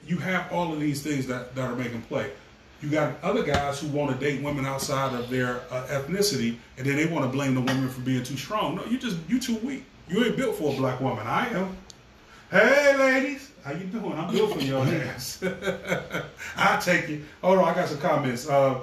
you 0.06 0.16
have 0.18 0.50
all 0.52 0.72
of 0.72 0.80
these 0.80 1.02
things 1.02 1.26
that, 1.26 1.54
that 1.56 1.70
are 1.70 1.76
making 1.76 2.02
play. 2.02 2.30
You 2.80 2.88
got 2.88 3.22
other 3.22 3.42
guys 3.42 3.80
who 3.80 3.88
want 3.88 4.18
to 4.18 4.24
date 4.24 4.42
women 4.42 4.64
outside 4.64 5.14
of 5.14 5.28
their 5.28 5.60
uh, 5.70 5.86
ethnicity, 5.88 6.56
and 6.78 6.86
then 6.86 6.96
they 6.96 7.06
want 7.06 7.24
to 7.24 7.30
blame 7.30 7.54
the 7.54 7.60
women 7.60 7.88
for 7.90 8.00
being 8.00 8.22
too 8.22 8.36
strong. 8.36 8.76
No, 8.76 8.84
you 8.86 8.96
just 8.96 9.18
you 9.28 9.38
too 9.38 9.56
weak. 9.56 9.84
You 10.08 10.24
ain't 10.24 10.36
built 10.36 10.56
for 10.56 10.72
a 10.72 10.76
black 10.76 11.00
woman. 11.00 11.26
I 11.26 11.48
am. 11.48 11.76
Hey, 12.50 12.96
ladies, 12.96 13.49
how 13.64 13.72
you 13.72 13.84
doing? 13.84 14.12
I'm 14.12 14.30
good 14.32 14.54
for 14.54 14.60
your 14.60 14.84
ass. 14.84 15.42
I'll 16.56 16.80
take 16.80 17.08
it. 17.08 17.20
Hold 17.42 17.58
on, 17.58 17.64
I 17.68 17.74
got 17.74 17.88
some 17.88 17.98
comments. 17.98 18.48
Uh, 18.48 18.80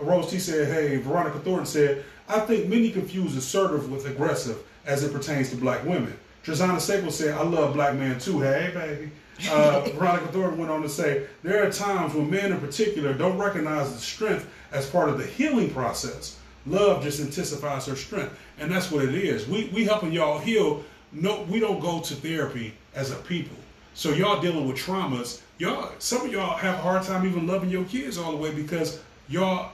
Rose 0.00 0.30
T 0.30 0.38
said, 0.38 0.68
"Hey, 0.68 0.96
Veronica 0.98 1.38
Thornton 1.40 1.66
said, 1.66 2.04
I 2.28 2.40
think 2.40 2.68
many 2.68 2.90
confuse 2.90 3.36
assertive 3.36 3.90
with 3.90 4.06
aggressive 4.06 4.58
as 4.86 5.02
it 5.02 5.12
pertains 5.12 5.50
to 5.50 5.56
black 5.56 5.84
women." 5.84 6.16
Trizana 6.44 6.80
Sable 6.80 7.10
said, 7.10 7.34
"I 7.34 7.42
love 7.42 7.74
black 7.74 7.94
men 7.94 8.18
too." 8.18 8.40
Hey, 8.40 8.70
baby. 8.74 9.10
Uh, 9.50 9.80
Veronica 9.94 10.28
Thornton 10.28 10.58
went 10.58 10.70
on 10.70 10.82
to 10.82 10.88
say, 10.88 11.26
"There 11.42 11.66
are 11.66 11.70
times 11.70 12.14
when 12.14 12.30
men 12.30 12.52
in 12.52 12.60
particular 12.60 13.14
don't 13.14 13.38
recognize 13.38 13.92
the 13.92 14.00
strength 14.00 14.48
as 14.72 14.88
part 14.88 15.08
of 15.08 15.18
the 15.18 15.26
healing 15.26 15.70
process. 15.70 16.38
Love 16.66 17.02
just 17.02 17.20
intensifies 17.20 17.86
her 17.86 17.96
strength, 17.96 18.38
and 18.58 18.70
that's 18.70 18.90
what 18.90 19.04
it 19.04 19.14
is. 19.14 19.48
We 19.48 19.70
we 19.72 19.84
helping 19.84 20.12
y'all 20.12 20.38
heal. 20.38 20.84
No, 21.12 21.42
we 21.42 21.60
don't 21.60 21.80
go 21.80 22.00
to 22.00 22.14
therapy 22.14 22.72
as 22.94 23.10
a 23.10 23.16
people. 23.16 23.56
So 23.94 24.10
y'all 24.10 24.40
dealing 24.40 24.66
with 24.66 24.76
traumas. 24.78 25.40
Y'all, 25.58 25.92
some 25.98 26.26
of 26.26 26.32
y'all 26.32 26.56
have 26.56 26.74
a 26.74 26.82
hard 26.82 27.02
time 27.02 27.26
even 27.26 27.46
loving 27.46 27.70
your 27.70 27.84
kids 27.84 28.18
all 28.18 28.32
the 28.32 28.38
way 28.38 28.52
because 28.52 29.00
y'all, 29.28 29.70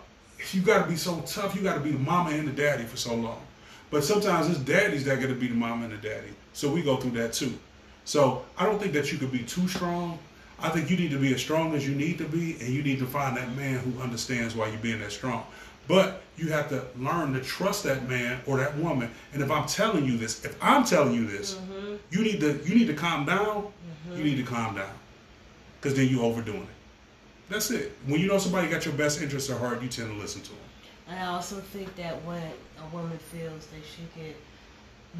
you 0.53 0.61
got 0.61 0.85
to 0.85 0.89
be 0.91 0.97
so 0.97 1.21
tough. 1.27 1.55
You 1.55 1.63
got 1.63 1.75
to 1.75 1.81
be 1.81 1.93
the 1.93 1.99
mama 1.99 2.31
and 2.31 2.47
the 2.49 2.53
daddy 2.53 2.85
for 2.85 2.97
so 2.97 3.15
long. 3.15 3.41
But 3.91 4.05
sometimes 4.05 4.49
it's 4.51 4.59
daddies 4.59 5.05
that 5.05 5.21
got 5.21 5.29
to 5.29 5.35
be 5.35 5.49
the 5.49 5.55
mama 5.55 5.85
and 5.85 5.93
the 5.93 5.97
daddy. 6.09 6.29
So 6.53 6.71
we 6.71 6.83
go 6.83 6.97
through 6.97 7.13
that 7.13 7.33
too. 7.33 7.55
So 8.05 8.45
I 8.59 8.67
don't 8.67 8.79
think 8.81 8.93
that 8.95 9.13
you 9.13 9.19
could 9.19 9.33
be 9.33 9.41
too 9.41 9.67
strong. 9.69 10.19
I 10.61 10.71
think 10.71 10.91
you 10.91 10.97
need 10.97 11.13
to 11.13 11.19
be 11.19 11.33
as 11.33 11.41
strong 11.41 11.75
as 11.75 11.87
you 11.89 11.95
need 11.95 12.19
to 12.19 12.25
be, 12.25 12.57
and 12.61 12.69
you 12.69 12.83
need 12.83 12.99
to 12.99 13.07
find 13.07 13.37
that 13.37 13.55
man 13.55 13.79
who 13.79 14.03
understands 14.03 14.57
why 14.57 14.67
you're 14.67 14.79
being 14.79 14.99
that 15.01 15.13
strong. 15.13 15.45
But 15.87 16.21
you 16.37 16.49
have 16.49 16.69
to 16.71 16.85
learn 16.99 17.33
to 17.35 17.41
trust 17.41 17.85
that 17.85 18.09
man 18.09 18.41
or 18.45 18.57
that 18.59 18.77
woman. 18.77 19.11
And 19.33 19.43
if 19.43 19.51
I'm 19.51 19.67
telling 19.69 20.05
you 20.05 20.19
this, 20.19 20.45
if 20.45 20.57
I'm 20.63 20.85
telling 20.85 21.15
you 21.15 21.27
this, 21.27 21.55
Mm-hmm. 21.55 21.95
you 22.11 22.23
need 22.23 22.41
to 22.41 22.61
you 22.65 22.75
need 22.75 22.89
to 22.89 22.95
calm 22.95 23.25
down. 23.25 23.69
You 24.17 24.25
need 24.25 24.37
to 24.37 24.43
calm 24.43 24.75
down, 24.75 24.91
because 25.81 25.97
then 25.97 26.09
you 26.09 26.23
overdoing 26.23 26.63
it. 26.63 26.69
That's 27.51 27.71
it. 27.71 27.93
When 28.07 28.21
you 28.21 28.27
know 28.29 28.39
somebody 28.39 28.69
got 28.69 28.85
your 28.85 28.95
best 28.95 29.23
interests 29.23 29.51
at 29.51 29.59
heart, 29.59 29.81
you 29.83 29.89
tend 29.89 30.11
to 30.11 30.17
listen 30.17 30.43
to 30.43 30.51
them. 30.51 30.59
And 31.09 31.19
I 31.21 31.27
also 31.29 31.57
think 31.57 31.95
that 31.97 32.23
when 32.25 32.43
a 32.43 32.95
woman 32.95 33.17
feels 33.19 33.67
that 33.67 33.81
she 33.85 34.03
can 34.15 34.35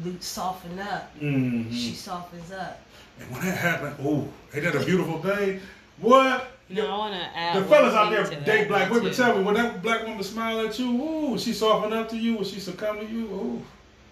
lo- 0.05 0.17
soften 0.19 0.77
up, 0.79 1.11
Mm-hmm. 1.19 1.71
she 1.71 1.93
softens 1.93 2.51
up. 2.51 2.79
And 3.19 3.31
when 3.31 3.41
that 3.45 3.57
happened, 3.57 3.95
oh, 4.03 4.27
ain't 4.53 4.63
that 4.63 4.75
a 4.75 4.85
beautiful 4.85 5.19
thing? 5.21 5.59
What? 5.99 6.51
You 6.69 6.75
know, 6.83 6.87
I 6.93 6.97
want 6.99 7.13
to 7.15 7.37
add 7.37 7.55
The 7.63 7.65
fellas 7.67 7.93
out 7.95 8.11
there 8.11 8.41
date 8.41 8.67
black 8.67 8.91
women. 8.91 9.09
too. 9.11 9.17
Tell 9.17 9.35
me 9.37 9.43
when 9.43 9.55
that 9.55 9.81
black 9.81 10.05
woman 10.05 10.23
smile 10.23 10.59
at 10.67 10.77
you, 10.77 10.85
ooh, 11.01 11.37
she 11.39 11.51
soften 11.51 11.91
up 11.93 12.07
to 12.09 12.17
you, 12.17 12.35
when 12.35 12.45
she 12.45 12.59
succumb 12.59 12.99
to 12.99 13.05
you, 13.05 13.25
ooh. 13.25 13.61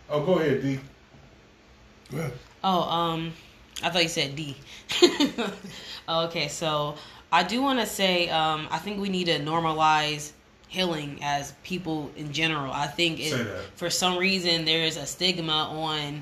Oh, 0.09 0.25
go 0.25 0.39
ahead, 0.39 0.63
D. 0.63 0.79
Good. 2.09 2.31
Oh, 2.63 2.81
um, 2.89 3.31
I 3.83 3.89
thought 3.89 4.03
you 4.03 4.09
said 4.09 4.35
D. 4.35 4.55
okay, 6.09 6.47
so 6.47 6.95
I 7.31 7.43
do 7.43 7.61
want 7.61 7.79
to 7.79 7.85
say, 7.85 8.29
um, 8.29 8.67
I 8.71 8.79
think 8.79 8.99
we 8.99 9.09
need 9.09 9.25
to 9.25 9.39
normalize 9.39 10.31
healing 10.67 11.19
as 11.21 11.53
people 11.63 12.11
in 12.17 12.33
general. 12.33 12.71
I 12.71 12.87
think 12.87 13.19
it, 13.19 13.33
for 13.75 13.89
some 13.89 14.17
reason 14.17 14.65
there 14.65 14.83
is 14.83 14.97
a 14.97 15.05
stigma 15.05 15.69
on 15.71 16.21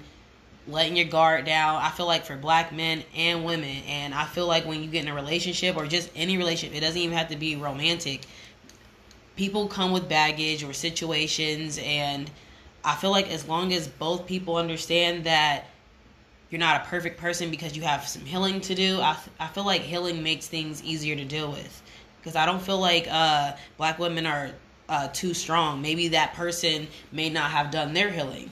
letting 0.67 0.95
your 0.95 1.05
guard 1.05 1.45
down. 1.45 1.81
I 1.81 1.89
feel 1.89 2.05
like 2.05 2.25
for 2.25 2.35
black 2.35 2.73
men 2.73 3.03
and 3.15 3.45
women, 3.45 3.83
and 3.87 4.13
I 4.13 4.25
feel 4.25 4.47
like 4.47 4.65
when 4.65 4.83
you 4.83 4.89
get 4.89 5.03
in 5.03 5.09
a 5.09 5.15
relationship 5.15 5.75
or 5.77 5.85
just 5.87 6.09
any 6.15 6.37
relationship, 6.37 6.75
it 6.77 6.81
doesn't 6.81 6.99
even 6.99 7.17
have 7.17 7.29
to 7.29 7.35
be 7.35 7.55
romantic. 7.55 8.25
People 9.35 9.67
come 9.67 9.91
with 9.91 10.07
baggage 10.07 10.63
or 10.63 10.73
situations, 10.73 11.79
and 11.83 12.29
I 12.83 12.95
feel 12.95 13.11
like 13.11 13.31
as 13.31 13.47
long 13.47 13.73
as 13.73 13.87
both 13.87 14.25
people 14.25 14.57
understand 14.57 15.25
that 15.25 15.65
you're 16.49 16.59
not 16.59 16.81
a 16.81 16.85
perfect 16.85 17.17
person 17.17 17.49
because 17.49 17.75
you 17.75 17.83
have 17.83 18.07
some 18.07 18.23
healing 18.23 18.61
to 18.61 18.75
do, 18.75 18.99
I, 19.01 19.17
I 19.39 19.47
feel 19.47 19.65
like 19.65 19.81
healing 19.81 20.23
makes 20.23 20.47
things 20.47 20.83
easier 20.83 21.15
to 21.15 21.25
deal 21.25 21.51
with. 21.51 21.81
Because 22.19 22.35
I 22.35 22.45
don't 22.45 22.61
feel 22.61 22.79
like 22.79 23.07
uh, 23.09 23.53
black 23.77 23.99
women 23.99 24.25
are 24.25 24.51
uh, 24.89 25.07
too 25.09 25.33
strong. 25.33 25.81
Maybe 25.81 26.09
that 26.09 26.33
person 26.33 26.87
may 27.11 27.29
not 27.29 27.51
have 27.51 27.71
done 27.71 27.93
their 27.93 28.11
healing. 28.11 28.51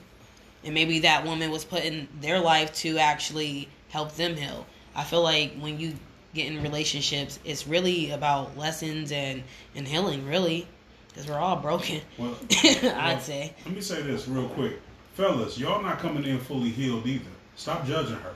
And 0.64 0.74
maybe 0.74 1.00
that 1.00 1.26
woman 1.26 1.52
was 1.52 1.66
put 1.66 1.84
in 1.84 2.08
their 2.22 2.40
life 2.40 2.74
to 2.76 2.98
actually 2.98 3.68
help 3.90 4.16
them 4.16 4.36
heal. 4.36 4.66
I 4.96 5.04
feel 5.04 5.22
like 5.22 5.56
when 5.60 5.80
you 5.80 5.94
get 6.34 6.48
in 6.48 6.62
relationships, 6.64 7.40
it's 7.44 7.68
really 7.68 8.12
about 8.12 8.58
lessons 8.58 9.12
and, 9.12 9.44
and 9.76 9.88
healing, 9.88 10.26
really. 10.28 10.68
Because 11.10 11.28
we're 11.28 11.38
all 11.38 11.58
broken, 11.58 12.02
Well, 12.18 12.36
I'd 12.64 12.84
well, 12.84 13.20
say. 13.20 13.54
Let 13.66 13.76
me 13.76 13.82
say 13.82 14.02
this 14.02 14.28
real 14.28 14.50
quick, 14.50 14.80
fellas. 15.14 15.60
Y'all 15.60 15.82
not 15.82 16.00
coming 16.00 16.24
in 16.24 16.40
fully 16.40 16.70
healed 16.70 17.06
either. 17.06 17.30
Stop 17.56 17.86
judging 17.86 18.16
her. 18.16 18.34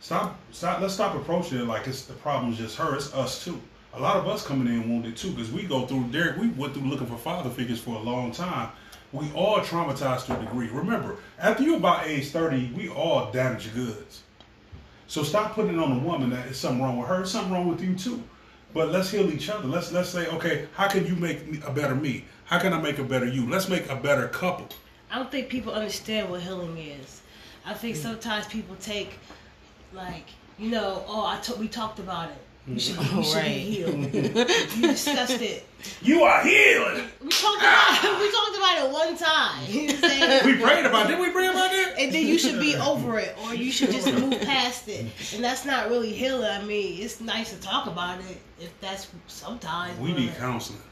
Stop. 0.00 0.38
Stop. 0.52 0.80
Let's 0.80 0.94
stop 0.94 1.14
approaching 1.14 1.58
it 1.58 1.66
like 1.66 1.86
it's 1.86 2.04
the 2.04 2.14
problem's 2.14 2.58
just 2.58 2.76
her. 2.76 2.94
It's 2.96 3.12
us 3.14 3.44
too. 3.44 3.60
A 3.92 4.00
lot 4.00 4.16
of 4.16 4.28
us 4.28 4.46
coming 4.46 4.72
in 4.72 4.88
wounded 4.88 5.16
too, 5.16 5.30
because 5.30 5.50
we 5.50 5.64
go 5.64 5.86
through. 5.86 6.04
Derek, 6.12 6.36
we 6.36 6.48
went 6.48 6.74
through 6.74 6.88
looking 6.88 7.06
for 7.06 7.16
father 7.16 7.50
figures 7.50 7.80
for 7.80 7.96
a 7.96 7.98
long 7.98 8.30
time. 8.32 8.70
We 9.12 9.30
all 9.32 9.58
traumatized 9.58 10.26
to 10.26 10.38
a 10.38 10.40
degree. 10.40 10.68
Remember, 10.68 11.16
after 11.38 11.64
you 11.64 11.76
about 11.76 12.06
age 12.06 12.28
thirty, 12.28 12.70
we 12.76 12.88
all 12.88 13.32
damaged 13.32 13.74
goods. 13.74 14.22
So 15.08 15.24
stop 15.24 15.54
putting 15.54 15.74
it 15.74 15.80
on 15.80 15.98
the 15.98 16.08
woman 16.08 16.30
that 16.30 16.46
it's 16.46 16.58
something 16.58 16.80
wrong 16.80 16.98
with 16.98 17.08
her. 17.08 17.22
It's 17.22 17.32
something 17.32 17.52
wrong 17.52 17.66
with 17.66 17.82
you 17.82 17.96
too. 17.96 18.22
But 18.72 18.92
let's 18.92 19.10
heal 19.10 19.28
each 19.32 19.50
other. 19.50 19.66
Let's 19.66 19.90
let's 19.90 20.08
say, 20.08 20.28
okay, 20.28 20.68
how 20.74 20.86
can 20.86 21.04
you 21.04 21.16
make 21.16 21.48
me 21.48 21.60
a 21.66 21.72
better 21.72 21.96
me? 21.96 22.24
How 22.44 22.60
can 22.60 22.72
I 22.72 22.80
make 22.80 22.98
a 22.98 23.04
better 23.04 23.26
you? 23.26 23.50
Let's 23.50 23.68
make 23.68 23.90
a 23.90 23.96
better 23.96 24.28
couple. 24.28 24.68
I 25.10 25.16
don't 25.16 25.30
think 25.32 25.48
people 25.48 25.72
understand 25.72 26.30
what 26.30 26.42
healing 26.42 26.78
is. 26.78 27.22
I 27.66 27.74
think 27.74 27.96
Mm. 27.96 28.02
sometimes 28.02 28.46
people 28.46 28.76
take, 28.80 29.18
like, 29.92 30.26
you 30.58 30.70
know, 30.70 31.04
oh, 31.06 31.24
I 31.26 31.38
t- 31.40 31.52
we 31.54 31.68
talked 31.68 31.98
about 31.98 32.30
it. 32.30 32.36
You 32.66 32.78
should, 32.78 32.98
be, 32.98 33.04
you 33.16 33.24
should 33.24 33.34
Right. 33.36 33.44
be 33.54 33.60
healed. 33.60 34.14
you 34.76 34.86
discussed 34.88 35.40
it. 35.42 35.66
You 36.02 36.22
are 36.24 36.42
healed. 36.44 37.02
We 37.22 37.28
talked 37.30 37.58
about 37.58 38.04
it. 38.04 38.18
We 38.20 38.30
talked 38.30 38.56
about 38.56 38.84
it 38.84 38.90
one 38.92 39.16
time. 39.16 39.64
You 39.66 39.86
know 39.88 39.94
what 39.94 40.04
I'm 40.04 40.10
saying? 40.10 40.44
We 40.58 40.62
prayed 40.62 40.86
about 40.86 41.06
it. 41.06 41.08
Didn't 41.08 41.22
we 41.22 41.30
pray 41.30 41.46
about 41.46 41.70
that? 41.70 41.94
and 41.98 42.12
then 42.12 42.26
you 42.26 42.38
should 42.38 42.60
be 42.60 42.76
over 42.76 43.18
it, 43.18 43.34
or 43.44 43.54
you 43.54 43.72
should 43.72 43.90
just 43.90 44.06
move 44.12 44.38
past 44.42 44.88
it. 44.88 45.06
And 45.34 45.42
that's 45.42 45.64
not 45.64 45.88
really 45.88 46.12
healing. 46.12 46.44
I 46.50 46.62
mean, 46.62 47.02
it's 47.02 47.20
nice 47.20 47.50
to 47.52 47.60
talk 47.60 47.86
about 47.86 48.20
it 48.20 48.40
if 48.60 48.78
that's 48.80 49.08
sometimes. 49.26 49.98
We 49.98 50.12
but 50.12 50.20
need 50.20 50.36
counseling. 50.36 50.82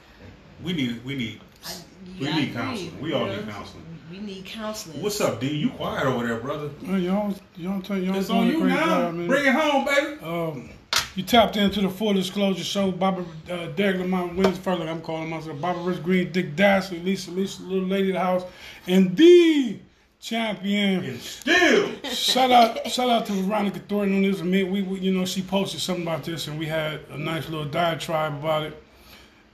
We 0.64 0.72
need 0.72 1.04
we 1.04 1.14
need 1.14 1.40
I- 1.66 1.72
we 2.18 2.26
yeah, 2.26 2.32
I 2.34 2.40
need 2.40 2.52
counseling. 2.54 3.00
We 3.00 3.12
all 3.12 3.26
need 3.26 3.46
counseling. 3.48 3.84
We 4.10 4.18
need 4.18 4.44
counseling. 4.46 5.02
What's 5.02 5.20
up, 5.20 5.40
D? 5.40 5.54
You 5.54 5.70
quiet 5.70 6.06
over 6.06 6.26
there, 6.26 6.38
brother? 6.38 6.70
Well, 6.82 6.98
y'all, 6.98 7.34
y'all, 7.56 7.80
tell, 7.82 7.98
y'all 7.98 8.16
It's 8.16 8.28
doing 8.28 8.40
on 8.40 8.48
a 8.48 8.50
you 8.50 8.64
now. 8.64 8.84
job, 8.86 9.14
man. 9.14 9.26
Bring 9.26 9.44
it 9.44 9.54
home, 9.54 9.84
baby. 9.84 10.22
Um, 10.22 10.70
you 11.14 11.22
tapped 11.22 11.56
into 11.56 11.82
the 11.82 11.90
full 11.90 12.14
disclosure 12.14 12.64
show. 12.64 12.90
Bobby 12.90 13.24
uh, 13.50 13.66
Derek 13.76 13.98
Lamont 13.98 14.34
Winsford, 14.36 14.78
like 14.78 14.88
I'm 14.88 15.02
calling 15.02 15.28
myself. 15.28 15.60
Bobby 15.60 15.80
Rich 15.80 16.02
Green, 16.02 16.32
Dick 16.32 16.56
Dastard, 16.56 17.04
Lisa, 17.04 17.30
Lisa, 17.30 17.62
little 17.62 17.86
lady 17.86 18.08
of 18.10 18.14
the 18.14 18.20
house, 18.20 18.44
and 18.86 19.14
the 19.14 19.78
champion. 20.20 21.04
And 21.04 21.20
still, 21.20 21.90
shout 22.04 22.50
out, 22.50 22.86
shout 22.90 23.10
out 23.10 23.26
to 23.26 23.32
Veronica 23.32 23.80
Thornton 23.80 24.16
on 24.16 24.22
this. 24.22 24.40
I 24.40 24.44
mean, 24.44 24.70
we, 24.70 24.82
we, 24.82 25.00
you 25.00 25.12
know, 25.12 25.26
she 25.26 25.42
posted 25.42 25.80
something 25.80 26.04
about 26.04 26.24
this, 26.24 26.46
and 26.46 26.58
we 26.58 26.64
had 26.66 27.00
a 27.10 27.18
nice 27.18 27.48
little 27.50 27.66
diatribe 27.66 28.34
about 28.38 28.62
it. 28.62 28.82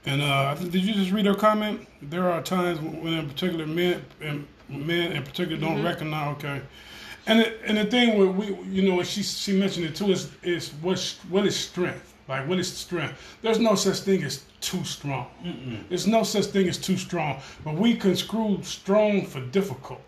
And 0.05 0.21
uh, 0.21 0.51
I 0.51 0.55
think- 0.55 0.71
did 0.71 0.83
you 0.83 0.93
just 0.93 1.11
read 1.11 1.25
her 1.25 1.35
comment? 1.35 1.87
There 2.01 2.29
are 2.31 2.41
times 2.41 2.79
when, 2.79 3.13
in 3.13 3.27
particular, 3.27 3.65
men 3.65 4.03
and 4.21 4.47
men 4.69 5.11
in 5.13 5.23
particular 5.23 5.59
don't 5.59 5.83
recognize. 5.83 6.35
Okay, 6.37 6.61
and 7.27 7.39
it, 7.39 7.59
and 7.65 7.77
the 7.77 7.85
thing 7.85 8.17
where 8.17 8.27
we, 8.27 8.47
you 8.65 8.87
know, 8.89 9.01
she 9.03 9.23
she 9.23 9.57
mentioned 9.57 9.85
it 9.85 9.95
too 9.95 10.11
is 10.11 10.29
is 10.43 10.69
what 10.81 10.99
what 11.29 11.45
is 11.45 11.55
strength? 11.55 12.13
Like 12.27 12.47
what 12.47 12.57
is 12.59 12.71
strength? 12.75 13.37
There's 13.41 13.59
no 13.59 13.75
such 13.75 13.99
thing 13.99 14.23
as 14.23 14.43
too 14.59 14.83
strong. 14.83 15.27
There's 15.89 16.07
no 16.07 16.23
such 16.23 16.45
thing 16.45 16.67
as 16.67 16.77
too 16.79 16.97
strong. 16.97 17.39
But 17.63 17.75
we 17.75 17.95
construe 17.95 18.63
strong 18.63 19.25
for 19.27 19.41
difficult. 19.41 20.01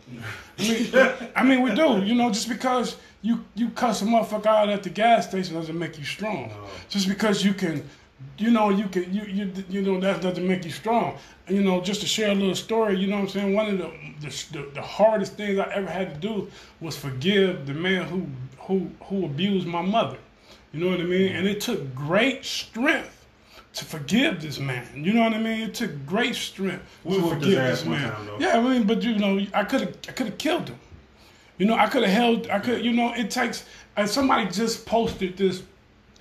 I 0.57 0.63
mean, 0.63 0.87
I 1.35 1.43
mean, 1.43 1.61
we 1.61 1.75
do. 1.75 2.03
You 2.03 2.15
know, 2.15 2.29
just 2.31 2.49
because 2.49 2.97
you 3.21 3.45
you 3.55 3.69
cuss 3.69 4.01
a 4.01 4.05
motherfucker 4.05 4.47
out 4.47 4.69
at 4.69 4.81
the 4.83 4.89
gas 4.89 5.27
station 5.29 5.53
doesn't 5.55 5.77
make 5.77 5.97
you 5.99 6.05
strong. 6.05 6.51
Just 6.89 7.07
because 7.07 7.43
you 7.45 7.53
can, 7.53 7.87
you 8.37 8.51
know, 8.51 8.69
you 8.69 8.87
can 8.87 9.13
you 9.13 9.23
you 9.23 9.51
you 9.69 9.81
know 9.81 9.99
that 9.99 10.21
doesn't 10.21 10.47
make 10.47 10.65
you 10.65 10.71
strong. 10.71 11.17
You 11.47 11.63
know, 11.63 11.81
just 11.81 12.01
to 12.01 12.07
share 12.07 12.31
a 12.31 12.35
little 12.35 12.55
story. 12.55 12.97
You 12.97 13.07
know 13.07 13.17
what 13.17 13.23
I'm 13.23 13.29
saying? 13.29 13.53
One 13.53 13.69
of 13.69 13.77
the 13.77 13.91
the, 14.51 14.69
the, 14.73 14.81
hardest 14.81 15.33
things 15.33 15.59
I 15.59 15.71
ever 15.73 15.89
had 15.89 16.15
to 16.15 16.19
do 16.19 16.49
was 16.79 16.97
forgive 16.97 17.67
the 17.67 17.73
man 17.73 18.07
who 18.07 18.27
who 18.59 18.89
who 19.05 19.25
abused 19.25 19.67
my 19.67 19.81
mother. 19.81 20.17
You 20.71 20.83
know 20.83 20.91
what 20.91 20.99
I 20.99 21.03
mean? 21.03 21.31
And 21.35 21.47
it 21.47 21.61
took 21.61 21.93
great 21.95 22.43
strength 22.43 23.25
to 23.73 23.85
forgive 23.85 24.41
this 24.41 24.59
man. 24.59 24.85
You 24.95 25.13
know 25.13 25.21
what 25.21 25.33
I 25.33 25.39
mean? 25.39 25.61
It 25.61 25.75
took 25.75 26.05
great 26.05 26.35
strength 26.35 26.83
We 27.03 27.15
to 27.15 27.29
forgive 27.29 27.51
this 27.51 27.85
man. 27.85 28.11
time. 28.11 28.29
Yeah, 28.39 28.57
I 28.57 28.61
mean, 28.61 28.83
but 28.83 29.03
you 29.03 29.17
know, 29.17 29.39
I 29.53 29.63
could 29.63 29.81
have 29.81 29.97
I 30.09 30.11
could 30.11 30.27
have 30.27 30.37
killed 30.37 30.69
him. 30.69 30.79
You 31.57 31.65
know, 31.65 31.75
I 31.75 31.87
could 31.87 32.03
have 32.03 32.11
held. 32.11 32.47
I 32.49 32.59
could. 32.59 32.83
You 32.83 32.93
know, 32.93 33.13
it 33.13 33.31
takes. 33.31 33.65
And 33.95 34.09
somebody 34.09 34.49
just 34.49 34.85
posted 34.85 35.37
this. 35.37 35.63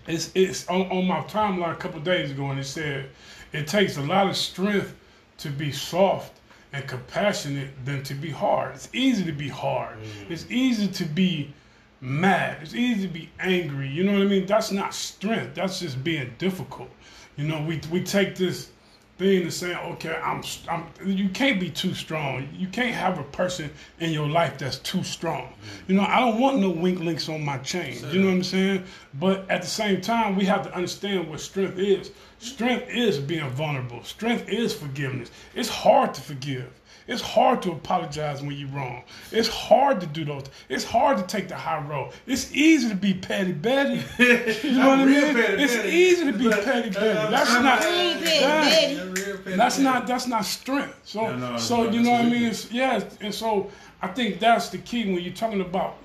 It's 0.06 0.30
it's 0.34 0.68
on, 0.68 0.82
on 0.90 1.06
my 1.06 1.20
timeline 1.22 1.72
a 1.72 1.76
couple 1.76 2.00
days 2.00 2.30
ago, 2.30 2.50
and 2.50 2.60
it 2.60 2.64
said 2.64 3.08
it 3.52 3.66
takes 3.66 3.96
a 3.96 4.02
lot 4.02 4.28
of 4.28 4.36
strength 4.36 4.94
to 5.38 5.50
be 5.50 5.72
soft 5.72 6.32
and 6.72 6.86
compassionate 6.86 7.70
than 7.84 8.02
to 8.04 8.14
be 8.14 8.30
hard. 8.30 8.74
It's 8.74 8.88
easy 8.92 9.24
to 9.24 9.32
be 9.32 9.48
hard. 9.48 9.98
Mm. 9.98 10.30
It's 10.30 10.46
easy 10.50 10.88
to 10.88 11.04
be 11.04 11.52
mad. 12.00 12.58
It's 12.62 12.74
easy 12.74 13.06
to 13.06 13.12
be 13.12 13.30
angry. 13.40 13.88
You 13.88 14.04
know 14.04 14.12
what 14.12 14.22
I 14.22 14.26
mean? 14.26 14.46
That's 14.46 14.70
not 14.70 14.94
strength. 14.94 15.54
That's 15.54 15.80
just 15.80 16.02
being 16.04 16.32
difficult. 16.38 16.90
You 17.36 17.46
know, 17.48 17.62
we 17.62 17.80
we 17.90 18.02
take 18.02 18.36
this 18.36 18.70
thing 19.18 19.44
to 19.44 19.50
saying, 19.50 19.76
okay, 19.76 20.14
I'm, 20.22 20.42
I'm. 20.68 20.84
You 21.04 21.28
can't 21.28 21.58
be 21.58 21.70
too 21.70 21.94
strong. 21.94 22.48
You 22.52 22.68
can't 22.68 22.94
have 22.94 23.18
a 23.18 23.22
person 23.24 23.70
in 23.98 24.12
your 24.12 24.28
life 24.28 24.58
that's 24.58 24.78
too 24.78 25.02
strong. 25.02 25.52
You 25.86 25.96
know, 25.96 26.02
I 26.02 26.20
don't 26.20 26.40
want 26.40 26.58
no 26.58 26.70
wink 26.70 27.00
links 27.00 27.28
on 27.28 27.44
my 27.44 27.58
chain. 27.58 27.98
You 28.10 28.20
know 28.20 28.26
what 28.26 28.34
I'm 28.34 28.44
saying? 28.44 28.84
But 29.14 29.50
at 29.50 29.62
the 29.62 29.68
same 29.68 30.00
time, 30.00 30.36
we 30.36 30.44
have 30.44 30.62
to 30.64 30.74
understand 30.74 31.28
what 31.28 31.40
strength 31.40 31.78
is. 31.78 32.10
Strength 32.38 32.88
is 32.90 33.18
being 33.18 33.48
vulnerable. 33.50 34.02
Strength 34.04 34.48
is 34.48 34.74
forgiveness. 34.74 35.30
It's 35.54 35.68
hard 35.68 36.12
to 36.14 36.20
forgive. 36.20 36.70
It's 37.08 37.22
hard 37.22 37.62
to 37.62 37.70
apologize 37.72 38.42
when 38.42 38.52
you're 38.56 38.68
wrong. 38.70 39.04
It's 39.30 39.48
hard 39.48 40.00
to 40.00 40.06
do 40.06 40.24
those. 40.24 40.44
It's 40.68 40.82
hard 40.84 41.18
to 41.18 41.24
take 41.24 41.46
the 41.48 41.54
high 41.54 41.80
road. 41.86 42.12
It's 42.26 42.52
easy 42.52 42.88
to 42.88 42.96
be 42.96 43.14
petty 43.14 43.52
Betty. 43.52 44.02
You 44.66 44.72
know 44.72 44.88
what 44.88 44.98
I 45.00 45.04
mean? 45.04 45.34
petty 45.34 45.62
It's 45.62 45.76
Betty. 45.76 45.88
easy 45.90 46.24
to 46.24 46.32
be 46.36 46.48
But, 46.48 46.64
petty 46.64 46.88
uh, 46.90 47.00
Betty. 47.00 47.30
That's 47.30 47.50
I'm 47.50 47.62
not. 47.62 47.78
not- 47.80 47.82
Petty 47.82 48.40
that- 48.40 49.14
Betty. 49.44 49.56
that's 49.56 49.78
not 49.78 50.06
that's 50.06 50.26
not 50.26 50.44
strength. 50.44 50.96
So 51.04 51.22
Yeah, 51.22 51.36
no, 51.36 51.56
so 51.58 51.84
no, 51.84 51.90
you 51.90 52.02
know 52.02 52.10
what 52.10 52.20
I 52.22 52.24
mean? 52.24 52.32
weakness. 52.32 52.64
It's, 52.64 52.72
yeah, 52.72 53.04
and 53.20 53.32
so 53.34 53.70
I 54.02 54.08
think 54.08 54.40
that's 54.40 54.70
the 54.70 54.78
key 54.78 55.04
when 55.12 55.22
you're 55.22 55.32
talking 55.32 55.60
about 55.60 55.98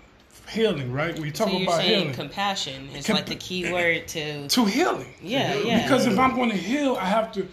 healing, 0.50 0.92
right? 0.92 1.14
When 1.16 1.24
you're 1.24 1.34
So 1.34 1.46
talking 1.46 1.62
you're 1.62 1.70
about 1.70 1.82
saying 1.82 2.00
healing, 2.00 2.14
compassion 2.14 2.90
is 2.96 3.08
Com- 3.08 3.16
like 3.16 3.26
the 3.26 3.36
key 3.36 3.72
word 3.72 4.08
to 4.10 4.48
to 4.50 4.66
healing. 4.66 5.14
yeah 5.22 5.56
yeah 5.56 5.82
Because 5.82 6.06
if 6.06 6.20
I'm 6.20 6.36
going 6.36 6.50
to 6.52 6.58
heal, 6.58 6.96
I 7.00 7.06
have 7.06 7.32
to, 7.34 7.48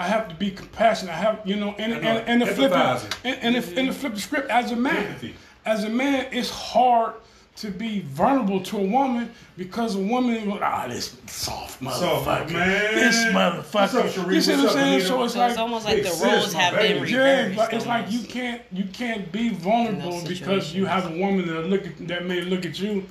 I 0.00 0.04
have 0.04 0.28
to 0.28 0.34
be 0.34 0.50
compassionate. 0.50 1.14
I 1.14 1.18
have, 1.18 1.42
you 1.44 1.56
know, 1.56 1.74
and 1.78 1.92
I 1.92 1.96
and, 1.98 2.28
and 2.28 2.42
the 2.42 2.46
flip 2.46 2.72
and, 2.72 3.36
and, 3.42 3.54
if, 3.54 3.76
and 3.76 3.90
the 3.90 3.92
flip 3.92 4.14
the 4.14 4.20
script 4.20 4.48
as 4.48 4.72
a 4.72 4.76
man, 4.76 4.96
Empathy. 4.96 5.34
as 5.66 5.84
a 5.84 5.90
man, 5.90 6.26
it's 6.32 6.48
hard 6.48 7.16
to 7.56 7.70
be 7.70 8.00
vulnerable 8.00 8.62
to 8.62 8.78
a 8.78 8.82
woman 8.82 9.30
because 9.58 9.96
a 9.96 9.98
woman 9.98 10.36
is 10.36 10.46
like, 10.46 10.62
ah, 10.62 10.86
this 10.88 11.18
soft 11.26 11.82
Soft, 11.82 12.26
motherfucker, 12.26 12.50
man. 12.50 12.94
this 12.94 13.14
What's 13.34 13.94
motherfucker. 13.94 13.98
up, 13.98 14.06
Sheree? 14.06 14.34
you 14.36 14.40
see 14.40 14.56
what 14.56 14.66
I'm 14.68 14.72
saying? 14.72 15.00
So 15.02 15.22
it's 15.24 15.34
so 15.34 15.38
like 15.40 15.50
it's 15.50 15.58
almost 15.58 15.84
like 15.84 16.02
the 16.02 16.20
roles 16.24 16.54
have 16.54 16.74
been 16.76 17.02
baby. 17.02 17.12
yeah, 17.12 17.42
reversed. 17.42 17.56
but 17.58 17.72
it's 17.74 17.86
like 17.86 18.10
you 18.10 18.20
can't 18.20 18.62
you 18.72 18.84
can't 18.84 19.30
be 19.30 19.50
vulnerable 19.50 20.22
because 20.26 20.74
you 20.74 20.86
have 20.86 21.12
a 21.14 21.18
woman 21.18 21.46
that 21.46 21.66
look 21.66 21.86
at, 21.86 22.08
that 22.08 22.24
may 22.24 22.40
look 22.40 22.64
at 22.64 22.80
you 22.80 23.04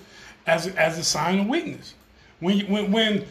as 0.48 0.66
a, 0.66 0.82
as 0.82 0.98
a 0.98 1.04
sign 1.04 1.38
of 1.38 1.46
weakness. 1.46 1.94
When 2.40 2.58
you, 2.58 2.66
when 2.66 2.92
when 2.92 3.28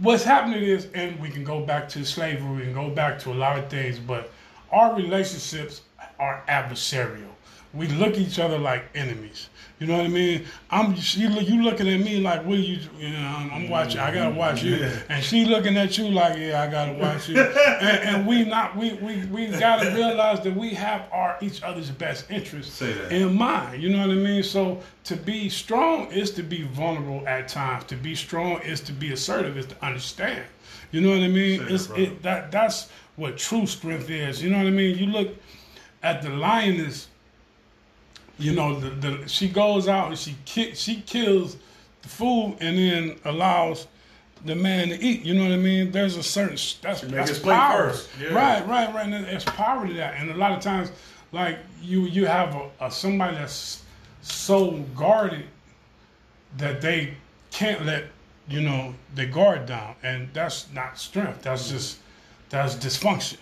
what's 0.00 0.24
happening 0.24 0.62
is, 0.62 0.88
and 0.94 1.18
we 1.20 1.28
can 1.28 1.44
go 1.44 1.60
back 1.60 1.88
to 1.90 2.04
slavery, 2.04 2.56
we 2.56 2.62
can 2.62 2.74
go 2.74 2.90
back 2.90 3.18
to 3.20 3.32
a 3.32 3.34
lot 3.34 3.58
of 3.58 3.68
things, 3.68 3.98
but 3.98 4.30
our 4.70 4.94
relationships 4.94 5.82
are 6.18 6.42
adversarial. 6.48 7.30
We 7.74 7.88
look 7.88 8.14
at 8.14 8.18
each 8.18 8.38
other 8.38 8.58
like 8.58 8.84
enemies. 8.94 9.48
You 9.78 9.86
know 9.86 9.96
what 9.96 10.06
I 10.06 10.08
mean? 10.08 10.44
I'm 10.70 10.94
you, 10.96 11.28
look- 11.28 11.48
you 11.48 11.62
looking 11.62 11.88
at 11.88 12.00
me 12.00 12.18
like, 12.18 12.44
what 12.44 12.58
are 12.58 12.62
you? 12.62 12.80
You 12.98 13.10
know, 13.10 13.18
I'm, 13.18 13.50
I'm 13.52 13.68
watching. 13.68 14.00
I 14.00 14.12
gotta 14.12 14.34
watch 14.34 14.62
you, 14.64 14.74
Yeah. 14.76 14.98
and 15.08 15.22
she 15.24 15.44
looking 15.44 15.76
at 15.76 15.96
you 15.96 16.08
like, 16.08 16.36
yeah, 16.36 16.62
I 16.62 16.66
gotta 16.66 16.94
watch 16.94 17.28
you. 17.28 17.40
and, 17.80 17.98
and 18.16 18.26
we 18.26 18.44
not 18.44 18.76
we 18.76 18.94
we 18.94 19.24
we 19.26 19.46
gotta 19.46 19.90
realize 19.94 20.40
that 20.42 20.56
we 20.56 20.70
have 20.74 21.02
our 21.12 21.38
each 21.40 21.62
other's 21.62 21.90
best 21.90 22.28
interests 22.28 22.82
in 22.82 23.34
mind. 23.36 23.80
You 23.80 23.90
know 23.90 24.00
what 24.00 24.10
I 24.10 24.14
mean? 24.14 24.42
So 24.42 24.80
to 25.04 25.16
be 25.16 25.48
strong 25.48 26.10
is 26.10 26.32
to 26.32 26.42
be 26.42 26.62
vulnerable 26.64 27.22
at 27.28 27.46
times. 27.46 27.84
To 27.84 27.94
be 27.96 28.16
strong 28.16 28.60
is 28.62 28.80
to 28.80 28.92
be 28.92 29.12
assertive. 29.12 29.56
Is 29.56 29.66
to 29.66 29.84
understand. 29.84 30.44
You 30.90 31.02
know 31.02 31.10
what 31.10 31.20
I 31.20 31.28
mean? 31.28 31.60
Say 31.60 31.64
that, 31.66 31.72
it's 31.74 31.86
brother. 31.86 32.02
it 32.02 32.22
that 32.22 32.50
that's 32.50 32.88
what 33.14 33.36
true 33.38 33.66
strength 33.66 34.10
is. 34.10 34.42
You 34.42 34.50
know 34.50 34.58
what 34.58 34.66
I 34.66 34.70
mean? 34.70 34.98
You 34.98 35.06
look 35.06 35.28
at 36.02 36.22
the 36.22 36.30
lioness 36.30 37.08
you 38.38 38.54
know, 38.54 38.78
the, 38.78 38.90
the 38.90 39.28
she 39.28 39.48
goes 39.48 39.88
out 39.88 40.08
and 40.08 40.18
she 40.18 40.36
ki- 40.44 40.74
she 40.74 41.00
kills 41.02 41.56
the 42.02 42.08
food 42.08 42.56
and 42.60 42.78
then 42.78 43.18
allows 43.24 43.86
the 44.44 44.54
man 44.54 44.88
to 44.88 45.02
eat. 45.02 45.22
You 45.24 45.34
know 45.34 45.42
what 45.42 45.52
I 45.52 45.56
mean? 45.56 45.90
There's 45.90 46.16
a 46.16 46.22
certain 46.22 46.56
that's 46.80 47.00
that's 47.02 47.38
power. 47.40 47.94
Yeah. 48.20 48.28
Right, 48.28 48.66
right, 48.66 48.94
right. 48.94 49.06
And 49.06 49.24
there's 49.24 49.44
power 49.44 49.86
to 49.86 49.92
that. 49.94 50.14
And 50.14 50.30
a 50.30 50.36
lot 50.36 50.52
of 50.52 50.60
times, 50.60 50.90
like 51.32 51.58
you 51.82 52.02
you 52.02 52.26
have 52.26 52.54
a, 52.54 52.70
a 52.80 52.90
somebody 52.90 53.36
that's 53.36 53.84
so 54.22 54.72
guarded 54.94 55.44
that 56.56 56.80
they 56.80 57.14
can't 57.50 57.84
let 57.84 58.04
you 58.48 58.60
know 58.60 58.94
the 59.14 59.26
guard 59.26 59.66
down, 59.66 59.94
and 60.02 60.28
that's 60.32 60.72
not 60.72 60.98
strength. 60.98 61.42
That's 61.42 61.68
just 61.68 61.98
that's 62.50 62.74
dysfunction. 62.76 63.36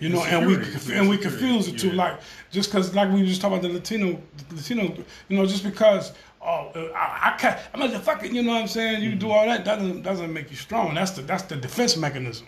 You 0.00 0.10
know, 0.10 0.22
and 0.24 0.46
we 0.46 0.56
and 0.94 1.08
we 1.08 1.18
confuse 1.18 1.70
the 1.70 1.76
two. 1.76 1.88
Yeah. 1.88 1.94
Like 1.94 2.20
just 2.50 2.70
because, 2.70 2.94
like 2.94 3.12
we 3.12 3.20
were 3.20 3.26
just 3.26 3.40
talking 3.40 3.58
about 3.58 3.68
the 3.68 3.74
Latino, 3.74 4.20
the 4.48 4.54
Latino. 4.54 4.96
You 5.28 5.36
know, 5.36 5.46
just 5.46 5.64
because 5.64 6.12
oh 6.40 6.70
uh, 6.74 6.92
I, 6.94 7.32
I 7.34 7.36
can't, 7.38 7.58
I'm 7.72 7.82
a 7.82 7.98
fucking. 7.98 8.34
You 8.34 8.42
know 8.42 8.52
what 8.52 8.62
I'm 8.62 8.68
saying? 8.68 9.02
You 9.02 9.14
do 9.16 9.30
all 9.30 9.46
that 9.46 9.64
doesn't 9.64 10.02
doesn't 10.02 10.32
make 10.32 10.50
you 10.50 10.56
strong. 10.56 10.94
That's 10.94 11.12
the 11.12 11.22
that's 11.22 11.44
the 11.44 11.56
defense 11.56 11.96
mechanism. 11.96 12.46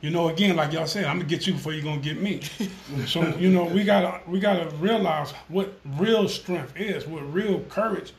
You 0.00 0.10
know, 0.10 0.30
again, 0.30 0.56
like 0.56 0.72
y'all 0.72 0.86
said, 0.86 1.04
I'm 1.04 1.18
gonna 1.18 1.28
get 1.28 1.46
you 1.46 1.52
before 1.52 1.72
you're 1.72 1.84
gonna 1.84 2.00
get 2.00 2.20
me. 2.20 2.40
so 3.06 3.22
you 3.36 3.50
know, 3.50 3.64
we 3.64 3.84
gotta 3.84 4.20
we 4.26 4.40
gotta 4.40 4.74
realize 4.76 5.32
what 5.48 5.74
real 5.98 6.28
strength 6.28 6.72
is, 6.76 7.06
what 7.06 7.30
real 7.32 7.60
courage 7.68 8.12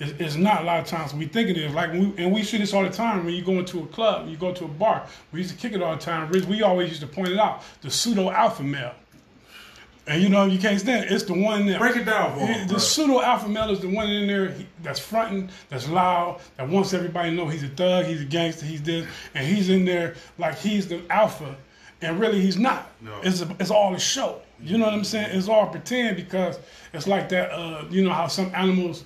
is 0.00 0.36
not 0.36 0.62
a 0.62 0.64
lot 0.64 0.80
of 0.80 0.86
times 0.86 1.12
we 1.14 1.26
think 1.26 1.50
it 1.50 1.56
is. 1.56 1.72
Like 1.74 1.92
we, 1.92 2.12
and 2.18 2.32
we 2.32 2.42
see 2.44 2.58
this 2.58 2.72
all 2.72 2.82
the 2.84 2.90
time 2.90 3.24
when 3.24 3.34
you 3.34 3.42
go 3.42 3.52
into 3.58 3.82
a 3.82 3.86
club, 3.86 4.28
you 4.28 4.36
go 4.36 4.52
to 4.52 4.64
a 4.64 4.68
bar. 4.68 5.06
We 5.32 5.40
used 5.40 5.50
to 5.52 5.56
kick 5.56 5.72
it 5.72 5.82
all 5.82 5.94
the 5.94 6.00
time. 6.00 6.30
We- 6.30 6.40
We 6.42 6.62
always 6.62 6.88
used 6.88 7.00
to 7.00 7.06
point 7.08 7.28
it 7.28 7.38
out: 7.38 7.62
the 7.82 7.90
pseudo 7.90 8.30
alpha 8.30 8.62
male. 8.62 8.92
And 10.06 10.22
you 10.22 10.30
know 10.30 10.46
you 10.46 10.58
can't 10.58 10.80
stand 10.80 11.04
it. 11.04 11.12
It's 11.12 11.24
the 11.24 11.34
one 11.34 11.66
that 11.66 11.78
Break 11.78 11.96
it 11.96 12.04
down 12.06 12.32
for 12.32 12.46
him, 12.46 12.62
The 12.66 12.74
bro. 12.74 12.78
pseudo 12.78 13.20
alpha 13.20 13.46
male 13.48 13.70
is 13.70 13.80
the 13.80 13.88
one 13.88 14.08
in 14.08 14.26
there 14.26 14.54
that's 14.82 14.98
fronting, 14.98 15.50
that's 15.68 15.86
loud, 15.86 16.40
that 16.56 16.66
wants 16.66 16.94
everybody 16.94 17.28
to 17.30 17.36
know 17.36 17.46
he's 17.46 17.62
a 17.62 17.68
thug, 17.68 18.06
he's 18.06 18.22
a 18.22 18.24
gangster, 18.24 18.64
he's 18.64 18.82
this, 18.82 19.06
and 19.34 19.46
he's 19.46 19.68
in 19.68 19.84
there 19.84 20.14
like 20.38 20.56
he's 20.58 20.88
the 20.88 21.02
alpha, 21.10 21.54
and 22.00 22.18
really 22.18 22.40
he's 22.40 22.56
not. 22.56 22.90
No. 23.02 23.20
It's 23.22 23.42
a, 23.42 23.54
it's 23.60 23.70
all 23.70 23.94
a 23.94 23.98
show. 24.00 24.40
You 24.62 24.78
know 24.78 24.86
what 24.86 24.94
I'm 24.94 25.04
saying? 25.04 25.36
It's 25.36 25.46
all 25.46 25.66
pretend 25.66 26.16
because 26.16 26.58
it's 26.94 27.06
like 27.06 27.28
that. 27.28 27.50
Uh, 27.52 27.84
you 27.90 28.02
know 28.02 28.12
how 28.14 28.28
some 28.28 28.50
animals 28.54 29.04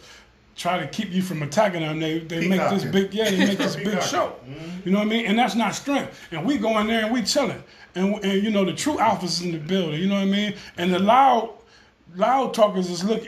try 0.56 0.78
to 0.78 0.86
keep 0.86 1.10
you 1.10 1.22
from 1.22 1.42
attacking 1.42 1.80
them. 1.80 1.98
They 2.00 2.20
they 2.20 2.48
make 2.48 2.60
this 2.70 2.84
big 2.84 3.14
yeah 3.14 3.30
they 3.30 3.38
make 3.38 3.58
this 3.58 3.76
big 3.88 4.02
show. 4.02 4.36
You 4.84 4.92
know 4.92 4.98
what 4.98 5.06
I 5.06 5.10
mean? 5.10 5.26
And 5.26 5.38
that's 5.38 5.54
not 5.54 5.74
strength. 5.74 6.18
And 6.30 6.44
we 6.44 6.58
go 6.58 6.78
in 6.78 6.86
there 6.86 7.04
and 7.04 7.12
we 7.12 7.22
chilling. 7.22 7.62
And, 7.94 8.24
and 8.24 8.42
you 8.42 8.50
know 8.50 8.64
the 8.64 8.72
true 8.72 8.96
alphas 8.96 9.42
in 9.42 9.52
the 9.52 9.58
building. 9.58 10.00
You 10.00 10.08
know 10.08 10.14
what 10.16 10.22
I 10.22 10.26
mean? 10.26 10.54
And 10.76 10.92
the 10.92 10.98
loud 10.98 11.50
loud 12.16 12.54
talkers 12.54 12.90
is 12.90 13.04
look 13.04 13.22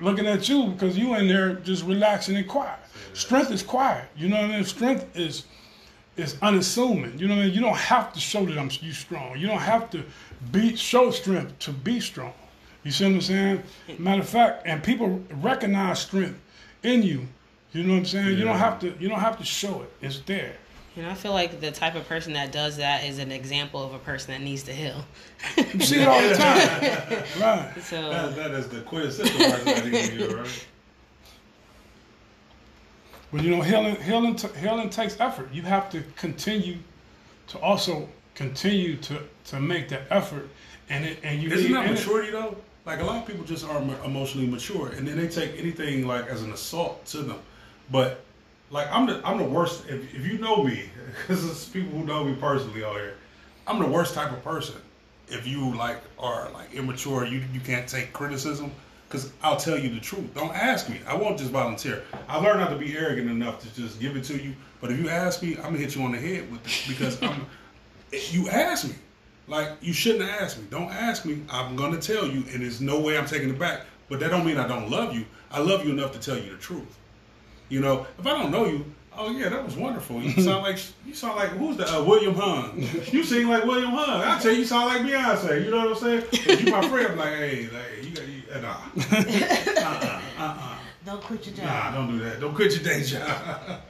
looking 0.00 0.26
at 0.26 0.48
you 0.48 0.68
because 0.68 0.98
you 0.98 1.14
in 1.14 1.28
there 1.28 1.54
just 1.54 1.84
relaxing 1.84 2.36
and 2.36 2.48
quiet. 2.48 2.78
Strength 3.12 3.50
is 3.50 3.62
quiet. 3.62 4.08
You 4.16 4.28
know 4.28 4.36
what 4.36 4.50
I 4.50 4.56
mean? 4.56 4.64
Strength 4.64 5.16
is 5.16 5.44
is 6.16 6.36
unassuming. 6.42 7.16
You 7.18 7.28
know 7.28 7.36
what 7.36 7.42
I 7.42 7.46
mean? 7.46 7.54
You 7.54 7.60
don't 7.60 7.76
have 7.76 8.12
to 8.12 8.20
show 8.20 8.44
that 8.44 8.58
I'm 8.58 8.70
you 8.80 8.92
strong. 8.92 9.38
You 9.38 9.46
don't 9.46 9.58
have 9.58 9.90
to 9.90 10.04
be 10.50 10.74
show 10.76 11.10
strength 11.10 11.58
to 11.60 11.72
be 11.72 12.00
strong. 12.00 12.32
You 12.84 12.90
see 12.90 13.04
what 13.04 13.14
I'm 13.14 13.20
saying? 13.20 13.62
Matter 13.98 14.22
of 14.22 14.28
fact, 14.28 14.62
and 14.64 14.82
people 14.82 15.20
recognize 15.42 16.00
strength 16.00 16.40
in 16.82 17.02
you. 17.02 17.26
You 17.72 17.82
know 17.84 17.92
what 17.94 17.98
I'm 18.00 18.04
saying? 18.06 18.38
You 18.38 18.44
don't 18.44 18.56
have 18.58 18.78
to 18.80 18.94
you 18.98 19.08
don't 19.08 19.20
have 19.20 19.38
to 19.38 19.44
show 19.44 19.82
it. 19.82 19.92
It's 20.00 20.20
there. 20.20 20.54
And 20.96 21.06
I 21.06 21.14
feel 21.14 21.32
like 21.32 21.60
the 21.60 21.70
type 21.70 21.94
of 21.94 22.08
person 22.08 22.32
that 22.32 22.50
does 22.50 22.76
that 22.78 23.04
is 23.04 23.18
an 23.18 23.30
example 23.30 23.82
of 23.84 23.94
a 23.94 23.98
person 23.98 24.32
that 24.32 24.40
needs 24.40 24.64
to 24.64 24.72
heal. 24.72 25.04
You 25.56 25.80
see 25.80 26.00
it 26.00 26.08
all 26.08 26.20
the 26.20 26.34
time. 26.34 27.22
right. 27.40 27.72
So 27.82 28.08
That, 28.10 28.34
that 28.34 28.50
is 28.52 28.68
the 28.68 28.80
quintessential 28.80 29.38
person 29.38 29.68
I 29.68 29.90
need 29.90 30.12
you, 30.14 30.36
right? 30.38 30.66
But 33.32 33.42
you 33.42 33.50
know, 33.50 33.60
healing, 33.62 33.96
healing, 34.02 34.34
t- 34.36 34.48
healing 34.58 34.88
takes 34.90 35.20
effort. 35.20 35.52
You 35.52 35.62
have 35.62 35.90
to 35.90 36.02
continue 36.16 36.78
to 37.48 37.58
also 37.58 38.08
continue 38.34 38.96
to 38.96 39.20
to 39.46 39.60
make 39.60 39.88
that 39.90 40.02
effort, 40.10 40.48
and 40.88 41.04
it, 41.04 41.18
and 41.22 41.42
you 41.42 41.50
Isn't 41.50 41.68
need- 41.68 41.76
that 41.76 41.86
and 41.86 41.96
it- 41.98 42.00
maturity 42.00 42.30
though? 42.32 42.56
Like 42.88 43.00
a 43.00 43.04
lot 43.04 43.18
of 43.18 43.26
people 43.26 43.44
just 43.44 43.66
are 43.68 43.82
emo- 43.82 44.02
emotionally 44.02 44.46
mature, 44.46 44.88
and 44.88 45.06
then 45.06 45.18
they 45.18 45.28
take 45.28 45.58
anything 45.58 46.06
like 46.06 46.26
as 46.28 46.42
an 46.42 46.52
assault 46.52 47.04
to 47.08 47.18
them. 47.18 47.38
But 47.90 48.24
like 48.70 48.88
I'm 48.90 49.04
the 49.04 49.20
I'm 49.26 49.36
the 49.36 49.44
worst. 49.44 49.84
If, 49.90 50.14
if 50.14 50.26
you 50.26 50.38
know 50.38 50.62
me, 50.62 50.88
because 51.20 51.44
it's 51.44 51.66
people 51.66 51.98
who 51.98 52.06
know 52.06 52.24
me 52.24 52.34
personally 52.36 52.82
out 52.82 52.94
here, 52.94 53.16
I'm 53.66 53.78
the 53.78 53.86
worst 53.86 54.14
type 54.14 54.32
of 54.32 54.42
person. 54.42 54.76
If 55.28 55.46
you 55.46 55.76
like 55.76 56.00
are 56.18 56.50
like 56.52 56.72
immature, 56.72 57.26
you 57.26 57.42
you 57.52 57.60
can't 57.60 57.86
take 57.86 58.14
criticism. 58.14 58.72
Because 59.06 59.32
I'll 59.42 59.58
tell 59.58 59.78
you 59.78 59.90
the 59.90 60.00
truth. 60.00 60.34
Don't 60.34 60.54
ask 60.54 60.88
me. 60.88 61.00
I 61.06 61.14
won't 61.14 61.38
just 61.38 61.50
volunteer. 61.50 62.04
I 62.26 62.38
learned 62.38 62.60
not 62.60 62.70
to 62.70 62.76
be 62.76 62.96
arrogant 62.96 63.30
enough 63.30 63.60
to 63.60 63.74
just 63.74 64.00
give 64.00 64.16
it 64.16 64.24
to 64.24 64.42
you. 64.42 64.54
But 64.80 64.92
if 64.92 64.98
you 64.98 65.10
ask 65.10 65.42
me, 65.42 65.56
I'm 65.56 65.64
gonna 65.64 65.78
hit 65.78 65.94
you 65.94 66.02
on 66.04 66.12
the 66.12 66.18
head 66.18 66.50
with 66.50 66.66
it 66.66 66.84
because 66.88 67.22
I'm. 67.22 67.44
you 68.30 68.48
ask 68.48 68.88
me. 68.88 68.94
Like 69.48 69.70
you 69.80 69.92
shouldn't 69.92 70.28
ask 70.28 70.58
me. 70.58 70.64
Don't 70.70 70.90
ask 70.90 71.24
me. 71.24 71.42
I'm 71.50 71.74
gonna 71.74 71.98
tell 71.98 72.26
you, 72.26 72.44
and 72.52 72.62
there's 72.62 72.80
no 72.80 73.00
way 73.00 73.16
I'm 73.18 73.26
taking 73.26 73.48
it 73.48 73.58
back. 73.58 73.82
But 74.08 74.20
that 74.20 74.30
don't 74.30 74.44
mean 74.46 74.58
I 74.58 74.68
don't 74.68 74.90
love 74.90 75.14
you. 75.14 75.24
I 75.50 75.60
love 75.60 75.84
you 75.84 75.92
enough 75.92 76.12
to 76.12 76.18
tell 76.18 76.36
you 76.36 76.50
the 76.50 76.58
truth. 76.58 76.98
You 77.68 77.80
know, 77.80 78.06
if 78.18 78.26
I 78.26 78.30
don't 78.30 78.50
know 78.50 78.66
you, 78.66 78.84
oh 79.16 79.30
yeah, 79.30 79.48
that 79.48 79.64
was 79.64 79.76
wonderful. 79.76 80.22
You 80.22 80.42
sound 80.42 80.62
like 80.62 80.78
you 81.06 81.14
sound 81.14 81.36
like 81.36 81.50
who's 81.50 81.76
the 81.78 81.90
uh, 81.90 82.04
William 82.04 82.34
Hung? 82.34 82.82
You 83.12 83.24
sing 83.24 83.48
like 83.48 83.64
William 83.64 83.90
Hung. 83.90 84.22
I 84.22 84.38
tell 84.38 84.52
you, 84.52 84.58
you 84.60 84.64
sound 84.64 84.86
like 84.86 85.02
Beyonce. 85.02 85.64
You 85.64 85.70
know 85.70 85.88
what 85.88 85.96
I'm 85.96 86.02
saying? 86.02 86.24
But 86.30 86.60
you 86.60 86.70
my 86.70 86.88
friend. 86.88 87.08
I'm 87.08 87.18
like, 87.18 87.34
hey, 87.34 87.68
like, 87.72 88.04
you 88.04 88.10
got 88.14 88.28
you, 88.28 88.42
uh, 88.54 88.60
nah, 88.60 88.76
uh, 89.12 90.20
uh, 90.38 90.56
uh, 90.58 90.78
Don't 91.06 91.22
quit 91.22 91.46
your 91.46 91.56
job. 91.56 91.64
nah, 91.66 91.90
don't 91.92 92.08
do 92.18 92.24
that. 92.24 92.40
Don't 92.40 92.54
quit 92.54 92.72
your 92.74 92.82
day 92.84 93.02
job. 93.02 93.80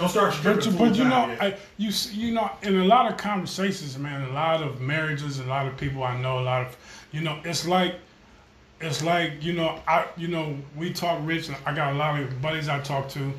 Don't 0.00 0.08
start 0.08 0.30
But, 0.42 0.62
stripping 0.62 0.72
you- 0.72 0.78
but 0.78 0.96
you 0.96 1.04
know. 1.04 1.36
I, 1.40 1.56
you 1.78 1.90
you 2.12 2.32
know, 2.34 2.50
in 2.62 2.76
a 2.78 2.84
lot 2.84 3.10
of 3.10 3.16
conversations, 3.18 3.96
man, 3.98 4.22
a 4.22 4.32
lot 4.32 4.62
of 4.62 4.80
marriages, 4.80 5.38
a 5.38 5.44
lot 5.44 5.66
of 5.66 5.76
people 5.76 6.02
I 6.02 6.18
know, 6.20 6.38
a 6.38 6.42
lot 6.42 6.66
of, 6.66 6.76
you 7.12 7.20
know, 7.20 7.38
it's 7.44 7.66
like, 7.66 7.96
it's 8.80 9.02
like, 9.02 9.42
you 9.44 9.52
know, 9.52 9.78
I, 9.86 10.06
you 10.16 10.28
know, 10.28 10.56
we 10.76 10.92
talk 10.92 11.20
rich, 11.22 11.48
and 11.48 11.56
I 11.66 11.74
got 11.74 11.92
a 11.92 11.96
lot 11.96 12.18
of 12.18 12.40
buddies 12.40 12.68
I 12.68 12.80
talk 12.80 13.08
to, 13.10 13.32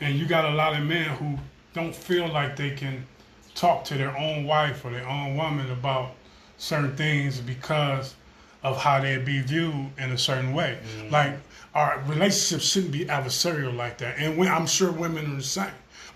and 0.00 0.14
you 0.18 0.26
got 0.26 0.44
a 0.44 0.50
lot 0.54 0.78
of 0.78 0.84
men 0.86 1.08
who 1.16 1.38
don't 1.72 1.94
feel 1.94 2.28
like 2.28 2.56
they 2.56 2.70
can 2.70 3.06
talk 3.54 3.84
to 3.84 3.94
their 3.94 4.16
own 4.16 4.44
wife 4.44 4.84
or 4.84 4.90
their 4.90 5.08
own 5.08 5.36
woman 5.36 5.70
about 5.70 6.12
certain 6.58 6.94
things 6.96 7.40
because 7.40 8.14
of 8.62 8.76
how 8.76 9.00
they'd 9.00 9.24
be 9.24 9.40
viewed 9.40 9.86
in 9.98 10.12
a 10.12 10.18
certain 10.18 10.52
way. 10.52 10.78
Mm-hmm. 10.98 11.10
Like 11.12 11.32
our 11.74 12.02
relationship 12.06 12.60
shouldn't 12.62 12.92
be 12.92 13.06
adversarial 13.06 13.74
like 13.74 13.96
that, 13.98 14.18
and 14.18 14.36
we, 14.36 14.46
I'm 14.46 14.66
sure 14.66 14.92
women 14.92 15.32
are 15.32 15.36
the 15.36 15.42
same. 15.42 15.72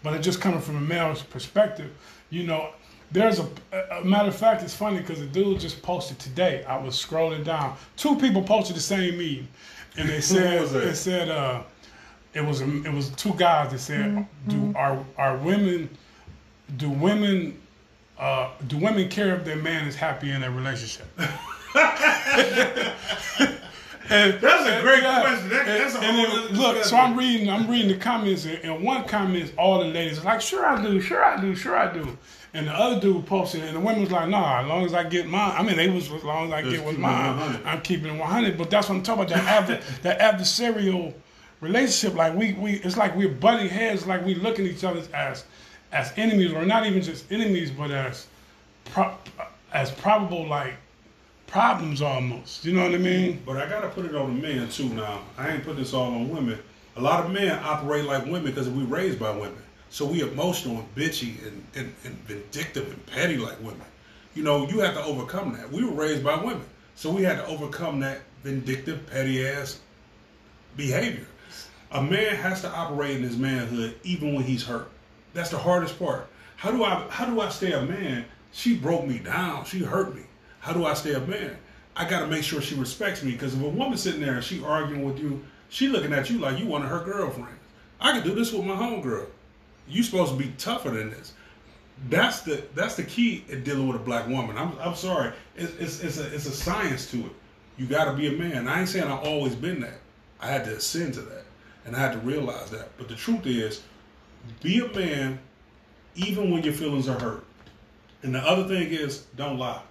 But 0.07 0.14
it 0.14 0.20
just 0.20 0.40
coming 0.40 0.61
from 0.61 0.76
a 0.76 0.80
male's 0.80 1.24
perspective, 1.24 1.90
you 2.30 2.44
know. 2.44 2.70
There's 3.11 3.40
a, 3.40 3.48
a 3.90 4.04
matter 4.04 4.28
of 4.28 4.36
fact. 4.36 4.62
It's 4.62 4.72
funny 4.72 4.98
because 4.98 5.18
the 5.18 5.26
dude 5.26 5.59
just 5.59 5.82
posted 5.82 6.20
today. 6.20 6.62
I 6.62 6.78
was 6.78 6.94
scrolling 6.94 7.42
down. 7.42 7.76
Two 7.96 8.14
people 8.14 8.44
posted 8.44 8.76
the 8.76 8.80
same 8.80 9.18
meme, 9.18 9.48
and 9.96 10.09
they 10.09 10.20
said 10.34 10.61
was 10.61 10.70
that? 10.74 10.84
it 10.84 10.94
said 10.94 11.28
uh, 11.28 11.64
it 12.34 12.40
was 12.40 12.61
a, 12.61 12.84
it 12.84 12.92
was 12.92 13.09
two 13.11 13.34
guys 13.34 13.72
that 13.72 13.80
said, 13.80 14.28
"Do 14.46 14.72
are 14.76 15.04
are 15.18 15.38
women 15.38 15.90
do 16.76 16.88
women 16.88 17.61
uh, 18.16 18.50
do 18.68 18.78
women 18.78 19.09
care 19.09 19.34
if 19.34 19.44
their 19.44 19.57
man 19.57 19.88
is 19.88 19.96
happy 19.96 20.30
in 20.30 20.40
their 20.40 20.52
relationship?" 20.52 21.09
And- 24.11 24.40
That's 24.40 24.66
a 24.66 24.80
great 24.82 25.02
yeah, 25.02 25.20
question. 25.22 25.48
That- 25.50 25.68
and- 25.68 25.80
that's 25.80 25.94
a 25.94 26.00
and 26.00 26.16
then, 26.18 26.59
look. 26.59 26.84
So. 26.84 26.96
I'm 26.96 27.16
reading. 27.16 27.50
I'm 27.50 27.68
reading 27.68 27.88
the 27.88 27.96
comments, 27.96 28.44
and, 28.44 28.59
and 28.64 28.82
one 28.84 29.04
comment 29.04 29.44
is 29.44 29.52
all 29.59 29.78
the 29.80 29.86
ladies 29.86 30.18
are 30.20 30.22
like, 30.24 30.40
"Sure 30.40 30.64
I 30.66 30.80
do, 30.82 31.00
sure 31.00 31.24
I 31.24 31.40
do, 31.40 31.54
sure 31.54 31.76
I 31.76 31.92
do," 31.92 32.16
and 32.54 32.66
the 32.68 32.72
other 32.72 33.00
dude 33.00 33.26
posted, 33.26 33.62
and 33.64 33.76
the 33.76 33.80
women 33.80 34.02
was 34.02 34.11
like, 34.11 34.28
"Nah, 34.28 34.61
as 34.61 34.66
long 34.66 34.84
as 34.84 34.94
I 34.94 35.04
get 35.04 35.26
mine." 35.26 35.54
I 35.57 35.62
mean, 35.62 35.76
they 35.76 35.88
was 35.88 36.11
as 36.12 36.22
long 36.24 36.46
as 36.48 36.52
I 36.52 36.62
Just 36.62 36.76
get 36.76 36.84
what's 36.84 36.96
keep 36.96 37.04
it 37.04 37.09
mine, 37.09 37.36
100. 37.38 37.66
I'm 37.66 37.80
keeping 37.82 38.14
it 38.14 38.18
100. 38.18 38.59
But 38.59 38.70
that's 38.70 38.88
what 38.88 38.94
I'm 38.96 39.02
talking 39.02 39.24
about. 39.24 39.36
That 39.36 39.62
adver- 39.62 39.82
that 40.02 40.18
adversarial 40.20 41.14
relationship, 41.61 42.16
like 42.16 42.34
we 42.34 42.52
we, 42.54 42.74
it's 42.74 42.96
like 42.96 43.16
we're 43.16 43.28
butting 43.28 43.68
heads, 43.68 44.07
like 44.07 44.24
we 44.24 44.34
look 44.34 44.59
at 44.59 44.66
each 44.66 44.84
other 44.84 45.02
as 45.14 45.44
as 45.92 46.12
enemies, 46.16 46.52
or 46.52 46.64
not 46.64 46.86
even 46.86 47.02
just 47.02 47.30
enemies, 47.32 47.70
but 47.70 47.90
as 47.90 48.26
pro- 48.86 49.16
as 49.72 49.90
probable 49.90 50.46
like 50.46 50.74
problems 51.47 52.03
almost. 52.03 52.64
You 52.64 52.74
know 52.74 52.82
what 52.82 52.94
I 52.94 52.99
mean? 52.99 53.42
But 53.47 53.57
I 53.57 53.68
gotta 53.68 53.88
put 53.88 54.05
it 54.05 54.14
on 54.14 54.36
the 54.36 54.42
men 54.42 54.68
too 54.68 54.88
now. 54.90 55.22
I 55.38 55.51
ain't 55.53 55.64
putting 55.64 55.80
this 55.80 55.94
all 55.94 56.12
on 56.12 56.28
women. 56.28 56.59
A 56.97 57.01
lot 57.01 57.24
of 57.24 57.30
men 57.30 57.59
operate 57.62 58.05
like 58.05 58.24
women 58.24 58.44
because 58.44 58.68
we 58.68 58.84
raised 58.84 59.18
by 59.18 59.30
women. 59.30 59.62
So 59.90 60.07
we 60.07 60.22
emotional 60.22 60.78
and 60.78 60.94
bitchy 60.94 61.47
and, 61.47 61.64
and, 61.74 61.94
and 62.05 62.14
vindictive 62.26 62.90
and 62.90 63.07
petty 63.07 63.36
like 63.36 63.59
women. 63.61 63.86
You 64.34 64.42
know, 64.42 64.68
you 64.68 64.80
have 64.80 64.94
to 64.94 65.05
overcome 65.05 65.53
that. 65.55 65.70
We 65.70 65.84
were 65.84 65.92
raised 65.92 66.24
by 66.24 66.36
women. 66.36 66.66
So 66.94 67.11
we 67.11 67.22
had 67.22 67.36
to 67.36 67.47
overcome 67.47 68.01
that 68.01 68.20
vindictive, 68.42 69.07
petty 69.07 69.47
ass 69.47 69.80
behavior. 70.76 71.26
A 71.92 72.03
man 72.03 72.34
has 72.36 72.61
to 72.62 72.70
operate 72.70 73.16
in 73.16 73.22
his 73.22 73.36
manhood 73.36 73.94
even 74.03 74.34
when 74.34 74.44
he's 74.44 74.64
hurt. 74.64 74.90
That's 75.34 75.51
the 75.51 75.59
hardest 75.59 75.99
part. 75.99 76.28
How 76.57 76.70
do 76.70 76.84
I 76.84 77.07
how 77.11 77.26
do 77.26 77.40
I 77.40 77.49
stay 77.49 77.72
a 77.72 77.82
man? 77.82 78.24
She 78.53 78.76
broke 78.76 79.07
me 79.07 79.18
down. 79.18 79.64
She 79.64 79.80
hurt 79.80 80.14
me. 80.14 80.22
How 80.67 80.73
do 80.73 80.85
I 80.85 80.95
stay 80.95 81.14
a 81.14 81.21
man? 81.21 81.57
I 81.95 82.11
got 82.11 82.23
to 82.23 82.27
make 82.27 82.43
sure 82.43 82.61
she 82.61 82.75
respects 82.75 83.23
me 83.23 83.31
because 83.31 83.55
if 83.55 83.62
a 83.62 83.69
woman's 83.69 84.03
sitting 84.03 84.21
there 84.21 84.35
and 84.35 84.43
she 84.43 84.64
arguing 84.64 85.05
with 85.05 85.21
you, 85.21 85.45
she 85.69 85.87
looking 85.87 86.12
at 86.12 86.29
you 86.29 86.39
like 86.39 86.59
you 86.59 86.67
one 86.67 86.83
of 86.83 86.89
her 86.89 87.05
girlfriends. 87.05 87.61
I 88.01 88.11
can 88.11 88.25
do 88.25 88.35
this 88.35 88.53
with 88.53 88.64
my 88.64 88.75
homegirl. 88.75 89.29
You 89.87 90.03
supposed 90.03 90.33
to 90.33 90.37
be 90.37 90.53
tougher 90.59 90.91
than 90.91 91.11
this. 91.11 91.35
That's 92.09 92.41
the 92.41 92.64
that's 92.75 92.97
the 92.97 93.05
key 93.05 93.45
in 93.49 93.62
dealing 93.62 93.87
with 93.87 93.95
a 93.95 94.01
black 94.01 94.27
woman. 94.27 94.59
I'm 94.59 94.77
I'm 94.81 94.97
sorry. 94.97 95.33
It's 95.55 95.73
it's, 95.77 96.01
it's 96.03 96.19
a 96.19 96.35
it's 96.35 96.47
a 96.47 96.51
science 96.51 97.09
to 97.12 97.19
it. 97.19 97.33
You 97.77 97.87
got 97.87 98.07
to 98.07 98.14
be 98.14 98.27
a 98.27 98.33
man. 98.33 98.67
I 98.67 98.81
ain't 98.81 98.89
saying 98.89 99.05
I've 99.05 99.25
always 99.25 99.55
been 99.55 99.81
that. 99.83 100.01
I 100.41 100.49
had 100.49 100.64
to 100.64 100.75
ascend 100.75 101.14
to 101.14 101.21
that, 101.21 101.45
and 101.85 101.95
I 101.95 102.01
had 102.01 102.11
to 102.14 102.19
realize 102.19 102.71
that. 102.71 102.89
But 102.99 103.07
the 103.07 103.14
truth 103.14 103.47
is, 103.47 103.85
be 104.64 104.81
a 104.81 104.89
man, 104.89 105.39
even 106.17 106.51
when 106.51 106.64
your 106.64 106.75
feelings 106.75 107.09
are 107.09 107.21
hurt. 107.21 107.45
And 108.25 108.35
the 108.35 108.41
other 108.41 108.67
thing 108.67 108.89
is, 108.89 109.27
don't 109.37 109.59
lie. 109.59 109.83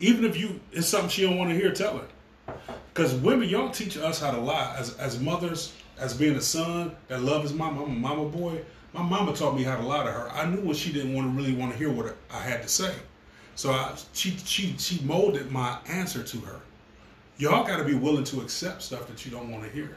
Even 0.00 0.24
if 0.24 0.36
you 0.36 0.60
it's 0.72 0.86
something 0.88 1.08
she 1.10 1.22
don't 1.22 1.38
want 1.38 1.50
to 1.50 1.56
hear, 1.56 1.72
tell 1.72 1.98
her. 1.98 2.54
Because 2.92 3.14
women, 3.14 3.48
y'all 3.48 3.70
teach 3.70 3.96
us 3.96 4.20
how 4.20 4.30
to 4.30 4.40
lie. 4.40 4.74
As 4.78 4.96
as 4.98 5.20
mothers, 5.20 5.72
as 5.98 6.14
being 6.14 6.36
a 6.36 6.40
son 6.40 6.94
that 7.08 7.22
love 7.22 7.42
his 7.42 7.52
mama, 7.52 7.84
I'm 7.84 7.90
a 7.90 7.94
mama 7.94 8.24
boy. 8.28 8.60
My 8.92 9.02
mama 9.02 9.34
taught 9.34 9.56
me 9.56 9.64
how 9.64 9.76
to 9.76 9.82
lie 9.82 10.04
to 10.04 10.10
her. 10.10 10.30
I 10.30 10.46
knew 10.46 10.60
when 10.60 10.74
she 10.76 10.92
didn't 10.92 11.14
want 11.14 11.30
to 11.32 11.36
really 11.42 11.54
want 11.56 11.72
to 11.72 11.78
hear 11.78 11.90
what 11.90 12.14
I 12.32 12.38
had 12.38 12.62
to 12.62 12.68
say. 12.68 12.94
So 13.56 13.72
I, 13.72 13.94
she 14.12 14.36
she 14.44 14.76
she 14.78 15.02
molded 15.04 15.50
my 15.50 15.78
answer 15.88 16.22
to 16.22 16.36
her. 16.40 16.60
Y'all 17.38 17.64
got 17.66 17.78
to 17.78 17.84
be 17.84 17.94
willing 17.94 18.24
to 18.24 18.40
accept 18.40 18.82
stuff 18.82 19.06
that 19.08 19.24
you 19.24 19.32
don't 19.32 19.50
want 19.50 19.64
to 19.64 19.70
hear. 19.70 19.96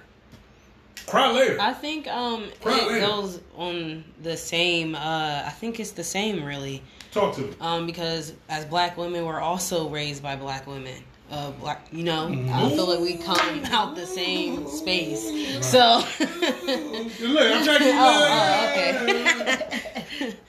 Cry 1.06 1.32
later. 1.32 1.58
I 1.62 1.74
think 1.74 2.08
um 2.08 2.50
Right, 2.64 2.82
it 2.82 2.88
later. 2.88 3.06
goes 3.08 3.40
on 3.56 4.04
the 4.24 4.36
same. 4.36 4.96
Uh, 4.96 5.44
I 5.46 5.50
think 5.52 5.80
it's 5.80 5.92
the 5.92 6.04
same 6.04 6.44
really. 6.44 6.82
Talk 7.12 7.36
to 7.36 7.42
me. 7.42 7.54
Um, 7.60 7.86
because 7.86 8.34
as 8.50 8.66
black 8.66 8.98
women, 8.98 9.26
we're 9.26 9.40
also 9.40 9.90
raised 9.90 10.22
by 10.22 10.36
black 10.36 10.68
women. 10.68 11.04
Uh, 11.30 11.52
black, 11.52 11.88
you 11.92 12.04
know, 12.04 12.28
I 12.54 12.70
feel 12.70 12.88
like 12.88 13.02
we 13.02 13.18
come 13.18 13.66
out 13.66 13.96
the 13.96 14.06
same 14.06 14.66
space. 14.68 15.24
So, 15.66 15.98
Look, 16.20 17.42
I'm 17.52 17.66
trying 17.66 17.80
to 17.80 17.92
oh, 17.96 18.28
oh, 18.30 18.70
okay. 18.72 20.34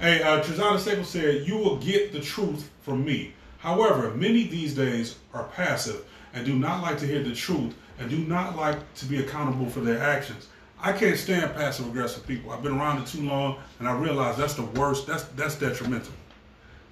Hey, 0.00 0.22
uh, 0.22 0.42
Trizana 0.42 0.78
Staples 0.78 1.08
said, 1.08 1.46
You 1.46 1.56
will 1.56 1.76
get 1.78 2.12
the 2.12 2.20
truth 2.20 2.68
from 2.82 3.04
me. 3.04 3.32
However, 3.58 4.10
many 4.10 4.44
these 4.46 4.74
days 4.74 5.16
are 5.32 5.44
passive 5.44 6.04
and 6.34 6.44
do 6.44 6.54
not 6.54 6.82
like 6.82 6.98
to 6.98 7.06
hear 7.06 7.22
the 7.22 7.34
truth 7.34 7.74
and 7.98 8.10
do 8.10 8.18
not 8.18 8.56
like 8.56 8.94
to 8.96 9.06
be 9.06 9.20
accountable 9.20 9.70
for 9.70 9.80
their 9.80 9.98
actions. 9.98 10.48
I 10.84 10.92
can't 10.92 11.16
stand 11.16 11.54
passive 11.54 11.86
aggressive 11.86 12.26
people. 12.26 12.50
I've 12.50 12.62
been 12.62 12.78
around 12.78 13.00
it 13.00 13.06
too 13.06 13.22
long 13.22 13.56
and 13.78 13.88
I 13.88 13.96
realize 13.96 14.36
that's 14.36 14.52
the 14.52 14.64
worst. 14.64 15.06
That's 15.06 15.24
that's 15.28 15.54
detrimental. 15.54 16.12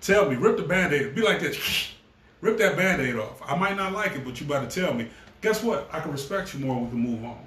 Tell 0.00 0.28
me, 0.28 0.36
rip 0.36 0.56
the 0.56 0.62
band-aid. 0.62 1.14
Be 1.14 1.20
like 1.20 1.40
this. 1.40 1.58
Rip 2.40 2.58
that 2.58 2.76
band-aid 2.76 3.14
off. 3.14 3.40
I 3.46 3.54
might 3.54 3.76
not 3.76 3.92
like 3.92 4.16
it, 4.16 4.24
but 4.24 4.40
you 4.40 4.46
better 4.48 4.66
tell 4.66 4.92
me. 4.92 5.08
Guess 5.42 5.62
what? 5.62 5.88
I 5.92 6.00
can 6.00 6.10
respect 6.10 6.52
you 6.52 6.58
more. 6.58 6.82
We 6.82 6.90
can 6.90 6.98
move 6.98 7.24
on. 7.24 7.38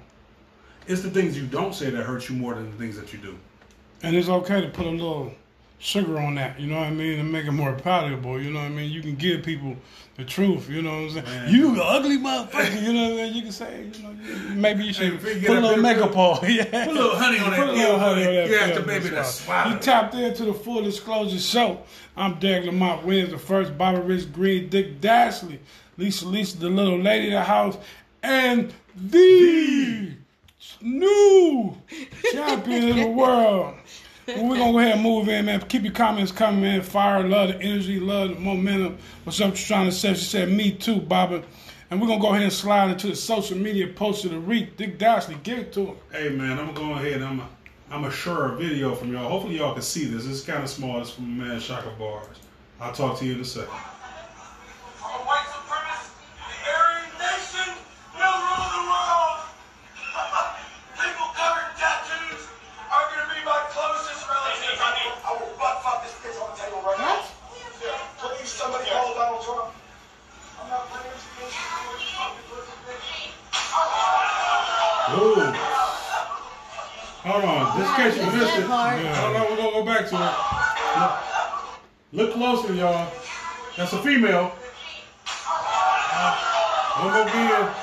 It's 0.86 1.02
the 1.02 1.10
things 1.10 1.36
you 1.36 1.46
don't 1.46 1.74
say 1.74 1.90
that 1.90 2.02
hurt 2.02 2.30
you 2.30 2.34
more 2.34 2.54
than 2.54 2.70
the 2.70 2.78
things 2.78 2.98
that 2.98 3.12
you 3.12 3.18
do. 3.18 3.36
And 4.02 4.16
it's 4.16 4.30
okay 4.30 4.62
to 4.62 4.68
put 4.68 4.86
a 4.86 4.90
little 4.90 5.32
sugar 5.78 6.18
on 6.18 6.34
that, 6.36 6.58
you 6.58 6.66
know 6.66 6.78
what 6.78 6.86
I 6.86 6.90
mean, 6.90 7.18
and 7.18 7.30
make 7.30 7.46
it 7.46 7.52
more 7.52 7.72
palatable, 7.74 8.40
you 8.40 8.50
know 8.50 8.60
what 8.60 8.66
I 8.66 8.70
mean? 8.70 8.90
You 8.90 9.02
can 9.02 9.14
give 9.14 9.42
people 9.42 9.76
the 10.16 10.24
truth, 10.24 10.70
you 10.70 10.80
know 10.80 11.02
what 11.02 11.02
I'm 11.02 11.10
saying? 11.10 11.24
Man. 11.26 11.54
You 11.54 11.82
ugly 11.82 12.16
motherfucker, 12.16 12.82
you 12.82 12.92
know 12.92 13.10
what 13.10 13.20
I 13.20 13.24
mean? 13.24 13.34
You 13.34 13.42
can 13.42 13.52
say, 13.52 13.90
you 13.92 14.02
know, 14.02 14.12
maybe 14.54 14.84
you 14.84 14.92
should 14.92 15.20
put 15.20 15.58
a 15.58 15.60
little 15.60 15.76
makeup 15.76 16.16
on, 16.16 16.38
yeah. 16.50 16.64
Put 16.86 16.88
a 16.88 16.92
little 16.92 17.16
honey 17.16 17.38
on 17.38 17.50
that 17.50 17.58
Put 17.58 17.68
a 17.68 17.72
little 17.72 17.98
honey 17.98 18.26
on 18.26 18.34
that 18.34 18.48
You 18.48 18.58
pill, 18.58 18.74
the 18.74 18.86
baby 18.86 19.08
to 19.10 19.14
that's 19.16 19.40
swallow 19.42 19.70
You 19.70 19.78
tapped 19.78 20.14
into 20.14 20.44
the 20.46 20.54
Full 20.54 20.82
Disclosure 20.82 21.38
Show. 21.38 21.82
I'm 22.16 22.38
Derek 22.38 22.64
Lamont 22.64 23.04
Williams, 23.04 23.32
the 23.32 23.38
first 23.38 23.76
Bobby 23.76 24.00
Rich 24.00 24.32
Green, 24.32 24.70
Dick 24.70 25.00
Dashley, 25.02 25.58
Lisa 25.98 26.26
Lisa, 26.26 26.58
the 26.58 26.70
little 26.70 26.98
lady 26.98 27.26
of 27.26 27.32
the 27.32 27.44
house, 27.44 27.76
and 28.22 28.72
the 28.96 30.12
new 30.80 31.76
champion 32.32 32.90
of 32.90 32.96
the 32.96 33.08
world. 33.08 33.74
Well, 34.26 34.48
we're 34.48 34.56
gonna 34.56 34.72
go 34.72 34.78
ahead 34.80 34.94
and 34.94 35.02
move 35.02 35.28
in, 35.28 35.46
man. 35.46 35.60
Keep 35.60 35.84
your 35.84 35.92
comments 35.92 36.32
coming, 36.32 36.60
man. 36.60 36.82
Fire, 36.82 37.22
love 37.22 37.48
the 37.50 37.60
energy, 37.60 38.00
love 38.00 38.30
the 38.30 38.34
momentum. 38.34 38.98
What's 39.22 39.40
up, 39.40 39.52
you 39.52 39.64
trying 39.64 39.86
to 39.86 39.92
say? 39.92 40.14
She 40.14 40.24
said, 40.24 40.50
me 40.50 40.72
too, 40.72 40.96
Bobby. 41.00 41.42
And 41.90 42.00
we're 42.00 42.08
gonna 42.08 42.20
go 42.20 42.30
ahead 42.30 42.42
and 42.42 42.52
slide 42.52 42.90
into 42.90 43.06
the 43.06 43.14
social 43.14 43.56
media 43.56 43.86
post 43.86 44.24
of 44.24 44.32
the 44.32 44.40
week. 44.40 44.76
Dick 44.76 44.98
Dashley, 44.98 45.40
give 45.44 45.58
it 45.60 45.72
to 45.74 45.86
him. 45.86 45.96
Hey 46.10 46.30
man, 46.30 46.58
I'm 46.58 46.74
gonna 46.74 46.78
go 46.88 46.94
ahead. 46.94 47.12
and 47.14 47.24
I'm 47.24 47.40
a, 47.40 47.48
I'm 47.88 48.04
a 48.04 48.10
share 48.10 48.46
a 48.46 48.56
video 48.56 48.96
from 48.96 49.12
y'all. 49.12 49.28
Hopefully 49.28 49.58
y'all 49.58 49.74
can 49.74 49.82
see 49.82 50.06
this. 50.06 50.26
It's 50.26 50.42
kind 50.42 50.64
of 50.64 50.70
small. 50.70 51.00
It's 51.00 51.10
from 51.10 51.38
man 51.38 51.60
Shaka 51.60 51.90
Bars. 51.96 52.26
I'll 52.80 52.92
talk 52.92 53.20
to 53.20 53.24
you 53.24 53.34
in 53.34 53.40
a 53.40 53.44
second. 53.44 53.70
Hold 77.26 77.44
on. 77.44 77.76
Just 77.76 77.90
in 77.90 77.96
case 77.96 78.16
you 78.24 78.38
missed 78.38 78.58
it. 78.58 78.66
part. 78.68 79.00
Hold 79.00 79.36
on. 79.36 79.42
We're 79.50 79.56
gonna 79.56 79.72
go 79.72 79.84
back 79.84 80.06
to 80.10 80.14
it. 80.14 80.34
Look, 82.12 82.28
look 82.28 82.34
closer, 82.34 82.72
y'all. 82.72 83.12
That's 83.76 83.92
a 83.92 84.00
female. 84.00 84.52
One 86.98 87.12
more 87.12 87.22
again. 87.22 87.74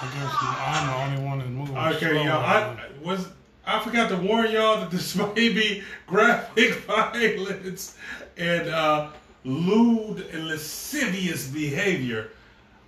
I 0.00 0.06
guess 0.14 0.34
I'm 0.40 0.86
the 0.86 0.94
only 0.96 1.28
one 1.28 1.38
that's 1.40 1.50
moving. 1.50 1.76
Okay, 1.76 2.24
y'all. 2.24 2.42
I 2.42 2.74
was 3.02 3.28
I 3.66 3.80
forgot 3.80 4.08
to 4.08 4.16
warn 4.16 4.50
y'all 4.50 4.80
that 4.80 4.90
this 4.90 5.14
may 5.36 5.50
be 5.50 5.82
graphic 6.06 6.72
violence 6.86 7.96
and 8.38 8.68
uh, 8.68 9.10
lewd 9.44 10.26
and 10.32 10.48
lascivious 10.48 11.46
behavior. 11.48 12.28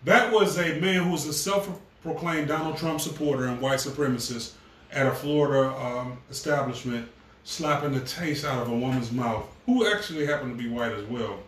That 0.05 0.33
was 0.33 0.59
a 0.59 0.81
man 0.81 1.05
who 1.05 1.11
was 1.11 1.27
a 1.27 1.33
self-proclaimed 1.33 2.49
Donald 2.49 2.77
Trump 2.77 3.01
supporter 3.01 3.47
and 3.47 3.61
white 3.61 3.79
supremacist 3.79 4.53
at 4.93 5.07
a 5.07 5.13
Florida 5.13 5.75
um, 5.77 6.19
establishment, 6.31 7.09
slapping 7.45 7.93
the 7.93 8.01
taste 8.01 8.45
out 8.45 8.63
of 8.63 8.69
a 8.69 8.77
woman's 8.77 9.13
mouth, 9.13 9.45
who 9.67 9.87
actually 9.87 10.27
happened 10.27 10.57
to 10.57 10.63
be 10.63 10.69
white 10.69 10.93
as 10.93 11.05
well 11.05 11.39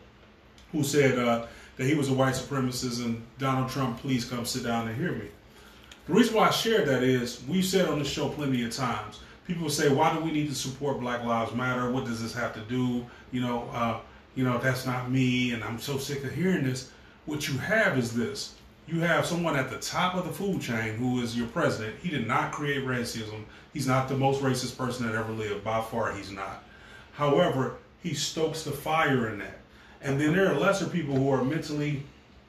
who 0.72 0.82
said 0.82 1.18
uh, 1.18 1.46
that 1.76 1.86
he 1.86 1.94
was 1.94 2.08
a 2.08 2.12
white 2.12 2.34
supremacist 2.34 3.04
and 3.04 3.22
Donald 3.38 3.70
Trump, 3.70 3.98
please 4.00 4.24
come 4.24 4.44
sit 4.44 4.64
down 4.64 4.88
and 4.88 4.96
hear 4.96 5.12
me. 5.12 5.26
The 6.06 6.14
reason 6.14 6.34
why 6.34 6.48
I 6.48 6.50
shared 6.50 6.88
that 6.88 7.02
is 7.02 7.42
we've 7.46 7.64
said 7.64 7.88
on 7.88 7.98
the 7.98 8.04
show 8.04 8.28
plenty 8.28 8.64
of 8.64 8.72
times. 8.72 9.20
People 9.46 9.70
say, 9.70 9.88
"Why 9.88 10.14
do 10.14 10.20
we 10.20 10.30
need 10.30 10.48
to 10.48 10.54
support 10.54 11.00
Black 11.00 11.24
Lives 11.24 11.54
Matter? 11.54 11.90
What 11.90 12.04
does 12.04 12.22
this 12.22 12.34
have 12.34 12.54
to 12.54 12.60
do?" 12.60 13.04
You 13.30 13.40
know, 13.40 13.68
uh, 13.72 14.00
you 14.38 14.44
know 14.44 14.56
that's 14.58 14.86
not 14.86 15.10
me, 15.10 15.50
and 15.50 15.64
I'm 15.64 15.80
so 15.80 15.98
sick 15.98 16.22
of 16.22 16.32
hearing 16.32 16.62
this. 16.62 16.92
What 17.26 17.48
you 17.48 17.58
have 17.58 17.98
is 17.98 18.14
this: 18.14 18.54
you 18.86 19.00
have 19.00 19.26
someone 19.26 19.56
at 19.56 19.68
the 19.68 19.78
top 19.78 20.14
of 20.14 20.24
the 20.24 20.32
food 20.32 20.60
chain 20.60 20.94
who 20.94 21.20
is 21.20 21.36
your 21.36 21.48
president. 21.48 21.96
He 22.00 22.08
did 22.08 22.28
not 22.28 22.52
create 22.52 22.84
racism. 22.84 23.42
He's 23.72 23.88
not 23.88 24.08
the 24.08 24.16
most 24.16 24.40
racist 24.40 24.78
person 24.78 25.06
that 25.06 25.16
ever 25.16 25.32
lived. 25.32 25.64
By 25.64 25.80
far, 25.80 26.12
he's 26.12 26.30
not. 26.30 26.62
However, 27.14 27.78
he 28.00 28.14
stokes 28.14 28.62
the 28.62 28.70
fire 28.70 29.28
in 29.28 29.40
that. 29.40 29.58
And 30.02 30.20
then 30.20 30.36
there 30.36 30.52
are 30.52 30.54
lesser 30.54 30.86
people 30.86 31.16
who 31.16 31.30
are 31.30 31.42
mentally 31.42 32.04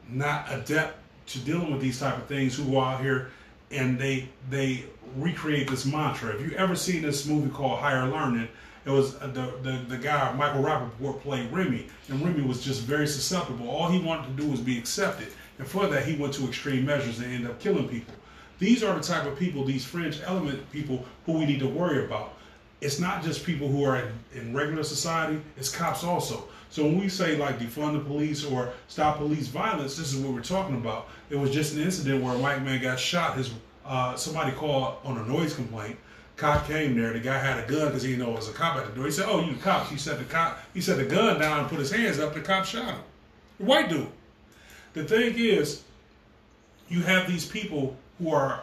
not 0.07 0.45
adept 0.51 0.99
to 1.29 1.39
dealing 1.39 1.71
with 1.71 1.81
these 1.81 1.99
type 1.99 2.17
of 2.17 2.27
things 2.27 2.55
who 2.55 2.65
go 2.65 2.81
out 2.81 3.01
here 3.01 3.31
and 3.71 3.97
they 3.97 4.29
they 4.51 4.85
recreate 5.17 5.67
this 5.67 5.87
mantra. 5.87 6.35
If 6.35 6.41
you 6.41 6.55
ever 6.55 6.75
seen 6.75 7.01
this 7.01 7.25
movie 7.25 7.49
called 7.49 7.79
Higher 7.79 8.07
Learning, 8.07 8.47
it 8.89 8.93
was 8.93 9.15
uh, 9.21 9.27
the, 9.27 9.53
the 9.61 9.85
the 9.87 9.97
guy 9.97 10.33
Michael 10.33 10.63
Rapaport 10.63 11.21
played 11.21 11.51
Remy, 11.51 11.87
and 12.09 12.25
Remy 12.25 12.41
was 12.41 12.63
just 12.63 12.81
very 12.81 13.07
susceptible. 13.07 13.69
All 13.69 13.89
he 13.89 13.99
wanted 13.99 14.35
to 14.35 14.43
do 14.43 14.49
was 14.49 14.59
be 14.59 14.79
accepted, 14.79 15.27
and 15.59 15.67
for 15.67 15.85
that 15.87 16.05
he 16.05 16.15
went 16.15 16.33
to 16.35 16.47
extreme 16.47 16.85
measures 16.85 17.19
and 17.19 17.31
ended 17.31 17.51
up 17.51 17.59
killing 17.59 17.87
people. 17.87 18.15
These 18.57 18.83
are 18.83 18.95
the 18.95 19.01
type 19.01 19.25
of 19.25 19.37
people, 19.37 19.63
these 19.63 19.85
fringe 19.85 20.19
element 20.25 20.69
people, 20.71 21.05
who 21.25 21.33
we 21.33 21.45
need 21.45 21.59
to 21.59 21.67
worry 21.67 22.03
about. 22.03 22.33
It's 22.81 22.99
not 22.99 23.23
just 23.23 23.45
people 23.45 23.67
who 23.67 23.83
are 23.83 23.97
in, 23.97 24.11
in 24.33 24.55
regular 24.55 24.83
society; 24.83 25.39
it's 25.55 25.69
cops 25.69 26.03
also. 26.03 26.47
So 26.71 26.83
when 26.83 26.99
we 26.99 27.09
say 27.09 27.37
like 27.37 27.59
defund 27.59 27.93
the 27.93 27.99
police 27.99 28.43
or 28.43 28.73
stop 28.87 29.17
police 29.17 29.47
violence, 29.47 29.97
this 29.97 30.13
is 30.13 30.19
what 30.19 30.33
we're 30.33 30.41
talking 30.41 30.75
about. 30.75 31.09
It 31.29 31.35
was 31.35 31.51
just 31.51 31.75
an 31.75 31.81
incident 31.81 32.23
where 32.23 32.33
a 32.33 32.39
white 32.39 32.63
man 32.63 32.81
got 32.81 32.99
shot. 32.99 33.37
His 33.37 33.51
uh, 33.85 34.15
somebody 34.15 34.51
called 34.51 34.97
on 35.03 35.17
a 35.17 35.25
noise 35.25 35.53
complaint. 35.53 35.97
Cop 36.39 36.65
came 36.67 36.97
there. 36.99 37.11
The 37.11 37.19
guy 37.19 37.37
had 37.37 37.61
a 37.61 37.67
gun 37.67 37.87
because 37.87 38.01
he 38.03 38.11
didn't 38.11 38.25
know 38.25 38.31
it 38.31 38.37
was 38.37 38.47
a 38.47 38.53
cop 38.53 38.77
at 38.77 38.85
the 38.87 38.93
door. 38.93 39.05
He 39.05 39.11
said, 39.11 39.25
"Oh, 39.27 39.41
you 39.43 39.53
the 39.53 39.61
cops?" 39.61 39.89
He 39.89 39.97
said 39.97 40.19
the 40.19 40.23
cop. 40.23 40.59
He 40.73 40.79
set 40.79 40.97
the 40.97 41.03
gun 41.05 41.39
down 41.39 41.59
and 41.59 41.67
put 41.67 41.79
his 41.79 41.91
hands 41.91 42.17
up. 42.17 42.33
The 42.33 42.39
cop 42.39 42.65
shot 42.65 42.85
him. 42.85 43.01
White 43.57 43.89
dude. 43.89 44.07
The 44.93 45.03
thing 45.03 45.35
is, 45.37 45.83
you 46.87 47.01
have 47.01 47.27
these 47.27 47.45
people 47.45 47.97
who 48.17 48.31
are 48.31 48.61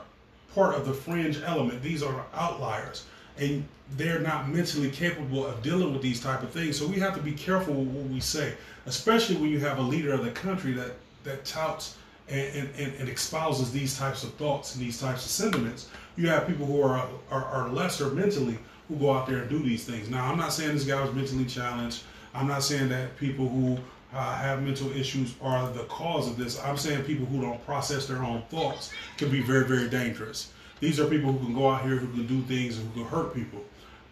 part 0.55 0.75
of 0.75 0.87
the 0.87 0.95
fringe 0.95 1.39
element. 1.43 1.83
These 1.83 2.03
are 2.03 2.25
outliers. 2.35 3.05
and 3.39 3.69
they're 3.97 4.19
not 4.19 4.49
mentally 4.49 4.91
capable 4.91 5.47
of 5.47 5.63
dealing 5.63 5.93
with 5.93 6.03
these 6.03 6.21
type 6.21 6.43
of 6.43 6.51
things. 6.51 6.77
So 6.77 6.87
we 6.89 6.99
have 6.99 7.15
to 7.15 7.21
be 7.21 7.33
careful 7.33 7.75
with 7.75 7.89
what 7.89 8.07
we 8.11 8.19
say, 8.19 8.55
especially 8.87 9.37
when 9.37 9.51
you 9.51 9.61
have 9.61 9.79
a 9.79 9.83
leader 9.83 10.13
of 10.13 10.25
the 10.25 10.31
country 10.33 10.73
that 10.73 10.93
that 11.25 11.45
touts 11.45 11.97
and, 12.29 12.69
and, 12.77 12.95
and 12.95 13.09
espouses 13.09 13.71
these 13.71 13.97
types 13.97 14.25
of 14.25 14.33
thoughts 14.35 14.75
and 14.75 14.85
these 14.85 14.99
types 15.01 15.25
of 15.25 15.31
sentiments. 15.31 15.89
You 16.17 16.29
have 16.29 16.47
people 16.47 16.67
who 16.67 16.83
are, 16.83 17.07
are 17.31 17.45
are 17.45 17.69
lesser 17.69 18.09
mentally 18.11 18.59
who 18.89 18.97
go 18.97 19.13
out 19.13 19.27
there 19.27 19.39
and 19.39 19.51
do 19.51 19.59
these 19.63 19.85
things. 19.85 20.09
Now, 20.09 20.31
I'm 20.31 20.39
not 20.39 20.53
saying 20.53 20.75
this 20.75 20.85
guy 20.85 21.03
was 21.03 21.15
mentally 21.15 21.45
challenged. 21.45 22.05
I'm 22.35 22.47
not 22.47 22.63
saying 22.63 22.89
that 22.91 23.17
people 23.19 23.49
who 23.49 23.79
uh, 24.15 24.35
have 24.37 24.63
mental 24.63 24.91
issues 24.93 25.35
are 25.43 25.71
the 25.73 25.85
cause 25.85 26.29
of 26.29 26.37
this. 26.37 26.61
I'm 26.63 26.77
saying 26.77 27.05
people 27.05 27.27
who 27.27 27.41
don't 27.41 27.65
process 27.67 28.07
their 28.07 28.23
own 28.23 28.43
thoughts 28.51 28.93
can 29.19 29.31
be 29.31 29.41
very, 29.41 29.65
very 29.65 29.89
dangerous. 29.89 30.53
These 30.81 31.01
are 31.01 31.07
people 31.07 31.33
who 31.33 31.45
can 31.45 31.55
go 31.55 31.71
out 31.71 31.83
here 31.83 31.97
who 31.97 32.09
can 32.09 32.27
do 32.27 32.43
things 32.43 32.79
and 32.79 32.89
who 32.93 33.03
can 33.03 33.11
hurt 33.11 33.35
people. 33.35 33.63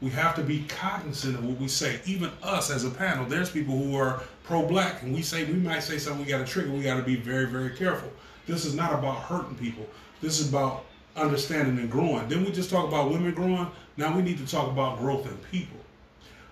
We 0.00 0.10
have 0.10 0.34
to 0.36 0.42
be 0.42 0.64
cognizant 0.64 1.36
of 1.36 1.44
what 1.44 1.58
we 1.58 1.68
say. 1.68 2.00
Even 2.04 2.30
us 2.42 2.70
as 2.70 2.84
a 2.84 2.90
panel, 2.90 3.24
there's 3.26 3.50
people 3.50 3.76
who 3.76 3.96
are 3.96 4.22
pro-black, 4.42 5.02
and 5.02 5.14
we 5.14 5.22
say 5.22 5.44
we 5.44 5.54
might 5.54 5.82
say 5.82 5.98
something 5.98 6.24
we 6.24 6.30
got 6.30 6.44
to 6.44 6.52
trigger. 6.52 6.70
We 6.70 6.82
got 6.82 6.96
to 6.96 7.02
be 7.02 7.16
very, 7.16 7.46
very 7.46 7.70
careful. 7.70 8.10
This 8.46 8.64
is 8.64 8.74
not 8.74 8.92
about 8.92 9.22
hurting 9.22 9.54
people. 9.54 9.86
This 10.20 10.40
is 10.40 10.48
about 10.48 10.84
understanding 11.16 11.78
and 11.78 11.90
growing. 11.90 12.28
Then 12.28 12.44
we 12.44 12.50
just 12.52 12.70
talk 12.70 12.86
about 12.88 13.10
women 13.10 13.32
growing. 13.34 13.68
Now 13.96 14.14
we 14.16 14.22
need 14.22 14.38
to 14.38 14.46
talk 14.46 14.68
about 14.70 14.98
growth 14.98 15.26
in 15.26 15.36
people. 15.50 15.78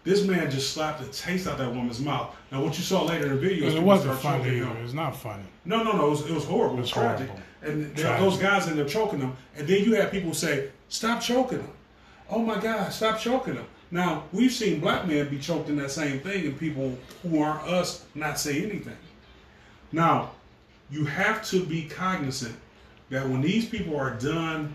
This 0.05 0.25
man 0.25 0.51
just 0.51 0.73
slapped 0.73 1.01
the 1.01 1.07
taste 1.13 1.47
out 1.47 1.59
that 1.59 1.69
woman's 1.69 2.01
mouth. 2.01 2.35
Now, 2.51 2.63
what 2.63 2.77
you 2.77 2.83
saw 2.83 3.05
later 3.05 3.27
in 3.27 3.31
the 3.35 3.37
video, 3.39 3.69
is 3.69 3.75
It 3.77 3.83
wasn't 3.83 4.19
funny 4.19 4.43
him. 4.59 4.77
It's 4.83 4.93
not 4.93 5.17
funny. 5.17 5.45
No, 5.65 5.85
no, 5.85 5.93
no. 5.93 6.07
It 6.09 6.11
was, 6.11 6.27
it 6.27 6.33
was 6.35 6.45
horrible. 6.45 6.79
It 6.79 6.83
was 6.83 6.91
tragic. 6.91 7.29
horrible. 7.29 7.47
And 7.63 7.95
there- 7.95 8.05
Tragic. 8.07 8.21
those 8.21 8.39
guys 8.39 8.67
end 8.67 8.81
up 8.81 8.89
choking 8.89 9.21
them. 9.21 9.37
And 9.57 9.67
then 9.69 9.85
you 9.85 9.95
have 9.95 10.11
people 10.11 10.35
say, 10.35 10.71
"Stop 10.89 11.21
choking 11.21 11.59
them." 11.59 11.71
Oh 12.29 12.41
my 12.41 12.59
God, 12.59 12.93
stop 12.93 13.21
choking 13.21 13.55
them. 13.55 13.67
Now 13.93 14.25
we've 14.33 14.51
seen 14.51 14.81
black 14.81 15.07
men 15.07 15.29
be 15.29 15.39
choked 15.39 15.69
in 15.69 15.77
that 15.77 15.93
same 15.93 16.19
thing, 16.19 16.47
and 16.47 16.59
people 16.59 16.99
who 17.23 17.41
aren't 17.41 17.69
us 17.69 18.05
not 18.17 18.41
say 18.41 18.61
anything. 18.65 18.97
Now, 19.93 20.33
you 20.91 21.05
have 21.05 21.45
to 21.51 21.65
be 21.65 21.85
cognizant 21.85 22.57
that 23.13 23.29
when 23.29 23.43
these 23.43 23.67
people 23.67 23.95
are 23.95 24.15
done 24.15 24.73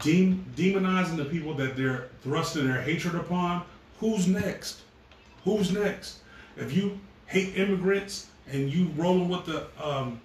dem- 0.00 0.42
demonizing 0.56 1.18
the 1.18 1.24
people 1.26 1.52
that 1.52 1.76
they're 1.76 2.08
thrusting 2.22 2.66
their 2.66 2.80
hatred 2.80 3.14
upon, 3.14 3.62
who's 3.98 4.26
next? 4.26 4.80
Who's 5.44 5.70
next? 5.70 6.20
If 6.56 6.74
you 6.74 6.98
hate 7.26 7.58
immigrants 7.58 8.28
and 8.50 8.72
you 8.72 8.88
rolling 8.96 9.28
with 9.28 9.44
the, 9.44 9.66
um, 9.82 10.18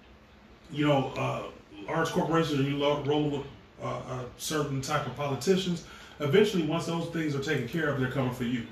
you 0.72 0.86
know, 0.86 1.12
uh, 1.18 1.42
large 1.86 2.08
corporations, 2.08 2.60
and 2.60 2.66
you 2.66 2.82
rolling 2.82 3.30
with 3.30 3.46
uh, 3.82 3.86
a 3.86 4.24
certain 4.38 4.80
type 4.80 5.06
of 5.06 5.14
politicians, 5.14 5.84
eventually, 6.20 6.62
once 6.62 6.86
those 6.86 7.10
things 7.10 7.36
are 7.36 7.42
taken 7.42 7.68
care 7.68 7.90
of, 7.90 8.00
they're 8.00 8.10
coming 8.10 8.32
for 8.32 8.44
you. 8.44 8.66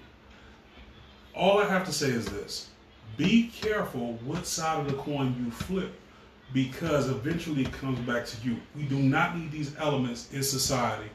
All 1.34 1.58
I 1.58 1.66
have 1.66 1.84
to 1.84 1.92
say 1.92 2.08
is 2.08 2.24
this: 2.24 2.70
be 3.18 3.48
careful 3.48 4.14
what 4.24 4.46
side 4.46 4.80
of 4.80 4.90
the 4.90 4.96
coin 4.96 5.36
you 5.44 5.50
flip, 5.50 5.92
because 6.52 7.08
eventually 7.08 7.62
it 7.62 7.72
comes 7.72 7.98
back 8.00 8.26
to 8.26 8.48
you. 8.48 8.56
We 8.74 8.84
do 8.84 8.98
not 8.98 9.36
need 9.36 9.50
these 9.50 9.76
elements 9.78 10.32
in 10.32 10.42
society. 10.42 11.08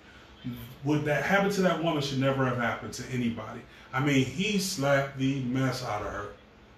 What 0.84 1.06
that 1.06 1.24
happened 1.24 1.54
to 1.54 1.62
that 1.62 1.84
woman 1.84 2.02
should 2.02 2.20
never 2.20 2.46
have 2.46 2.58
happened 2.58 2.94
to 2.94 3.04
anybody. 3.12 3.62
I 3.94 4.00
mean, 4.00 4.26
he 4.26 4.58
slapped 4.58 5.18
the 5.18 5.42
mess 5.44 5.84
out 5.84 6.02
of 6.02 6.08
her. 6.08 6.30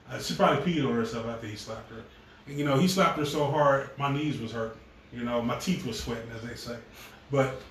Uh, 0.10 0.20
she 0.20 0.36
probably 0.36 0.74
peed 0.74 0.86
on 0.86 0.93
herself 0.93 1.26
after 1.28 1.47
he 1.47 1.56
slapped 1.56 1.89
her. 1.91 2.04
And, 2.47 2.58
you 2.58 2.66
know, 2.66 2.78
he 2.78 2.88
slapped 2.88 3.18
her 3.20 3.26
so 3.26 3.45
hard, 3.45 3.89
my 3.97 4.12
knees 4.12 4.39
was 4.39 4.51
hurting. 4.51 4.80
You 5.14 5.24
know, 5.24 5.41
my 5.41 5.58
teeth 5.60 5.86
was 5.86 6.01
sweating, 6.01 6.30
as 6.36 6.41
they 6.41 6.56
say. 6.56 6.78
But 7.32 7.62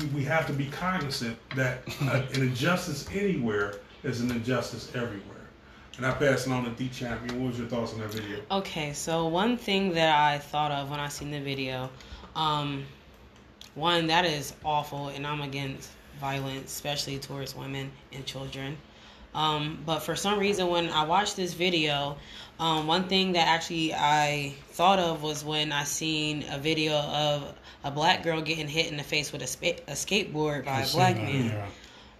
we, 0.00 0.06
we 0.08 0.24
have 0.24 0.46
to 0.46 0.52
be 0.52 0.66
cognizant 0.66 1.36
that 1.56 1.82
uh, 2.02 2.22
an 2.34 2.42
injustice 2.42 3.08
anywhere 3.12 3.76
is 4.04 4.20
an 4.20 4.30
injustice 4.30 4.90
everywhere. 4.94 5.31
And 5.96 6.06
I 6.06 6.12
pass 6.12 6.46
it 6.46 6.52
on 6.52 6.64
to 6.64 6.70
D 6.70 6.88
Champion. 6.88 7.40
What 7.40 7.50
was 7.50 7.58
your 7.58 7.68
thoughts 7.68 7.92
on 7.92 8.00
that 8.00 8.12
video? 8.12 8.40
Okay, 8.50 8.92
so 8.92 9.26
one 9.26 9.56
thing 9.56 9.92
that 9.94 10.16
I 10.16 10.38
thought 10.38 10.72
of 10.72 10.90
when 10.90 11.00
I 11.00 11.08
seen 11.08 11.30
the 11.30 11.40
video, 11.40 11.90
um, 12.34 12.84
one 13.74 14.06
that 14.06 14.24
is 14.24 14.54
awful, 14.64 15.08
and 15.08 15.26
I'm 15.26 15.42
against 15.42 15.90
violence, 16.18 16.72
especially 16.72 17.18
towards 17.18 17.54
women 17.54 17.90
and 18.12 18.24
children. 18.24 18.78
Um, 19.34 19.82
but 19.86 20.00
for 20.00 20.14
some 20.14 20.38
reason, 20.38 20.68
when 20.68 20.88
I 20.90 21.04
watched 21.04 21.36
this 21.36 21.54
video, 21.54 22.16
um, 22.58 22.86
one 22.86 23.04
thing 23.08 23.32
that 23.32 23.48
actually 23.48 23.94
I 23.94 24.54
thought 24.70 24.98
of 24.98 25.22
was 25.22 25.44
when 25.44 25.72
I 25.72 25.84
seen 25.84 26.44
a 26.50 26.58
video 26.58 26.94
of 26.94 27.54
a 27.84 27.90
black 27.90 28.22
girl 28.22 28.42
getting 28.42 28.68
hit 28.68 28.90
in 28.90 28.96
the 28.96 29.02
face 29.02 29.32
with 29.32 29.42
a, 29.42 29.46
spa- 29.46 29.82
a 29.88 29.92
skateboard 29.92 30.64
by 30.66 30.82
a 30.82 30.88
black 30.90 31.16
man. 31.16 31.66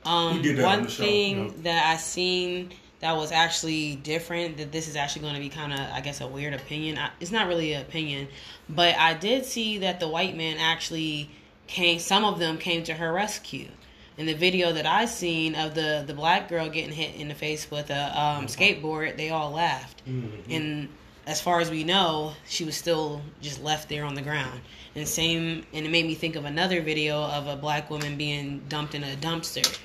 Um, 0.05 0.37
We 0.37 0.43
did 0.43 0.57
that 0.57 0.64
on 0.64 0.81
one 0.81 0.89
thing 0.89 1.62
that 1.62 1.87
I 1.87 1.97
seen 1.99 2.73
that 3.03 3.17
was 3.17 3.31
actually 3.31 3.97
different. 3.97 4.57
That 4.57 4.73
this 4.73 4.89
is 4.89 4.97
actually 4.97 5.23
going 5.23 5.35
to 5.35 5.41
be 5.41 5.51
kind 5.51 5.73
of, 5.73 5.81
I 5.81 6.01
guess, 6.01 6.21
a 6.23 6.27
weird 6.27 6.55
opinion. 6.55 6.97
I, 6.97 7.11
it's 7.21 7.31
not 7.31 7.47
really 7.49 7.75
an 7.75 7.83
opinion, 7.83 8.29
but 8.69 8.97
I 8.97 9.13
did 9.13 9.45
see 9.45 9.79
that 9.79 10.01
the 10.01 10.09
white 10.09 10.37
man 10.37 10.57
actually 10.59 11.29
came. 11.67 11.99
Some 11.99 12.25
of 12.25 12.39
them 12.39 12.57
came 12.57 12.83
to 12.85 12.95
her 12.95 13.13
rescue. 13.13 13.69
In 14.17 14.27
the 14.27 14.35
video 14.35 14.73
that 14.73 14.87
I 14.87 15.07
seen 15.07 15.55
of 15.55 15.75
the 15.75 16.05
the 16.07 16.15
black 16.15 16.49
girl 16.49 16.69
getting 16.69 16.93
hit 16.93 17.15
in 17.15 17.29
the 17.29 17.35
face 17.35 17.71
with 17.71 17.91
a 17.91 18.21
um, 18.21 18.47
skateboard, 18.47 19.17
they 19.17 19.31
all 19.31 19.51
laughed. 19.51 20.03
And 20.51 20.89
as 21.27 21.41
far 21.41 21.61
as 21.61 21.71
we 21.71 21.85
know, 21.85 22.33
she 22.47 22.65
was 22.65 22.77
still 22.77 23.23
just 23.41 23.63
left 23.63 23.89
there 23.89 24.05
on 24.05 24.15
the 24.15 24.23
ground. 24.23 24.61
And 24.95 25.07
same, 25.09 25.65
and 25.73 25.87
it 25.87 25.89
made 25.91 26.05
me 26.05 26.15
think 26.15 26.37
of 26.37 26.45
another 26.45 26.83
video 26.83 27.23
of 27.23 27.47
a 27.47 27.57
black 27.57 27.91
woman 27.91 28.17
being 28.17 28.63
dumped 28.69 28.95
in 28.95 29.03
a 29.03 29.17
dumpster, 29.17 29.79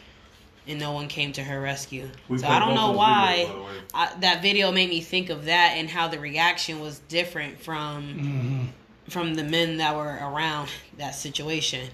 and 0.67 0.79
no 0.79 0.91
one 0.91 1.07
came 1.07 1.31
to 1.33 1.43
her 1.43 1.59
rescue. 1.61 2.09
We 2.29 2.37
so 2.39 2.47
I 2.47 2.59
don't 2.59 2.75
know 2.75 2.91
why 2.91 3.45
videos, 3.45 3.47
by 3.47 3.53
the 3.53 3.61
way. 3.61 3.71
I, 3.93 4.13
that 4.21 4.41
video 4.41 4.71
made 4.71 4.89
me 4.89 5.01
think 5.01 5.29
of 5.29 5.45
that 5.45 5.73
and 5.77 5.89
how 5.89 6.07
the 6.07 6.19
reaction 6.19 6.79
was 6.79 6.99
different 7.07 7.59
from 7.59 8.03
Mm-hmm. 8.03 8.65
from 9.09 9.33
the 9.35 9.43
men 9.43 9.77
that 9.77 9.95
were 9.95 10.17
around 10.21 10.69
that 10.97 11.15
situation. 11.15 11.89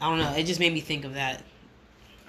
I 0.00 0.08
don't 0.08 0.18
know. 0.18 0.32
It 0.34 0.44
just 0.44 0.60
made 0.60 0.72
me 0.72 0.80
think 0.80 1.04
of 1.04 1.14
that. 1.14 1.42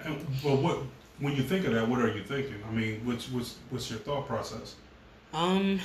And, 0.04 0.18
but 0.42 0.56
what 0.58 0.78
when 1.20 1.34
you 1.36 1.42
think 1.42 1.66
of 1.66 1.72
that, 1.74 1.88
what 1.88 2.00
are 2.00 2.08
you 2.14 2.22
thinking? 2.24 2.62
I 2.68 2.72
mean, 2.72 3.00
what's 3.04 3.30
what's 3.30 3.56
what's 3.70 3.88
your 3.90 4.00
thought 4.00 4.26
process? 4.26 4.74
Um. 5.32 5.80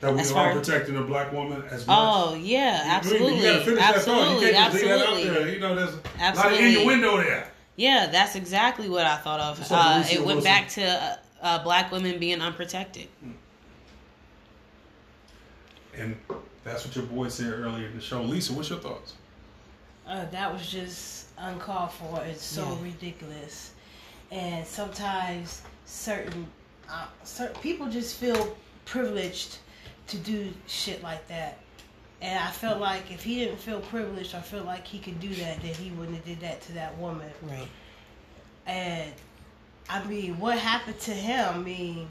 That 0.00 0.12
we 0.14 0.20
are 0.20 0.24
far- 0.24 0.52
protecting 0.52 0.96
a 0.98 1.02
black 1.02 1.32
woman 1.32 1.62
as 1.70 1.86
much. 1.86 1.96
Oh 1.98 2.34
yeah, 2.34 2.84
You- 2.84 2.90
absolutely, 2.92 3.36
You, 3.38 3.42
gotta 3.44 3.64
finish 3.64 3.80
that 3.80 3.94
thought. 4.02 4.40
You 4.42 4.48
absolutely, 4.48 4.50
can't 4.52 4.72
just 4.72 4.74
leave 4.74 4.84
that 4.90 4.98
out 5.00 5.06
absolutely. 5.16 5.44
there. 5.44 5.48
You 5.54 5.60
know, 5.60 5.74
there's 5.74 5.88
a 5.88 5.96
lot 5.96 6.04
of 6.04 6.20
Absolutely. 6.20 6.74
innuendo 6.82 7.16
there. 7.16 7.50
Yeah, 7.76 8.08
that's 8.10 8.34
exactly 8.36 8.88
what 8.88 9.04
I 9.06 9.16
thought 9.16 9.40
of. 9.40 9.60
Uh, 9.70 10.02
it 10.10 10.16
went 10.18 10.26
Wilson? 10.38 10.44
back 10.44 10.68
to 10.70 10.84
uh, 10.84 11.16
uh, 11.42 11.62
black 11.62 11.92
women 11.92 12.18
being 12.18 12.40
unprotected. 12.40 13.08
And 15.96 16.16
that's 16.64 16.84
what 16.86 16.96
your 16.96 17.04
boy 17.06 17.28
said 17.28 17.52
earlier 17.52 17.86
in 17.86 17.94
the 17.94 18.00
show. 18.02 18.22
Lisa, 18.22 18.52
what's 18.52 18.70
your 18.70 18.78
thoughts? 18.78 19.14
Uh, 20.06 20.24
that 20.30 20.52
was 20.52 20.70
just 20.70 21.26
uncalled 21.38 21.90
for. 21.92 22.22
It's 22.24 22.44
so 22.44 22.62
Yeah. 22.64 22.84
ridiculous, 22.84 23.72
and 24.30 24.66
sometimes 24.66 25.62
certain 25.84 26.46
uh, 26.88 27.06
certain 27.24 27.60
people 27.60 27.88
just 27.88 28.16
feel 28.16 28.56
privileged 28.84 29.58
to 30.06 30.16
do 30.18 30.52
shit 30.68 31.02
like 31.02 31.26
that. 31.26 31.58
And 32.22 32.38
I 32.38 32.50
felt 32.50 32.80
like 32.80 33.10
if 33.12 33.22
he 33.22 33.40
didn't 33.40 33.58
feel 33.58 33.80
privileged, 33.80 34.34
I 34.34 34.40
feel 34.40 34.64
like 34.64 34.86
he 34.86 34.98
could 34.98 35.20
do 35.20 35.28
that, 35.34 35.60
then 35.60 35.74
he 35.74 35.90
wouldn't 35.90 36.16
have 36.16 36.24
did 36.24 36.40
that 36.40 36.62
to 36.62 36.72
that 36.72 36.96
woman. 36.98 37.30
Right. 37.42 37.68
And 38.66 39.12
I 39.88 40.02
mean, 40.04 40.38
what 40.38 40.58
happened 40.58 40.98
to 41.00 41.12
him? 41.12 41.54
I 41.54 41.58
mean, 41.58 42.08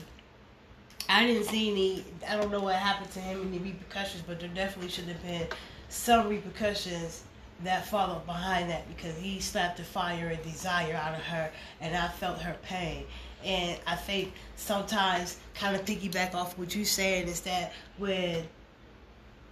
I 1.09 1.25
didn't 1.25 1.45
see 1.45 1.71
any. 1.71 2.05
I 2.27 2.37
don't 2.37 2.51
know 2.51 2.61
what 2.61 2.75
happened 2.75 3.11
to 3.11 3.19
him, 3.19 3.47
any 3.47 3.57
repercussions, 3.57 4.23
but 4.25 4.39
there 4.39 4.49
definitely 4.49 4.91
should 4.91 5.05
have 5.05 5.21
been 5.23 5.47
some 5.89 6.29
repercussions 6.29 7.23
that 7.63 7.87
followed 7.87 8.25
behind 8.25 8.69
that 8.69 8.87
because 8.87 9.17
he 9.17 9.39
slapped 9.39 9.77
the 9.77 9.83
fire 9.83 10.27
and 10.27 10.41
desire 10.43 10.93
out 10.95 11.15
of 11.15 11.21
her, 11.21 11.49
and 11.81 11.95
I 11.95 12.07
felt 12.09 12.39
her 12.41 12.55
pain. 12.63 13.05
And 13.43 13.79
I 13.85 13.95
think 13.95 14.33
sometimes, 14.55 15.37
kind 15.53 15.75
of 15.75 15.85
piggyback 15.85 16.33
off 16.33 16.57
what 16.57 16.75
you 16.75 16.83
said, 16.85 17.27
is 17.27 17.41
that 17.41 17.73
when 17.97 18.43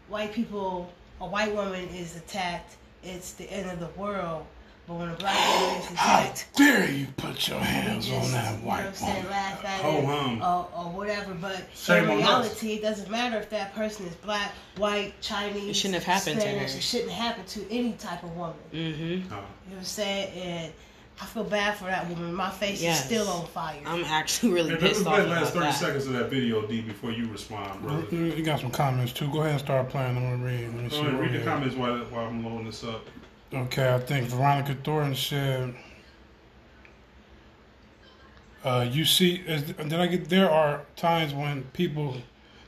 white 0.09 0.33
people, 0.33 0.91
a 1.21 1.25
white 1.25 1.53
woman 1.53 1.87
is 1.89 2.15
attacked, 2.17 2.75
it's 3.03 3.33
the 3.33 3.49
end 3.51 3.69
of 3.69 3.79
the 3.79 3.99
world. 3.99 4.45
But 4.85 4.95
when 4.95 5.09
a 5.09 5.13
black 5.15 5.37
woman 5.61 5.77
is 5.79 5.85
How 5.95 6.19
attacked, 6.19 6.47
dare 6.57 6.91
you 6.91 7.07
put 7.15 7.47
your 7.47 7.59
hands 7.59 8.05
just, 8.05 8.25
on 8.25 8.31
that 8.33 8.51
you 8.51 8.57
know 8.63 8.67
what 8.67 8.79
white 8.83 8.95
saying, 8.97 9.15
woman? 9.15 9.31
laugh 9.31 9.63
at 9.63 9.79
Ho 9.81 9.97
it 9.99 10.41
or, 10.41 10.69
or 10.77 10.91
whatever. 10.91 11.33
But 11.35 11.63
Shame 11.73 12.09
in 12.09 12.17
reality, 12.17 12.73
it 12.73 12.81
doesn't 12.81 13.09
matter 13.09 13.37
if 13.37 13.49
that 13.51 13.73
person 13.75 14.05
is 14.07 14.15
black, 14.15 14.51
white, 14.75 15.13
Chinese. 15.21 15.69
It 15.69 15.75
shouldn't 15.77 16.03
have 16.03 16.03
happened 16.03 16.35
to 16.35 16.41
Spanish. 16.41 16.71
her. 16.73 16.77
It 16.79 16.83
shouldn't 16.83 17.11
happen 17.11 17.45
to 17.45 17.71
any 17.71 17.93
type 17.93 18.23
of 18.23 18.35
woman. 18.35 18.55
Mm-hmm. 18.73 19.03
Uh, 19.03 19.15
You 19.15 19.19
know 19.29 19.37
what 19.69 19.77
I'm 19.77 19.83
saying? 19.85 20.33
And 20.33 20.73
I 21.23 21.25
feel 21.25 21.45
bad 21.45 21.77
for 21.77 21.85
that 21.85 22.09
woman. 22.09 22.33
My 22.33 22.49
face 22.49 22.81
Yes. 22.81 22.99
is 22.99 23.05
still 23.05 23.27
on 23.29 23.47
fire. 23.47 23.79
I'm 23.85 24.03
actually 24.03 24.51
really 24.51 24.71
hey, 24.71 24.75
let 24.75 24.81
me 24.83 24.89
pissed 24.89 25.05
play 25.05 25.21
the 25.21 25.27
last 25.27 25.53
30 25.53 25.65
that. 25.65 25.71
seconds 25.71 26.05
of 26.07 26.13
that 26.13 26.29
video, 26.29 26.67
D, 26.67 26.81
before 26.81 27.11
you 27.11 27.29
respond, 27.29 27.81
brother. 27.81 28.05
You 28.11 28.25
you 28.25 28.43
got 28.43 28.59
some 28.59 28.71
comments 28.71 29.13
too. 29.13 29.29
Go 29.31 29.39
ahead 29.39 29.51
and 29.51 29.59
start 29.61 29.87
playing. 29.87 30.17
I'm 30.17 30.23
gonna 30.23 30.43
read. 30.43 30.65
Let 30.65 30.83
me 30.83 30.89
see 30.89 30.97
Go 30.97 31.07
ahead, 31.07 31.19
read 31.21 31.31
the 31.31 31.37
have. 31.37 31.45
comments 31.45 31.75
while, 31.77 31.97
while 32.05 32.25
I'm 32.27 32.43
loading 32.43 32.65
this 32.65 32.83
up. 32.83 33.05
Okay, 33.53 33.93
I 33.93 33.99
think 33.99 34.27
Veronica 34.27 34.75
Thornton 34.83 35.15
said. 35.15 35.75
Uh, 38.65 38.87
you 38.89 39.05
see, 39.05 39.35
is, 39.47 39.63
did 39.63 39.93
I 39.93 40.07
get? 40.07 40.27
There 40.29 40.49
are 40.51 40.81
times 40.97 41.33
when 41.33 41.63
people 41.73 42.17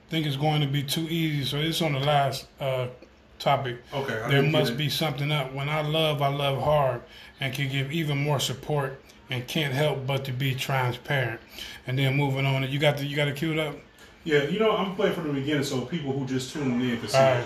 think 0.09 0.25
it's 0.25 0.37
going 0.37 0.61
to 0.61 0.67
be 0.67 0.81
too 0.83 1.07
easy. 1.09 1.43
So 1.43 1.57
it's 1.57 1.81
on 1.81 1.91
the 1.93 1.99
last 1.99 2.47
uh, 2.61 2.87
topic. 3.45 3.77
Okay, 3.93 4.19
I 4.19 4.27
there 4.27 4.43
must 4.43 4.75
be 4.75 4.89
something 4.89 5.31
up. 5.31 5.53
When 5.53 5.69
I 5.69 5.81
love, 5.81 6.21
I 6.21 6.27
love 6.27 6.61
hard, 6.61 7.01
and 7.39 7.53
can 7.53 7.69
give 7.69 7.91
even 7.91 8.17
more 8.17 8.39
support, 8.39 8.99
and 9.29 9.47
can't 9.47 9.73
help 9.73 10.05
but 10.05 10.25
to 10.25 10.33
be 10.33 10.55
transparent. 10.55 11.39
And 11.87 11.97
then 11.97 12.17
moving 12.17 12.45
on, 12.45 12.67
you 12.69 12.79
got 12.79 12.97
the 12.97 13.05
you 13.05 13.15
got 13.15 13.27
it 13.27 13.35
queued 13.37 13.59
up. 13.59 13.75
Yeah, 14.23 14.43
you 14.45 14.57
know, 14.57 14.75
I'm 14.75 14.95
playing 14.95 15.13
from 15.13 15.27
the 15.27 15.33
beginning 15.33 15.63
so 15.63 15.81
people 15.81 16.11
who 16.11 16.25
just 16.25 16.51
tuned 16.51 16.81
in 16.81 16.97
can 16.97 17.07
see 17.07 17.17
All 17.17 17.23
right. 17.23 17.45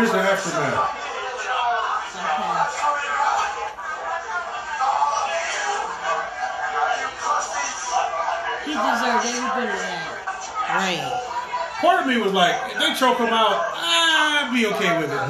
Here's 0.00 0.12
the 0.12 0.18
aftermath. 0.18 0.96
He 8.64 8.72
deserved 8.72 9.26
every 9.26 9.50
bit 9.60 9.68
of 9.68 9.80
that. 9.80 10.08
Right. 10.70 11.04
Part 11.80 12.00
of 12.00 12.06
me 12.06 12.16
was 12.18 12.32
like, 12.32 12.56
if 12.72 12.78
they 12.78 12.94
choke 12.94 13.18
him 13.18 13.28
out, 13.28 13.60
I'd 13.74 14.50
be 14.54 14.66
okay 14.66 14.98
with 14.98 15.10
it. 15.10 15.16
Right. 15.16 15.28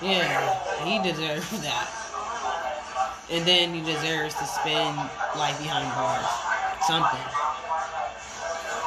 Yeah, 0.00 0.84
he 0.84 0.98
deserves 1.10 1.60
that. 1.62 1.88
And 3.30 3.46
then 3.46 3.74
he 3.74 3.80
deserves 3.80 4.34
to 4.34 4.46
spend 4.46 4.96
life 5.36 5.58
behind 5.58 5.88
bars. 5.94 6.26
Something. 6.86 7.41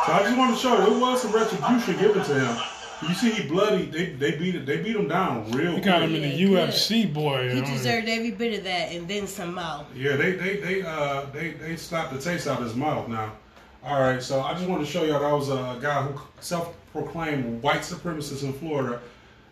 So 0.06 0.12
I 0.12 0.20
just 0.24 0.38
want 0.38 0.56
to 0.56 0.62
show 0.62 0.78
you, 0.78 0.89
there 0.91 0.99
was 0.99 1.22
some 1.22 1.32
retribution 1.32 1.97
given 1.97 2.24
to 2.24 2.34
him. 2.39 2.58
You 3.01 3.14
see, 3.16 3.32
he 3.32 3.47
bloody. 3.47 3.86
They 3.86 4.06
they 4.14 4.38
beat 4.38 4.56
it. 4.56 4.66
They 4.66 4.78
beat 4.78 4.95
him 4.95 5.08
down 5.08 5.51
real. 5.51 5.74
He 5.76 5.82
got 5.82 5.97
quick. 5.99 6.10
him 6.10 6.16
in 6.16 6.22
the 6.22 6.28
Yeah, 6.30 6.47
good. 6.47 6.70
UFC, 6.70 7.12
boy. 7.12 7.49
He 7.53 7.62
know. 7.62 7.68
deserved 7.68 8.08
every 8.08 8.32
bit 8.32 8.58
of 8.60 8.64
that 8.64 8.91
and 8.93 9.08
then 9.08 9.28
some 9.28 9.56
more. 9.56 9.86
Yeah, 9.95 10.16
they 10.16 10.34
they 10.34 10.58
they 10.58 10.82
uh 10.84 11.26
they 11.34 11.51
they 11.51 11.76
slapped 11.76 12.14
the 12.14 12.20
taste 12.22 12.47
out 12.47 12.60
of 12.60 12.66
his 12.66 12.76
mouth 12.76 13.08
now. 13.10 13.34
All 13.84 13.99
right, 13.99 14.22
so 14.22 14.41
I 14.41 14.53
just 14.53 14.68
want 14.68 14.84
to 14.86 14.91
show 14.91 15.03
y'all 15.03 15.20
that 15.20 15.32
was 15.34 15.49
a 15.49 15.78
guy 15.82 16.01
who 16.03 16.20
self-proclaimed 16.39 17.62
white 17.62 17.82
supremacist 17.82 18.43
in 18.43 18.53
Florida 18.53 18.99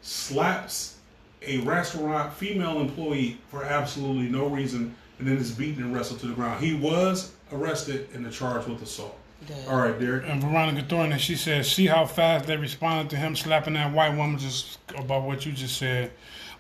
slaps 0.02 0.98
a 1.46 1.58
restaurant 1.60 2.34
female 2.34 2.80
employee 2.80 3.38
for 3.50 3.64
absolutely 3.64 4.30
no 4.30 4.48
reason, 4.48 4.96
and 5.20 5.28
then 5.28 5.38
is 5.38 5.52
beaten 5.52 5.84
and 5.84 5.94
wrestled 5.94 6.20
to 6.22 6.28
the 6.28 6.34
ground. 6.34 6.64
He 6.64 6.74
was 6.74 7.34
arrested 7.52 8.08
and 8.14 8.32
charged 8.32 8.68
with 8.68 8.82
assault. 8.82 9.18
Good. 9.48 9.68
All 9.68 9.78
right, 9.80 10.00
Derek. 10.00 10.26
And 10.28 10.42
Veronica 10.42 10.86
Thornton, 10.88 11.14
and 11.14 11.22
she 11.22 11.36
says, 11.36 11.72
see 11.72 11.88
how 11.88 12.06
fast 12.06 12.46
they 12.48 12.58
responded 12.58 13.10
to 13.12 13.16
him 13.18 13.36
slapping 13.36 13.74
that 13.74 13.92
white 13.94 14.16
woman 14.16 14.38
just 14.40 14.80
about 14.98 15.24
what 15.24 15.46
you 15.46 15.52
just 15.52 15.78
said. 15.78 16.12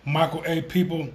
Michael 0.05 0.43
A. 0.45 0.61
People, 0.61 1.09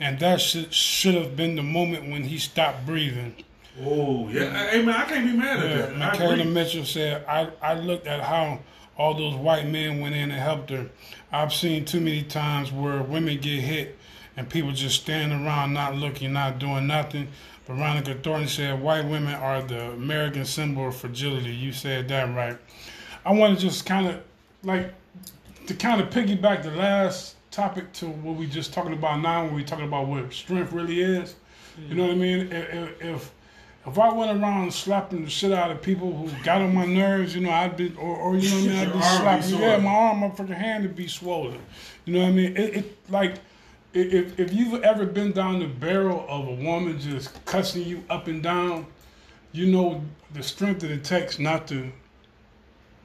and 0.00 0.18
that 0.20 0.40
should, 0.40 0.72
should 0.72 1.14
have 1.14 1.36
been 1.36 1.56
the 1.56 1.62
moment 1.62 2.10
when 2.10 2.24
he 2.24 2.38
stopped 2.38 2.86
breathing. 2.86 3.34
Oh 3.80 4.28
yeah, 4.28 4.70
hey 4.70 4.82
man, 4.84 4.96
I 4.96 5.04
can't 5.04 5.24
be 5.24 5.36
mad 5.36 5.60
at 5.60 5.70
Yeah, 5.70 5.76
that. 5.86 5.92
I 5.94 5.96
Michaela 5.98 6.32
agree. 6.34 6.44
Mitchell 6.46 6.84
said, 6.84 7.24
I, 7.26 7.48
I 7.62 7.74
looked 7.74 8.08
at 8.08 8.20
how 8.20 8.58
all 8.96 9.14
those 9.14 9.36
white 9.36 9.68
men 9.68 10.00
went 10.00 10.16
in 10.16 10.32
and 10.32 10.40
helped 10.40 10.70
her. 10.70 10.90
I've 11.30 11.52
seen 11.52 11.84
too 11.84 12.00
many 12.00 12.24
times 12.24 12.72
where 12.72 13.02
women 13.02 13.38
get 13.40 13.60
hit 13.60 13.96
and 14.36 14.48
people 14.48 14.72
just 14.72 15.00
stand 15.02 15.32
around 15.32 15.72
not 15.74 15.94
looking, 15.94 16.32
not 16.32 16.58
doing 16.58 16.88
nothing. 16.88 17.28
Veronica 17.68 18.14
Thornton 18.14 18.48
said, 18.48 18.80
white 18.80 19.04
women 19.04 19.34
are 19.34 19.62
the 19.62 19.90
American 19.90 20.46
symbol 20.46 20.88
of 20.88 20.96
fragility. 20.96 21.50
You 21.50 21.72
said 21.72 22.08
that 22.08 22.34
right. 22.34 22.56
I 23.26 23.32
want 23.32 23.58
to 23.58 23.60
just 23.60 23.84
kind 23.84 24.08
of, 24.08 24.22
like, 24.62 24.94
to 25.66 25.74
kind 25.74 26.00
of 26.00 26.08
piggyback 26.08 26.62
the 26.62 26.70
last 26.70 27.36
topic 27.50 27.92
to 27.92 28.06
what 28.06 28.36
we 28.36 28.46
just 28.46 28.72
talking 28.72 28.94
about 28.94 29.20
now 29.20 29.44
when 29.44 29.54
we 29.54 29.64
talking 29.64 29.84
about 29.84 30.06
what 30.06 30.32
strength 30.32 30.72
really 30.72 31.02
is. 31.02 31.34
You 31.86 31.94
know 31.94 32.04
what 32.04 32.12
I 32.12 32.14
mm. 32.14 32.18
mean? 32.18 32.52
If, 32.52 33.32
if, 33.86 33.98
I 33.98 34.12
went 34.12 34.42
around 34.42 34.72
slapping 34.72 35.24
the 35.24 35.30
shit 35.30 35.52
out 35.52 35.70
of 35.70 35.82
people 35.82 36.14
who 36.14 36.30
got 36.44 36.62
on 36.62 36.74
my 36.74 36.86
nerves, 36.86 37.34
you 37.34 37.42
know, 37.42 37.50
I'd 37.50 37.76
be, 37.76 37.94
or, 37.98 38.16
or 38.16 38.36
you 38.36 38.48
know 38.50 38.56
what 38.56 38.64
I 38.64 38.68
mean, 38.68 38.78
I'd 38.78 38.92
be 38.92 38.92
arm 38.92 39.40
be 39.40 39.42
slapping, 39.46 39.60
yeah, 39.60 39.76
my 39.76 39.90
arm, 39.90 40.18
my 40.20 40.30
fucking 40.30 40.54
hand 40.54 40.84
would 40.84 40.96
be 40.96 41.06
swollen. 41.06 41.60
You 42.06 42.14
know 42.14 42.20
what 42.20 42.28
I 42.28 42.32
mean? 42.32 42.56
It, 42.56 42.76
it 42.76 43.10
like, 43.10 43.34
if 43.94 44.38
if 44.38 44.52
you've 44.52 44.82
ever 44.82 45.06
been 45.06 45.32
down 45.32 45.60
the 45.60 45.66
barrel 45.66 46.24
of 46.28 46.46
a 46.48 46.52
woman 46.52 46.98
just 47.00 47.44
cussing 47.44 47.84
you 47.84 48.04
up 48.10 48.26
and 48.26 48.42
down, 48.42 48.86
you 49.52 49.66
know 49.66 50.02
the 50.34 50.42
strength 50.42 50.80
that 50.80 50.90
it 50.90 51.04
takes 51.04 51.38
not 51.38 51.66
to 51.68 51.90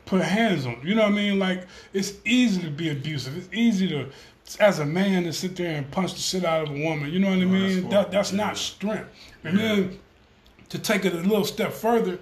put 0.05 0.21
hands 0.21 0.65
on. 0.65 0.79
You 0.83 0.95
know 0.95 1.03
what 1.03 1.11
I 1.13 1.15
mean? 1.15 1.39
Like 1.39 1.65
it's 1.93 2.13
easy 2.25 2.61
to 2.63 2.69
be 2.69 2.89
abusive. 2.89 3.37
It's 3.37 3.49
easy 3.53 3.87
to, 3.89 4.09
as 4.59 4.79
a 4.79 4.85
man, 4.85 5.23
to 5.23 5.33
sit 5.33 5.55
there 5.55 5.75
and 5.77 5.89
punch 5.89 6.13
the 6.13 6.19
shit 6.19 6.43
out 6.43 6.67
of 6.67 6.75
a 6.75 6.83
woman. 6.83 7.11
You 7.11 7.19
know 7.19 7.29
what 7.29 7.39
I 7.39 7.43
Oh, 7.43 7.47
mean? 7.47 7.81
that's 7.83 7.93
that 7.93 8.11
that's 8.11 8.31
not 8.33 8.57
strength. 8.57 9.09
And 9.43 9.57
then 9.57 9.99
to 10.69 10.79
take 10.79 11.05
it 11.05 11.13
a 11.13 11.17
little 11.17 11.45
step 11.45 11.71
further, 11.71 12.19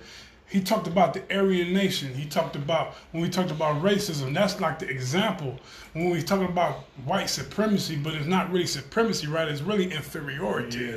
he 0.52 0.60
talked 0.62 0.86
about 0.88 1.14
the 1.14 1.24
Aryan 1.36 1.74
nation. 1.74 2.14
He 2.14 2.26
talked 2.26 2.56
about 2.58 2.95
when 3.12 3.24
we 3.24 3.30
talked 3.30 3.52
about 3.52 3.82
racism. 3.82 4.34
That's 4.34 4.60
like 4.60 4.80
the 4.80 4.89
example 4.89 5.58
when 5.93 6.10
we 6.10 6.22
talking 6.22 6.47
about 6.47 6.80
white 7.06 7.30
supremacy, 7.30 7.95
but 7.95 8.14
it's 8.14 8.28
not 8.28 8.52
really 8.52 8.66
supremacy, 8.68 9.28
right? 9.28 9.47
It's 9.47 9.62
really 9.62 9.91
inferiority. 9.91 10.80
Yeah. 10.80 10.95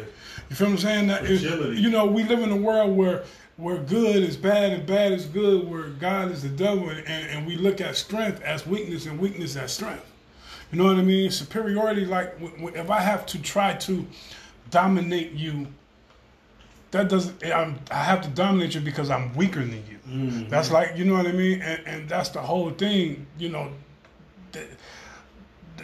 You 0.51 0.57
feel 0.57 0.67
what 0.67 0.73
I'm 0.73 0.79
saying? 0.79 1.07
That 1.07 1.25
is- 1.25 1.43
you 1.81 1.89
know, 1.91 2.05
we 2.05 2.25
live 2.25 2.41
in 2.41 2.51
a 2.51 2.57
world 2.57 2.97
where 2.97 3.23
where 3.57 3.79
good 3.79 4.17
is 4.17 4.37
bad 4.37 4.73
and 4.73 4.85
bad 4.85 5.13
is 5.13 5.27
good, 5.27 5.71
where 5.71 5.85
God 5.85 6.33
is 6.33 6.43
the 6.43 6.49
devil, 6.49 6.89
and, 6.89 7.07
and 7.07 7.47
we 7.47 7.57
look 7.57 7.81
at 7.81 7.95
strength 7.95 8.43
as 8.43 8.67
weakness 8.67 9.07
and 9.07 9.17
weakness 9.21 9.55
as 9.55 9.73
strength. 9.73 10.05
You 10.73 10.79
know 10.79 10.87
what 10.87 10.97
I 10.97 11.03
mean? 11.03 11.31
Superiority, 11.31 12.05
like 12.05 12.35
if 12.41 12.91
I 12.91 12.99
have 12.99 13.25
to 13.27 13.41
try 13.41 13.75
to 13.75 14.05
dominate 14.71 15.33
you, 15.33 15.69
that 16.95 17.09
doesn't. 17.09 17.45
I'm, 17.45 17.79
I 17.91 18.05
have 18.05 18.23
to 18.23 18.29
dominate 18.29 18.77
you 18.77 18.81
because 18.81 19.11
I'm 19.11 19.35
weaker 19.35 19.59
than 19.59 19.85
you. 19.91 19.99
Mm-hmm. 20.09 20.49
That's 20.49 20.71
like 20.71 20.97
you 20.97 21.05
know 21.05 21.15
what 21.15 21.27
I 21.27 21.33
mean, 21.33 21.61
and, 21.61 21.87
and 21.87 22.09
that's 22.09 22.29
the 22.29 22.41
whole 22.41 22.71
thing. 22.71 23.27
You 23.37 23.49
know, 23.49 23.73
that, 24.53 24.69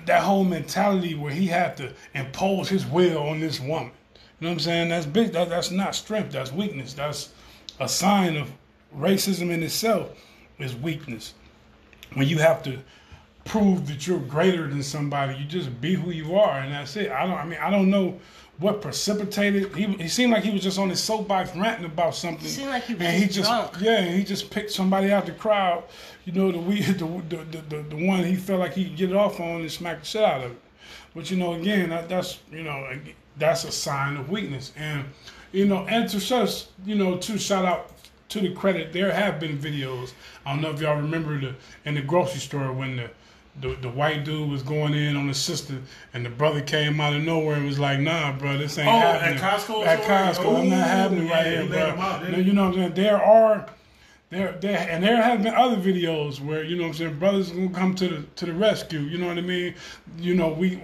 that 0.07 0.23
whole 0.23 0.45
mentality 0.45 1.17
where 1.17 1.33
he 1.33 1.49
had 1.49 1.77
to 1.79 1.93
impose 2.15 2.69
his 2.69 2.87
will 2.87 3.19
on 3.19 3.41
this 3.41 3.59
woman. 3.59 3.91
You 4.39 4.47
know 4.47 4.51
what 4.51 4.53
I'm 4.53 4.61
saying? 4.61 4.89
That's 4.91 5.05
big. 5.05 5.33
That, 5.33 5.49
that's 5.49 5.73
not 5.73 5.97
strength. 5.97 6.31
That's 6.31 6.53
weakness. 6.53 6.95
That's 6.95 7.31
a 7.81 7.89
sign 7.89 8.37
of 8.37 8.51
racism 8.97 9.51
in 9.51 9.65
itself 9.65 10.13
is 10.61 10.77
weakness. 10.77 11.35
When 12.15 12.29
you 12.29 12.39
have 12.39 12.63
to 12.63 12.79
prove 13.45 13.89
that 13.89 14.07
you're 14.07 14.21
greater 14.21 14.69
than 14.69 14.85
somebody, 14.85 15.37
you 15.39 15.45
just 15.45 15.81
be 15.81 15.95
who 15.95 16.11
you 16.13 16.37
are, 16.37 16.61
and 16.61 16.73
that's 16.73 16.95
it. 16.95 17.11
I 17.11 17.27
don't. 17.27 17.37
I 17.37 17.45
mean, 17.45 17.59
I 17.61 17.69
don't 17.69 17.91
know 17.91 18.21
what 18.61 18.83
precipitated. 18.83 19.75
He, 19.75 19.87
he 19.87 20.09
seemed 20.09 20.33
like 20.33 20.45
he 20.45 20.51
was 20.51 20.63
just 20.63 20.79
on 20.79 20.91
his 20.91 21.03
soapbox 21.03 21.57
ranting 21.57 21.87
about 21.87 22.15
something. 22.15 22.47
Seemed 22.47 22.69
like 22.69 22.85
he 22.85 22.95
was 22.95 23.03
and 23.03 23.23
he 23.23 23.29
just 23.29 23.49
drunk. 23.49 23.73
yeah, 23.81 24.01
and 24.01 24.15
he 24.15 24.23
just 24.23 24.51
picked 24.51 24.71
somebody 24.71 25.11
out 25.11 25.27
the 25.27 25.33
crowd. 25.33 25.85
You 26.27 26.33
know, 26.33 26.53
the 26.53 26.59
we 26.59 26.83
the 26.83 27.05
the, 27.29 27.37
the, 27.37 27.59
the, 27.77 27.83
the 27.83 28.07
one 28.07 28.23
he 28.23 28.37
felt 28.37 28.61
like 28.61 28.75
he 28.75 28.85
could 28.85 28.97
get 28.97 29.11
it 29.11 29.17
off 29.17 29.41
on 29.41 29.63
and 29.63 29.73
smack 29.73 30.01
the 30.01 30.05
shit 30.05 30.23
out 30.23 30.45
of 30.45 30.53
it. 30.53 30.61
But 31.15 31.31
you 31.31 31.39
know, 31.39 31.55
again, 31.55 31.89
that, 31.89 32.09
that's 32.09 32.39
you 32.53 32.63
know, 32.63 32.89
that's 33.37 33.65
a 33.65 33.73
sign 33.73 34.17
of 34.17 34.31
weakness. 34.31 34.73
And 34.77 35.07
you 35.53 35.67
know, 35.67 35.87
and 35.89 36.09
to 36.11 36.21
just 36.21 36.69
you 36.85 36.95
know, 36.95 37.17
to 37.17 37.39
shout 37.39 37.65
out 37.65 37.93
to 38.29 38.41
the 38.41 38.53
credit, 38.53 38.93
there 38.93 39.11
have 39.11 39.41
been 39.41 39.59
videos. 39.59 40.13
I 40.45 40.53
don't 40.53 40.63
know 40.63 40.71
if 40.71 40.81
y'all 40.81 40.97
remember 40.97 41.41
the 41.41 41.55
in 41.87 41.95
the 41.95 42.03
grocery 42.03 42.41
store 42.41 42.73
when 42.73 42.97
the 42.97 43.11
the, 43.61 43.77
the 43.77 43.89
white 43.89 44.25
dude 44.25 44.51
was 44.51 44.63
going 44.63 44.95
in 44.95 45.17
on 45.17 45.27
the 45.27 45.35
sister, 45.35 45.75
and 46.15 46.25
the 46.25 46.31
brother 46.31 46.61
came 46.61 47.01
out 47.01 47.13
of 47.15 47.23
nowhere 47.23 47.57
and 47.57 47.67
was 47.67 47.79
like, 47.79 48.01
"Nah, 48.01 48.33
bro, 48.33 48.59
this 48.59 48.79
ain't 48.79 48.89
Oh, 48.89 48.93
at 48.99 49.21
happening." 49.21 49.39
Costco 49.39 49.87
At? 49.87 50.03
Costco, 50.03 50.61
I'm 50.61 50.71
not 50.71 50.87
happening 50.87 51.29
right 51.29 51.47
here, 51.47 51.67
bro. 51.67 51.79
out, 52.01 52.21
didn't 52.21 52.33
No, 52.33 52.39
he? 52.39 52.45
you 52.45 52.53
know 52.53 52.65
what 52.65 52.75
I'm 52.75 52.81
saying? 52.81 52.95
There 52.95 53.23
are 53.23 53.67
there, 54.31 54.53
there, 54.61 54.89
and 54.89 55.03
there 55.03 55.21
have 55.21 55.43
been 55.43 55.55
other 55.55 55.77
videos 55.77 56.41
where 56.41 56.63
you 56.63 56.77
know 56.77 56.83
what 56.83 56.89
I'm 56.91 56.95
saying 56.95 57.19
brothers 57.19 57.51
gonna 57.51 57.69
come 57.71 57.95
to 57.97 58.09
the 58.09 58.23
to 58.37 58.47
the 58.47 58.53
rescue. 58.53 59.01
You 59.01 59.19
know 59.19 59.27
what 59.27 59.39
I 59.39 59.43
mean? 59.43 59.75
You 60.19 60.35
know 60.35 60.49
we 60.49 60.81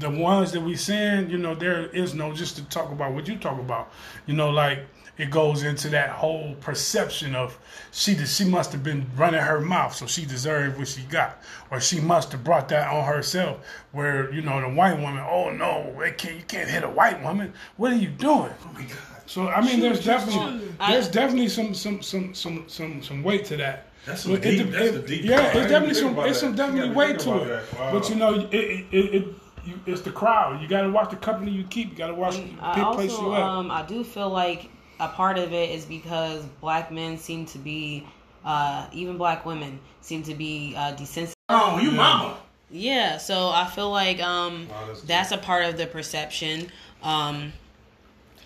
the 0.00 0.10
ones 0.10 0.52
that 0.52 0.60
we 0.60 0.74
send, 0.74 1.30
you 1.30 1.38
know, 1.38 1.54
there 1.54 1.86
is 1.86 2.14
no 2.14 2.32
just 2.32 2.56
to 2.56 2.64
talk 2.64 2.90
about 2.90 3.12
what 3.12 3.28
you 3.28 3.36
talk 3.36 3.58
about. 3.60 3.92
You 4.26 4.34
know, 4.34 4.50
like 4.50 4.80
it 5.16 5.30
goes 5.30 5.62
into 5.62 5.88
that 5.90 6.10
whole 6.10 6.54
perception 6.60 7.34
of 7.34 7.56
she 7.92 8.16
she 8.26 8.44
must 8.44 8.72
have 8.72 8.82
been 8.82 9.06
running 9.16 9.40
her 9.40 9.60
mouth, 9.60 9.94
so 9.94 10.06
she 10.06 10.24
deserved 10.24 10.78
what 10.78 10.88
she 10.88 11.02
got, 11.02 11.38
or 11.70 11.80
she 11.80 12.00
must 12.00 12.32
have 12.32 12.42
brought 12.42 12.68
that 12.70 12.90
on 12.92 13.04
herself. 13.04 13.58
Where 13.92 14.32
you 14.32 14.42
know 14.42 14.60
the 14.60 14.68
white 14.68 14.98
woman, 14.98 15.24
oh 15.28 15.50
no, 15.50 16.00
it 16.00 16.18
can't, 16.18 16.34
you 16.36 16.42
can't 16.42 16.68
hit 16.68 16.82
a 16.84 16.88
white 16.90 17.22
woman. 17.22 17.52
What 17.76 17.92
are 17.92 17.96
you 17.96 18.08
doing? 18.08 18.52
Oh 18.64 18.70
my 18.74 18.82
God. 18.82 18.98
So 19.26 19.48
I 19.48 19.60
mean, 19.60 19.80
there's 19.80 20.04
definitely 20.04 20.68
there's 20.88 21.08
definitely 21.08 21.48
some 21.48 21.74
some 21.74 22.02
some 22.02 22.34
some 22.34 22.64
some 22.68 23.02
some 23.02 23.22
weight 23.22 23.44
to 23.46 23.56
that. 23.58 23.86
That's 24.04 24.22
some 24.22 24.32
But 24.32 24.42
deep- 24.42 24.60
it- 24.66 24.70
that's 24.72 24.96
it- 24.96 25.06
deep 25.06 25.24
Yeah, 25.24 25.40
part. 25.44 25.56
It's 25.56 25.70
definitely 25.70 25.94
some 25.94 26.12
about 26.12 26.28
it's 26.28 26.38
some 26.40 26.54
definitely 26.54 26.94
weight 26.94 27.18
gotta 27.24 27.54
it. 27.54 27.72
Wow. 27.78 27.92
But 27.92 28.10
you 28.10 28.16
know, 28.16 28.34
it 28.34 28.52
it, 28.52 28.86
it, 28.92 29.14
it 29.14 29.24
you, 29.64 29.80
it's 29.86 30.02
the 30.02 30.10
crowd. 30.10 30.60
You 30.60 30.68
got 30.68 30.82
to 30.82 30.90
watch 30.90 31.08
the 31.08 31.16
company 31.16 31.50
you 31.52 31.64
keep. 31.64 31.92
You 31.92 31.96
got 31.96 32.08
to 32.08 32.14
watch 32.14 32.36
the 32.36 32.50
I 32.60 32.92
place 32.94 33.12
also, 33.12 33.28
you 33.30 33.34
at. 33.34 33.40
um, 33.40 33.70
I 33.70 33.82
do 33.86 34.04
feel 34.04 34.28
like 34.28 34.68
a 35.00 35.08
part 35.08 35.38
of 35.38 35.52
it 35.52 35.70
is 35.70 35.84
because 35.84 36.44
black 36.60 36.90
men 36.90 37.18
seem 37.18 37.46
to 37.46 37.58
be, 37.58 38.06
uh, 38.44 38.86
even 38.92 39.16
black 39.16 39.44
women 39.44 39.80
seem 40.00 40.22
to 40.24 40.34
be 40.34 40.74
uh, 40.76 40.94
desensitized. 40.94 41.34
Oh, 41.48 41.78
you 41.78 41.90
mama. 41.90 42.38
Yeah, 42.70 43.18
so 43.18 43.50
I 43.50 43.66
feel 43.66 43.90
like 43.90 44.20
um, 44.20 44.68
Wow, 44.68 44.86
that's 44.86 45.02
that's 45.02 45.32
a 45.32 45.38
part 45.38 45.64
of 45.66 45.76
the 45.76 45.86
perception. 45.86 46.70
Um, 47.02 47.52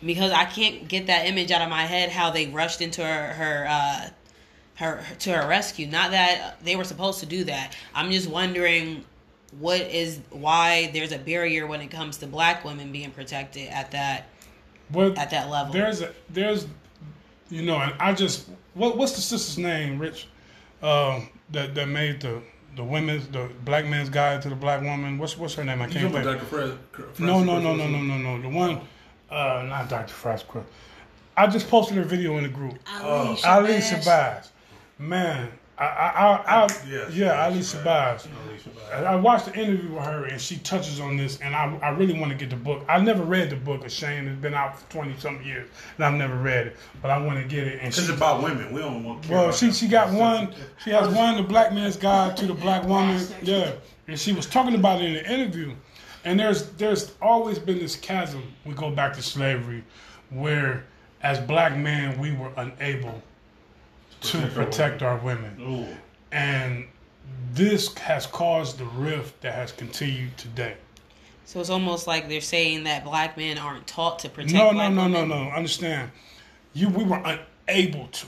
because 0.05 0.33
I 0.33 0.45
can't 0.45 0.87
get 0.89 1.07
that 1.07 1.27
image 1.27 1.51
out 1.51 1.63
of 1.63 1.71
my 1.71 1.85
head 1.85 2.11
how 2.11 2.31
they 2.31 2.47
rushed 2.47 2.81
into 2.81 3.03
her 3.05 3.33
her 3.33 3.67
uh, 3.69 4.09
her 4.75 5.03
to 5.21 5.33
her 5.33 5.49
rescue. 5.49 5.87
Not 5.87 6.11
that 6.11 6.57
they 6.63 6.77
were 6.77 6.85
supposed 6.85 7.21
to 7.21 7.27
do 7.27 7.45
that. 7.45 7.77
I'm 7.95 8.11
just 8.11 8.29
wondering 8.29 9.05
what 9.59 9.81
is 9.81 10.21
why 10.31 10.91
there's 10.93 11.13
a 11.13 11.19
barrier 11.19 11.67
when 11.67 11.81
it 11.81 11.91
comes 11.91 12.19
to 12.19 12.27
black 12.27 12.65
women 12.65 12.93
being 12.93 13.11
protected 13.11 13.69
at 13.69 13.93
that 13.93 14.27
But 14.91 15.19
at 15.19 15.31
that 15.31 15.51
level. 15.51 15.73
there's 15.73 16.01
a, 16.01 16.13
there's 16.31 16.67
you 17.51 17.63
know, 17.63 17.77
and 17.79 17.93
I 17.99 18.15
just 18.15 18.49
what 18.75 18.97
what's 18.97 19.13
the 19.13 19.21
sister's 19.21 19.59
name, 19.59 19.99
Rich? 19.99 20.29
Uh, 20.83 21.21
that 21.51 21.75
that 21.75 21.89
made 21.89 22.21
the 22.21 22.43
the 22.77 22.85
women's 22.85 23.27
the 23.29 23.51
black 23.65 23.87
man's 23.87 24.09
guide 24.09 24.43
to 24.43 24.49
the 24.49 24.55
black 24.55 24.83
woman. 24.83 25.19
What's 25.19 25.37
what's 25.37 25.55
her 25.55 25.65
name? 25.65 25.83
I 25.83 25.87
can't 25.87 26.13
talking 26.13 26.13
think. 26.13 26.25
about 26.25 26.39
Dr. 26.39 26.47
Fred? 26.47 26.79
Fred 27.15 27.27
No, 27.27 27.43
no, 27.43 27.59
no, 27.59 27.75
no, 27.75 27.87
no, 27.87 28.01
no, 28.01 28.19
no. 28.19 28.43
The 28.43 28.49
one, 28.49 28.81
uh, 29.31 29.65
not 29.69 29.89
Dr. 29.89 30.15
Frasquez. 30.15 30.65
I 31.37 31.47
just 31.47 31.69
posted 31.69 31.97
her 31.97 32.05
video 32.05 32.37
in 32.39 32.45
the 32.45 32.49
group. 32.49 32.79
Ali 33.01 33.37
Shabazz. 33.37 33.47
Ali 33.47 33.75
Shabazz. 33.75 34.49
Man, 34.99 35.49
I, 35.79 35.85
I, 35.85 36.09
I, 36.09 36.65
I 36.65 36.69
Yes, 36.89 37.15
yeah, 37.15 37.45
Ali 37.45 37.55
Alicia 37.55 37.77
Shabazz. 37.79 38.27
Alicia 38.49 38.71
I 38.93 39.13
I 39.13 39.17
watched 39.17 39.47
the 39.47 39.55
interview 39.55 39.93
with 39.95 40.05
her, 40.05 40.25
and 40.25 40.41
she 40.41 40.57
touches 40.59 40.99
on 40.99 41.17
this, 41.17 41.39
and 41.41 41.55
I, 41.55 41.79
I 41.83 41.91
really 41.91 42.19
want 42.19 42.33
to 42.33 42.37
get 42.37 42.51
the 42.51 42.57
book. 42.57 42.85
I 42.89 42.99
never 43.01 43.23
read 43.23 43.51
the 43.51 43.57
book 43.57 43.85
of 43.85 43.93
Shane. 43.93 44.27
It's 44.27 44.41
been 44.41 44.55
out 44.55 44.79
for 44.79 44.91
twenty 44.91 45.17
something 45.19 45.47
years, 45.47 45.69
and 45.97 46.05
I've 46.05 46.15
never 46.15 46.37
read 46.37 46.69
it, 46.69 46.77
but 47.01 47.11
I 47.11 47.19
want 47.19 47.39
to 47.39 47.45
get 47.45 47.67
it. 47.67 47.81
And 47.81 47.93
Because 47.93 48.09
it's 48.09 48.17
about 48.17 48.43
women. 48.43 48.73
We 48.73 48.81
don't 48.81 49.05
want 49.05 49.29
well, 49.29 49.53
she 49.53 49.73
she 49.73 49.87
got 49.89 50.13
one. 50.13 50.53
She 50.83 50.91
has 50.91 51.15
one. 51.15 51.37
The 51.37 51.43
black 51.43 51.73
man's 51.73 51.97
guide 51.97 52.37
to 52.39 52.47
the 52.47 52.55
black 52.55 52.85
woman. 52.85 53.25
Yeah, 53.43 53.73
and 54.09 54.19
she 54.19 54.33
was 54.33 54.47
talking 54.47 54.75
about 54.75 55.01
it 55.01 55.05
in 55.05 55.15
the 55.15 55.33
interview. 55.33 55.75
And 56.25 56.41
there's 56.41 56.71
there's 56.73 57.13
always 57.23 57.59
been 57.59 57.79
this 57.79 57.95
chasm. 57.95 58.43
We 58.67 58.75
go 58.75 58.91
back 58.91 59.15
to 59.15 59.23
slavery, 59.23 59.85
where 60.31 60.85
as 61.23 61.39
black 61.39 61.77
men 61.77 62.19
we 62.19 62.33
were 62.33 62.51
unable 62.57 63.23
to 64.21 64.39
Protect 64.39 64.57
our 64.59 64.65
protect 64.65 65.03
our 65.03 65.17
women, 65.19 65.57
Ooh. 65.61 65.97
and 66.33 66.85
this 67.55 67.95
has 67.99 68.27
caused 68.27 68.79
the 68.79 68.85
rift 68.85 69.41
that 69.43 69.55
has 69.55 69.73
continued 69.73 70.37
today. 70.37 70.77
so 71.45 71.61
it's 71.61 71.71
almost 71.71 72.07
like 72.07 72.29
they're 72.29 72.41
saying 72.41 72.85
that 72.85 73.05
black 73.05 73.37
men 73.37 73.59
aren't 73.59 73.87
taught 73.87 74.19
to 74.21 74.29
protect 74.29 74.53
No, 74.55 74.67
no, 74.71 74.73
black 74.75 74.93
no, 74.93 75.09
no, 75.09 75.21
women. 75.23 75.29
no. 75.47 75.51
Understand? 75.53 76.11
You, 76.75 76.89
we 76.91 77.05
were 77.05 77.23
unable 77.69 78.07
to. 78.09 78.27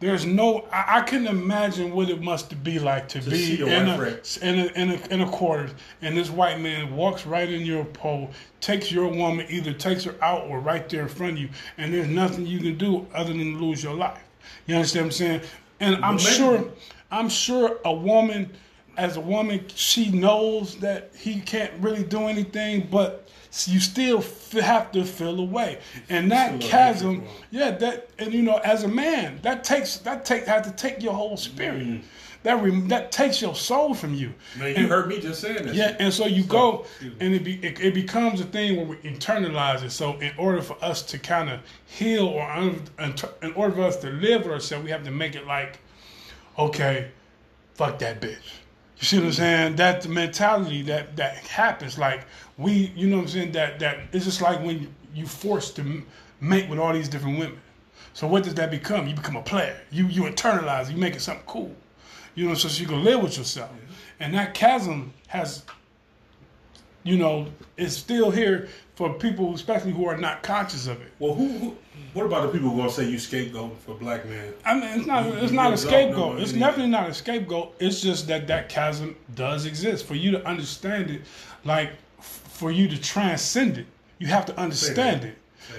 There's 0.00 0.26
no. 0.26 0.66
I, 0.72 0.98
I 0.98 1.00
can 1.02 1.26
imagine 1.28 1.92
what 1.92 2.10
it 2.10 2.20
must 2.20 2.60
be 2.64 2.80
like 2.80 3.08
to, 3.10 3.20
be 3.20 3.60
in 3.60 3.68
a, 3.88 4.18
in 4.42 4.58
a 4.58 4.64
in 4.74 4.90
a 4.90 5.06
in 5.14 5.20
a 5.20 5.30
quarters, 5.30 5.70
and 6.00 6.16
this 6.16 6.28
white 6.28 6.60
man 6.60 6.96
walks 6.96 7.24
right 7.24 7.48
in 7.48 7.60
your 7.64 7.84
pole, 7.84 8.30
takes 8.60 8.90
your 8.90 9.06
woman, 9.06 9.46
either 9.48 9.72
takes 9.72 10.02
her 10.02 10.16
out 10.20 10.48
or 10.48 10.58
right 10.58 10.88
there 10.88 11.02
in 11.02 11.08
front 11.08 11.34
of 11.34 11.38
you, 11.38 11.48
and 11.78 11.94
there's 11.94 12.08
nothing 12.08 12.46
you 12.46 12.58
can 12.58 12.76
do 12.76 13.06
other 13.14 13.32
than 13.32 13.60
lose 13.60 13.84
your 13.84 13.94
life. 13.94 14.20
You 14.66 14.76
understand 14.76 15.06
what 15.06 15.06
I'm 15.06 15.12
saying? 15.12 15.40
And 15.80 16.04
I'm 16.04 16.18
sure, 16.18 16.64
I'm 17.10 17.28
sure 17.28 17.78
a 17.84 17.92
woman, 17.92 18.50
as 18.96 19.16
a 19.16 19.20
woman, 19.20 19.64
she 19.74 20.10
knows 20.10 20.76
that 20.76 21.10
he 21.16 21.40
can't 21.40 21.72
really 21.80 22.04
do 22.04 22.28
anything, 22.28 22.88
but 22.90 23.28
you 23.66 23.80
still 23.80 24.18
f- 24.18 24.52
have 24.52 24.92
to 24.92 25.04
feel 25.04 25.38
away. 25.40 25.78
And 26.08 26.30
that 26.30 26.60
chasm, 26.60 27.24
yeah, 27.50 27.70
that 27.72 28.10
and 28.18 28.32
you 28.32 28.42
know, 28.42 28.56
as 28.58 28.82
a 28.84 28.88
man, 28.88 29.40
that 29.42 29.64
takes 29.64 29.98
that 29.98 30.24
take 30.24 30.46
has 30.46 30.66
to 30.66 30.72
take 30.72 31.02
your 31.02 31.12
whole 31.12 31.36
spirit. 31.36 31.82
Mm. 31.82 32.02
That 32.44 32.60
re, 32.62 32.70
that 32.88 33.12
takes 33.12 33.40
your 33.40 33.54
soul 33.54 33.94
from 33.94 34.14
you. 34.14 34.34
Man, 34.58 34.70
you 34.70 34.74
And- 34.76 34.88
heard 34.88 35.06
me 35.06 35.20
just 35.20 35.40
saying 35.40 35.64
that. 35.66 35.74
yeah, 35.76 35.96
and 36.00 36.12
so 36.12 36.26
you 36.26 36.42
go, 36.42 36.86
and 37.20 37.34
it, 37.34 37.44
be, 37.44 37.54
it 37.64 37.78
it 37.80 37.94
becomes 37.94 38.40
a 38.40 38.44
thing 38.44 38.76
where 38.76 38.84
we 38.86 38.96
internalize 38.96 39.82
it. 39.84 39.92
So 39.92 40.18
in 40.18 40.32
order 40.36 40.60
for 40.60 40.76
us 40.84 41.02
to 41.02 41.18
kind 41.18 41.48
of 41.50 41.60
heal, 41.86 42.26
or 42.26 42.42
un, 42.50 42.82
in 43.42 43.52
order 43.52 43.74
for 43.76 43.82
us 43.82 43.96
to 43.98 44.10
live 44.10 44.42
with 44.42 44.52
ourselves, 44.52 44.84
we 44.84 44.90
have 44.90 45.04
to 45.04 45.12
make 45.12 45.36
it 45.36 45.46
like, 45.46 45.78
okay, 46.58 47.10
fuck 47.74 47.98
that 48.00 48.20
bitch. 48.20 48.36
You 48.98 49.06
see 49.06 49.18
what 49.18 49.26
I'm 49.26 49.32
saying? 49.32 49.76
That 49.76 50.02
the 50.02 50.08
mentality 50.08 50.82
that 50.82 51.16
that 51.16 51.36
happens, 51.36 51.96
like 51.98 52.24
we, 52.58 52.92
you 52.96 53.08
know 53.08 53.16
what 53.16 53.22
I'm 53.22 53.28
saying? 53.28 53.52
That 53.52 53.78
that 53.80 53.98
it's 54.12 54.24
just 54.24 54.40
like 54.40 54.60
when 54.64 54.92
you 55.14 55.26
forced 55.26 55.76
to 55.76 55.82
m- 55.82 56.06
mate 56.40 56.68
with 56.68 56.78
all 56.78 56.92
these 56.92 57.08
different 57.08 57.38
women. 57.38 57.60
So 58.14 58.26
what 58.26 58.42
does 58.44 58.54
that 58.54 58.70
become? 58.70 59.06
You 59.08 59.14
become 59.14 59.36
a 59.36 59.42
player. 59.42 59.76
You 59.90 60.06
you 60.06 60.22
internalize. 60.22 60.90
You 60.90 60.96
make 60.96 61.14
it 61.14 61.20
something 61.20 61.44
cool. 61.46 61.74
You 62.34 62.48
know, 62.48 62.54
so 62.54 62.68
you 62.80 62.86
can 62.88 63.04
live 63.04 63.22
with 63.22 63.36
yourself. 63.38 63.70
And 64.20 64.34
that 64.34 64.54
chasm 64.54 65.12
has, 65.28 65.64
you 67.02 67.16
know, 67.18 67.46
is 67.76 67.96
still 67.96 68.30
here 68.30 68.68
for 68.94 69.14
people, 69.14 69.54
especially 69.54 69.90
who 69.92 70.06
are 70.06 70.16
not 70.16 70.42
conscious 70.42 70.86
of 70.86 71.00
it. 71.00 71.08
Well, 71.18 71.34
who, 71.34 71.48
who? 71.58 71.76
What 72.14 72.26
about 72.26 72.42
the 72.42 72.48
people 72.48 72.70
who 72.70 72.76
gonna 72.78 72.90
say 72.90 73.04
you 73.08 73.18
scapegoat 73.18 73.78
for 73.80 73.94
black 73.94 74.26
men? 74.26 74.52
I 74.64 74.74
mean, 74.74 74.84
it's 74.84 75.06
not. 75.06 75.26
You- 75.26 75.32
It's 75.34 75.50
you 75.50 75.56
not 75.56 75.72
a 75.72 75.76
scapegoat. 75.76 76.40
It's 76.40 76.52
definitely 76.52 76.90
not 76.90 77.08
a 77.10 77.14
scapegoat. 77.14 77.74
It's 77.80 78.00
just 78.00 78.28
that 78.28 78.46
that 78.48 78.68
chasm 78.68 79.16
does 79.34 79.66
exist. 79.66 80.06
For 80.06 80.14
you 80.14 80.30
to 80.32 80.46
understand 80.46 81.10
it, 81.10 81.22
like 81.64 81.92
for 82.20 82.70
you 82.70 82.86
to 82.88 83.00
transcend 83.00 83.78
it, 83.78 83.86
you 84.18 84.26
have 84.28 84.46
to 84.46 84.56
understand 84.58 85.24
it. 85.24 85.36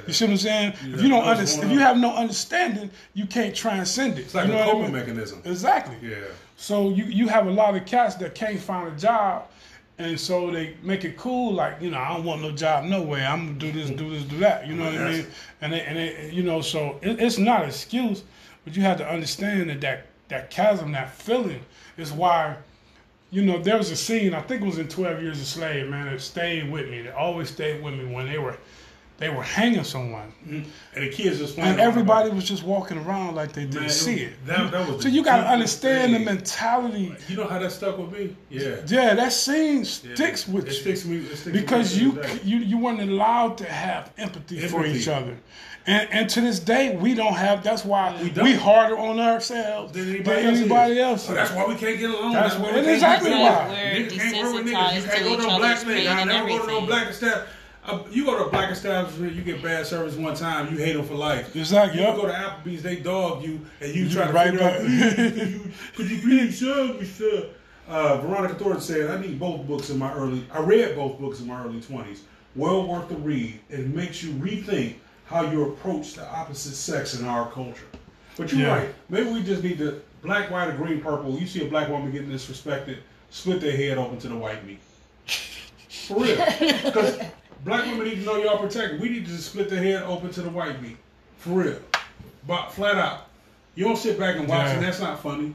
You 0.07 0.13
see 0.13 0.25
what 0.25 0.31
I'm 0.31 0.37
saying? 0.37 0.73
You 0.83 0.95
if 0.95 1.01
you 1.03 1.09
don't 1.09 1.23
understand, 1.23 1.65
if 1.65 1.71
you 1.71 1.79
have 1.79 1.97
no 1.97 2.15
understanding, 2.15 2.89
you 3.13 3.25
can't 3.27 3.53
transcend 3.55 4.17
it. 4.17 4.21
It's 4.23 4.33
like 4.33 4.47
you 4.47 4.53
a 4.53 4.55
know 4.55 4.61
I 4.61 4.65
coping 4.65 4.81
mean? 4.83 4.91
mechanism. 4.93 5.41
Exactly. 5.45 5.97
Yeah. 6.01 6.17
So 6.57 6.89
you 6.89 7.05
you 7.05 7.27
have 7.27 7.47
a 7.47 7.51
lot 7.51 7.75
of 7.75 7.85
cats 7.85 8.15
that 8.15 8.35
can't 8.35 8.59
find 8.59 8.93
a 8.93 8.97
job, 8.97 9.47
and 9.97 10.19
so 10.19 10.51
they 10.51 10.75
make 10.83 11.03
it 11.03 11.17
cool. 11.17 11.53
Like 11.53 11.81
you 11.81 11.89
know, 11.91 11.97
I 11.97 12.13
don't 12.13 12.23
want 12.23 12.41
no 12.41 12.51
job 12.51 12.85
no 12.85 13.01
way. 13.01 13.25
I'm 13.25 13.45
gonna 13.47 13.59
do 13.59 13.71
this, 13.71 13.89
do 13.89 14.09
this, 14.09 14.23
do 14.23 14.37
that. 14.39 14.67
You 14.67 14.75
know 14.75 14.85
what 14.85 14.95
I 14.95 15.11
mean? 15.11 15.27
And 15.61 15.73
they, 15.73 15.81
and 15.81 15.97
they, 15.97 16.31
you 16.31 16.43
know, 16.43 16.61
so 16.61 16.99
it, 17.01 17.19
it's 17.19 17.37
not 17.37 17.63
an 17.63 17.69
excuse, 17.69 18.23
but 18.63 18.75
you 18.75 18.81
have 18.83 18.97
to 18.97 19.09
understand 19.09 19.69
that 19.69 19.81
that 19.81 20.07
that 20.29 20.49
chasm, 20.49 20.91
that 20.93 21.13
feeling, 21.13 21.61
is 21.97 22.11
why. 22.11 22.57
You 23.31 23.41
know, 23.41 23.57
there 23.57 23.79
was 23.79 23.89
a 23.89 23.95
scene. 23.95 24.35
I 24.35 24.41
think 24.41 24.61
it 24.61 24.65
was 24.65 24.77
in 24.77 24.87
Twelve 24.87 25.21
Years 25.23 25.39
a 25.41 25.45
Slave. 25.45 25.89
Man, 25.89 26.07
it 26.07 26.19
stayed 26.19 26.71
with 26.71 26.87
me. 26.87 26.99
It 26.99 27.15
always 27.15 27.49
stayed 27.49 27.83
with 27.83 27.95
me 27.95 28.05
when 28.05 28.27
they 28.27 28.37
were 28.37 28.57
they 29.19 29.29
were 29.29 29.43
hanging 29.43 29.83
someone, 29.83 30.33
mm-hmm. 30.45 30.69
And 30.95 31.05
the 31.05 31.09
kids 31.09 31.37
just 31.39 31.57
and 31.57 31.79
everybody 31.79 32.29
was 32.31 32.43
just 32.43 32.63
walking 32.63 32.97
around 32.97 33.35
like 33.35 33.53
they 33.53 33.63
didn't 33.65 33.81
Man, 33.81 33.89
see 33.89 34.15
it- 34.21 34.33
it. 34.33 34.45
that- 34.47 34.71
that 34.71 34.89
was 34.89 35.03
so 35.03 35.07
you 35.09 35.23
got 35.23 35.37
to 35.37 35.41
deepest 35.43 35.53
understand 35.53 36.13
the 36.13 36.17
thing. 36.17 36.25
mentality 36.25 37.15
You 37.27 37.37
know 37.37 37.47
how 37.47 37.59
that 37.59 37.71
stuck 37.71 37.97
with 37.97 38.11
me? 38.11 38.35
Yeah. 38.49 38.77
yeah, 38.87 39.13
that 39.13 39.31
scene 39.31 39.77
Yeah. 39.79 40.15
sticks 40.15 40.47
with 40.47 40.65
it 40.65 40.73
you 40.73 40.79
Sticks 40.81 41.05
me, 41.05 41.17
it 41.17 41.37
sticks 41.37 41.57
because 41.57 41.93
with 41.93 42.01
you 42.01 42.11
me 42.13 42.21
to 42.21 42.27
this 42.27 42.43
you 42.45 42.57
you 42.59 42.77
weren't 42.77 43.01
allowed 43.01 43.57
to 43.59 43.65
have 43.65 44.11
empathy, 44.17 44.59
for 44.67 44.85
each 44.85 45.07
other, 45.07 45.37
and 45.85 46.07
and 46.11 46.29
to 46.31 46.41
this 46.41 46.59
day 46.59 46.95
we 46.95 47.13
don't 47.13 47.33
have. 47.35 47.63
That's 47.63 47.85
why 47.85 48.15
We 48.21 48.29
we, 48.41 48.53
harder 48.55 48.97
on 48.97 49.19
ourselves 49.19 49.93
Than 49.93 50.05
than 50.07 50.15
anybody, 50.15 50.41
anybody, 50.47 50.99
else. 50.99 51.11
else. 51.11 51.25
So 51.27 51.31
oh, 51.31 51.35
that's 51.35 51.51
why 51.51 51.65
we 51.67 51.75
can't 51.75 51.99
get 51.99 52.09
along. 52.09 52.33
That's 52.33 52.55
why 52.55 52.61
what- 52.63 52.73
we 52.75 52.81
can't 52.81 52.93
exactly 52.95 53.31
why. 53.31 53.67
We're 53.69 54.05
Niggas 54.07 54.17
can't 54.17 54.37
work 54.43 54.53
with 54.53 54.65
niggas. 54.65 54.95
You 54.95 55.01
desensitized 55.01 55.05
can't 55.11 55.17
to 55.17 55.23
go 55.23 55.29
to 55.29 55.33
a 55.33 55.37
each 55.53 55.59
black 55.59 55.71
other's 55.77 55.83
pain 55.83 56.07
I 56.07 56.21
and 56.21 56.29
never 56.29 56.47
go 56.49 56.57
to 56.57 56.57
no 56.57 56.63
everything. 56.63 56.85
black 56.87 57.07
establishment. 57.09 57.49
Uh, 57.85 58.01
you 58.09 58.23
go 58.25 58.37
to 58.37 58.45
a 58.45 58.49
black 58.49 58.71
establishment, 58.71 59.33
you 59.33 59.41
get 59.41 59.61
bad 59.61 59.85
service 59.85 60.15
one 60.15 60.33
time, 60.35 60.71
you 60.73 60.77
hate 60.79 60.93
them 60.93 61.05
for 61.05 61.15
life. 61.15 61.53
Exactly, 61.55 61.99
You 61.99 62.07
yup. 62.07 62.15
go 62.15 62.25
to 62.27 62.31
Applebee's, 62.33 62.81
they 62.81 62.95
dog 62.97 63.43
you, 63.43 63.59
and 63.81 63.93
you, 63.93 64.05
You 64.05 64.09
try 64.09 64.27
to 64.27 64.31
right 64.33 64.51
figure 64.51 64.65
out, 64.65 64.73
back. 64.73 64.81
"Please, 64.85 65.13
could 65.15 65.37
you, 65.49 65.61
could 65.95 66.09
you 66.11 66.21
please 66.21 66.59
serve 66.59 66.99
me, 67.01 67.05
sir? 67.05 67.49
Uh, 67.89 68.17
Veronica 68.21 68.55
Thornton 68.55 68.81
said, 68.81 69.09
I 69.11 69.19
need 69.19 69.37
both 69.37 69.67
books 69.67 69.89
in 69.89 69.97
my 69.99 70.13
early, 70.13 70.45
I 70.53 70.61
read 70.61 70.95
both 70.95 71.19
books 71.19 71.41
in 71.41 71.47
my 71.47 71.61
early 71.61 71.81
20s. 71.81 72.19
Well 72.55 72.87
worth 72.87 73.09
the 73.09 73.15
read. 73.15 73.59
It 73.69 73.87
makes 73.87 74.23
you 74.23 74.31
rethink 74.35 74.95
how 75.25 75.41
you 75.51 75.63
approach 75.65 76.13
the 76.13 76.25
opposite 76.29 76.75
sex 76.75 77.19
in 77.19 77.25
our 77.25 77.51
culture. 77.51 77.87
But 78.37 78.51
you're 78.53 78.61
Yeah. 78.61 78.77
right. 78.77 78.95
Maybe 79.09 79.29
we 79.29 79.43
just 79.43 79.61
need 79.61 79.77
to, 79.79 80.01
black, 80.21 80.49
white, 80.49 80.69
or 80.69 80.73
green, 80.77 81.01
purple, 81.01 81.37
you 81.37 81.45
see 81.47 81.65
a 81.65 81.69
black 81.69 81.89
woman 81.89 82.11
getting 82.13 82.29
disrespected, 82.29 82.99
split 83.29 83.59
their 83.59 83.75
head 83.75 83.97
open 83.97 84.19
to 84.19 84.29
the 84.29 84.35
white 84.37 84.65
meat. 84.65 84.79
For 86.07 86.19
real. 86.19 86.35
Because 86.83 87.19
black 87.63 87.85
women 87.85 88.05
need 88.05 88.15
to 88.19 88.25
know 88.25 88.37
y'all 88.37 88.57
protected. 88.57 88.99
We 89.01 89.09
need 89.09 89.25
to 89.25 89.31
just 89.31 89.51
split 89.51 89.69
the 89.69 89.77
head 89.77 90.03
open 90.03 90.31
to 90.31 90.41
the 90.41 90.49
white 90.49 90.81
meat. 90.81 90.97
For 91.37 91.49
real. 91.51 91.79
But 92.47 92.71
flat 92.71 92.95
out. 92.95 93.27
You 93.75 93.85
don't 93.85 93.97
sit 93.97 94.19
back 94.19 94.35
and 94.35 94.47
watch 94.47 94.67
Yeah. 94.67 94.73
and 94.75 94.83
that's 94.83 94.99
not 94.99 95.21
funny. 95.21 95.53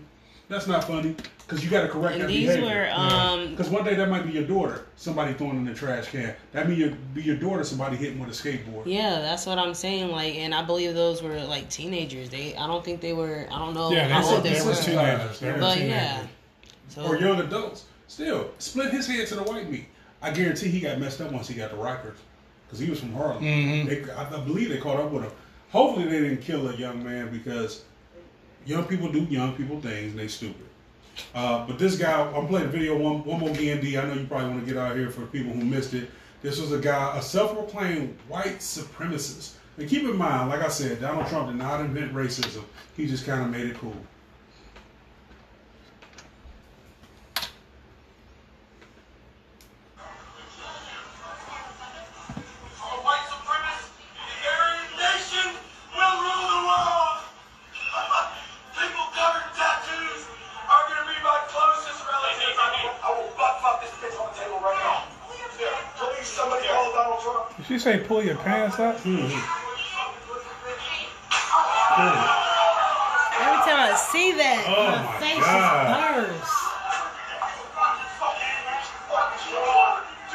That's 0.49 0.67
not 0.67 0.85
funny. 0.85 1.15
Because 1.47 1.65
you 1.65 1.71
got 1.71 1.83
to 1.83 1.89
correct 1.89 2.15
And 2.15 2.23
that 2.25 2.29
these 2.29 2.47
behavior. 2.47 2.67
were 2.67 2.91
um 2.93 3.51
Because 3.51 3.69
one 3.71 3.85
day 3.85 3.95
that 3.95 4.09
might 4.11 4.27
be 4.27 4.33
your 4.33 4.45
daughter, 4.45 4.85
somebody 4.97 5.33
throwing 5.35 5.57
in 5.57 5.65
the 5.65 5.73
trash 5.75 6.09
can. 6.09 6.35
That 6.53 6.69
mean 6.69 6.79
your 6.79 6.91
be 7.15 7.23
your 7.23 7.37
daughter, 7.37 7.65
somebody 7.65 7.97
hitting 7.97 8.19
with 8.19 8.29
a 8.29 8.33
skateboard. 8.33 8.83
yeah, 8.87 9.21
that's 9.21 9.47
what 9.47 9.59
I'm 9.59 9.73
saying. 9.75 10.11
Like, 10.11 10.35
and 10.37 10.55
I 10.55 10.63
believe 10.63 10.95
those 10.95 11.23
were 11.23 11.41
like 11.45 11.69
teenagers. 11.71 12.29
They, 12.31 12.55
I 12.57 12.67
don't 12.67 12.85
think 12.85 13.01
they 13.01 13.13
were. 13.15 13.47
I 13.51 13.59
don't 13.59 13.73
know 13.75 13.91
Yeah, 13.93 14.09
how 14.09 14.21
they 14.23 14.27
were, 14.29 14.35
old 14.35 14.45
they 14.45 14.53
they 14.55 14.61
were 14.63 14.67
were. 14.69 14.75
teenagers. 14.75 15.41
They 15.41 15.53
were 15.53 15.59
But 15.59 15.75
teenagers. 15.75 15.91
yeah, 15.97 16.27
so 16.89 17.03
Or 17.05 17.17
young 17.19 17.41
adults. 17.41 17.85
Still, 18.09 18.51
split 18.59 18.91
his 18.91 19.07
head 19.07 19.27
to 19.29 19.35
the 19.37 19.43
white 19.43 19.71
meat. 19.71 19.87
I 20.23 20.31
guarantee 20.33 20.69
he 20.69 20.81
got 20.81 20.99
messed 20.99 21.21
up 21.21 21.33
once 21.33 21.49
he 21.49 21.55
got 21.55 21.71
to 21.71 21.77
Rikers. 21.77 22.17
Because 22.67 22.81
he 22.81 22.91
was 22.91 23.01
from 23.01 23.13
Harlem. 23.15 23.43
Mhm. 23.43 23.87
They, 23.89 24.13
I, 24.13 24.37
I 24.37 24.41
believe 24.41 24.69
they 24.69 24.77
caught 24.79 24.99
up 25.01 25.11
with 25.11 25.23
him. 25.25 25.33
Hopefully 25.71 26.07
they 26.07 26.21
didn't 26.21 26.43
kill 26.43 26.69
a 26.69 26.77
young 26.77 27.03
man 27.03 27.31
because 27.31 27.83
young 28.67 28.85
people 28.85 29.11
do 29.11 29.21
young 29.21 29.55
people 29.55 29.81
things 29.81 30.11
and 30.11 30.19
they 30.19 30.29
stupid. 30.29 30.67
Uh, 31.35 31.67
but 31.67 31.79
this 31.79 31.97
guy, 31.97 32.21
I'm 32.33 32.47
playing 32.47 32.69
video 32.69 32.97
one, 32.97 33.25
one 33.25 33.41
more 33.41 33.51
D&D. 33.51 33.97
I 33.99 34.07
know 34.07 34.15
you 34.15 34.27
probably 34.27 34.51
want 34.51 34.61
to 34.67 34.73
get 34.73 34.81
out 34.81 34.97
here 34.97 35.11
for 35.11 35.23
people 35.27 35.53
who 35.53 35.65
missed 35.65 35.95
it. 35.95 36.11
This 36.43 36.61
was 36.61 36.73
a 36.73 36.79
guy, 36.79 37.17
a 37.17 37.23
self-proclaimed 37.23 38.17
white 38.29 38.59
supremacist. 38.59 39.55
And 39.79 39.89
keep 39.89 40.03
in 40.05 40.17
mind, 40.17 40.51
like 40.51 40.61
I 40.61 40.69
said, 40.69 41.01
Donald 41.01 41.27
Trump 41.29 41.49
did 41.49 41.57
not 41.57 41.81
invent 41.81 42.13
racism. 42.13 42.65
He 42.97 43.07
just 43.07 43.25
kind 43.27 43.43
of 43.43 43.51
made 43.51 43.67
it 43.67 43.79
cool. 43.79 43.97
Pull 68.79 69.13
your 69.13 69.21
pants 69.21 69.29
up? 69.29 69.45
Every 73.41 73.61
time 73.67 73.81
I 73.81 73.97
see 74.11 74.33
that, 74.33 74.65
Oh 74.69 74.91
my, 74.91 75.03
my 75.03 75.19
face 75.21 75.45
God. 75.45 75.87
just 75.89 76.39
burns. 76.39 76.51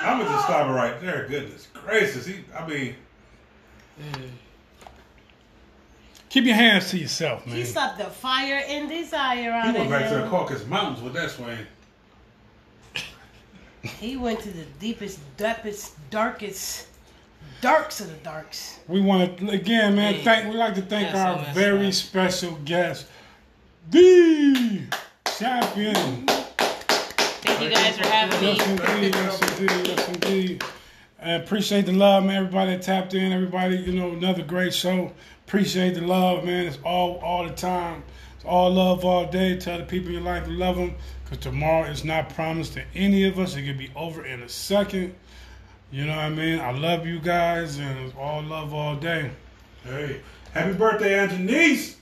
I'm 0.05 0.17
gonna 0.19 0.29
just 0.29 0.45
stop 0.45 0.67
it 0.67 0.71
right 0.71 0.99
there. 1.01 1.27
Goodness 1.29 1.67
gracious, 1.73 2.25
he. 2.25 2.43
I 2.57 2.67
mean, 2.67 2.95
Keep 6.29 6.45
your 6.45 6.55
hands 6.55 6.89
to 6.89 6.97
yourself, 6.97 7.45
man. 7.45 7.55
He 7.55 7.63
stopped 7.63 7.99
the 7.99 8.05
fire 8.05 8.63
and 8.67 8.89
desire 8.89 9.51
he 9.51 9.71
went 9.71 9.77
of 9.77 9.89
back 9.89 10.09
to 10.09 10.15
the 10.15 10.23
him. 10.23 10.29
Caucasus 10.29 10.65
Mountains 10.67 11.01
with 11.03 11.13
that 11.13 11.29
swing. 11.29 11.59
He 13.83 14.17
went 14.17 14.39
to 14.39 14.49
the 14.49 14.65
deepest, 14.79 15.19
deepest, 15.37 15.93
darkest, 16.09 16.87
darks 17.61 17.99
of 18.01 18.07
the 18.09 18.17
darks. 18.17 18.79
We 18.87 19.01
want 19.01 19.37
to 19.37 19.49
again, 19.49 19.95
man. 19.95 20.15
Hey, 20.15 20.23
Thank. 20.23 20.51
We 20.51 20.57
like 20.57 20.75
to 20.75 20.81
thank 20.81 21.11
that's 21.11 21.17
so 21.17 21.25
our 21.25 21.35
messed 21.37 21.55
very 21.55 21.87
up. 21.87 21.93
special 21.93 22.55
guest, 22.65 23.07
the 23.89 24.81
champion. 25.37 26.25
thank 26.27 27.61
you 27.61 27.69
guys 27.69 27.97
for 27.97 28.07
having 28.07 28.39
me. 28.41 28.53
Yes, 28.53 28.81
indeed. 28.81 29.15
Yes, 29.15 29.59
indeed. 29.59 29.87
Yes, 29.87 30.09
indeed. 30.09 30.63
I 31.21 31.31
appreciate 31.33 31.85
the 31.85 31.93
love, 31.93 32.25
man. 32.25 32.35
Everybody 32.35 32.71
that 32.71 32.81
tapped 32.81 33.13
in. 33.13 33.31
Everybody, 33.31 33.77
you 33.77 33.93
know, 33.93 34.11
another 34.11 34.43
great 34.43 34.73
show. 34.73 35.13
Appreciate 35.47 35.93
the 35.95 36.01
love, 36.01 36.43
man. 36.43 36.65
It's 36.65 36.77
all 36.83 37.17
all 37.19 37.47
the 37.47 37.53
time. 37.53 38.03
It's 38.35 38.45
all 38.45 38.71
love 38.71 39.05
all 39.05 39.25
day. 39.25 39.57
Tell 39.57 39.77
the 39.77 39.85
people 39.85 40.09
in 40.09 40.15
your 40.15 40.23
life 40.23 40.47
you 40.47 40.53
love 40.55 40.75
them. 40.75 40.95
Because 41.23 41.37
tomorrow 41.39 41.85
is 41.85 42.03
not 42.03 42.29
promised 42.29 42.73
to 42.73 42.83
any 42.93 43.23
of 43.25 43.39
us. 43.39 43.55
It 43.55 43.63
could 43.63 43.77
be 43.77 43.89
over 43.95 44.25
in 44.25 44.41
a 44.41 44.49
second. 44.49 45.15
You 45.93 46.07
know 46.07 46.15
what 46.15 46.25
I 46.25 46.29
mean? 46.29 46.59
I 46.59 46.71
love 46.71 47.05
you 47.05 47.19
guys, 47.19 47.77
and 47.77 47.99
it's 47.99 48.15
all 48.17 48.41
love 48.41 48.73
all 48.73 48.95
day. 48.95 49.29
Hey, 49.83 50.21
happy 50.51 50.73
birthday, 50.73 51.19
Aunt 51.19 51.29
Denise. 51.29 51.97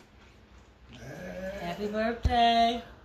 Happy 1.60 1.88
birthday. 1.88 2.82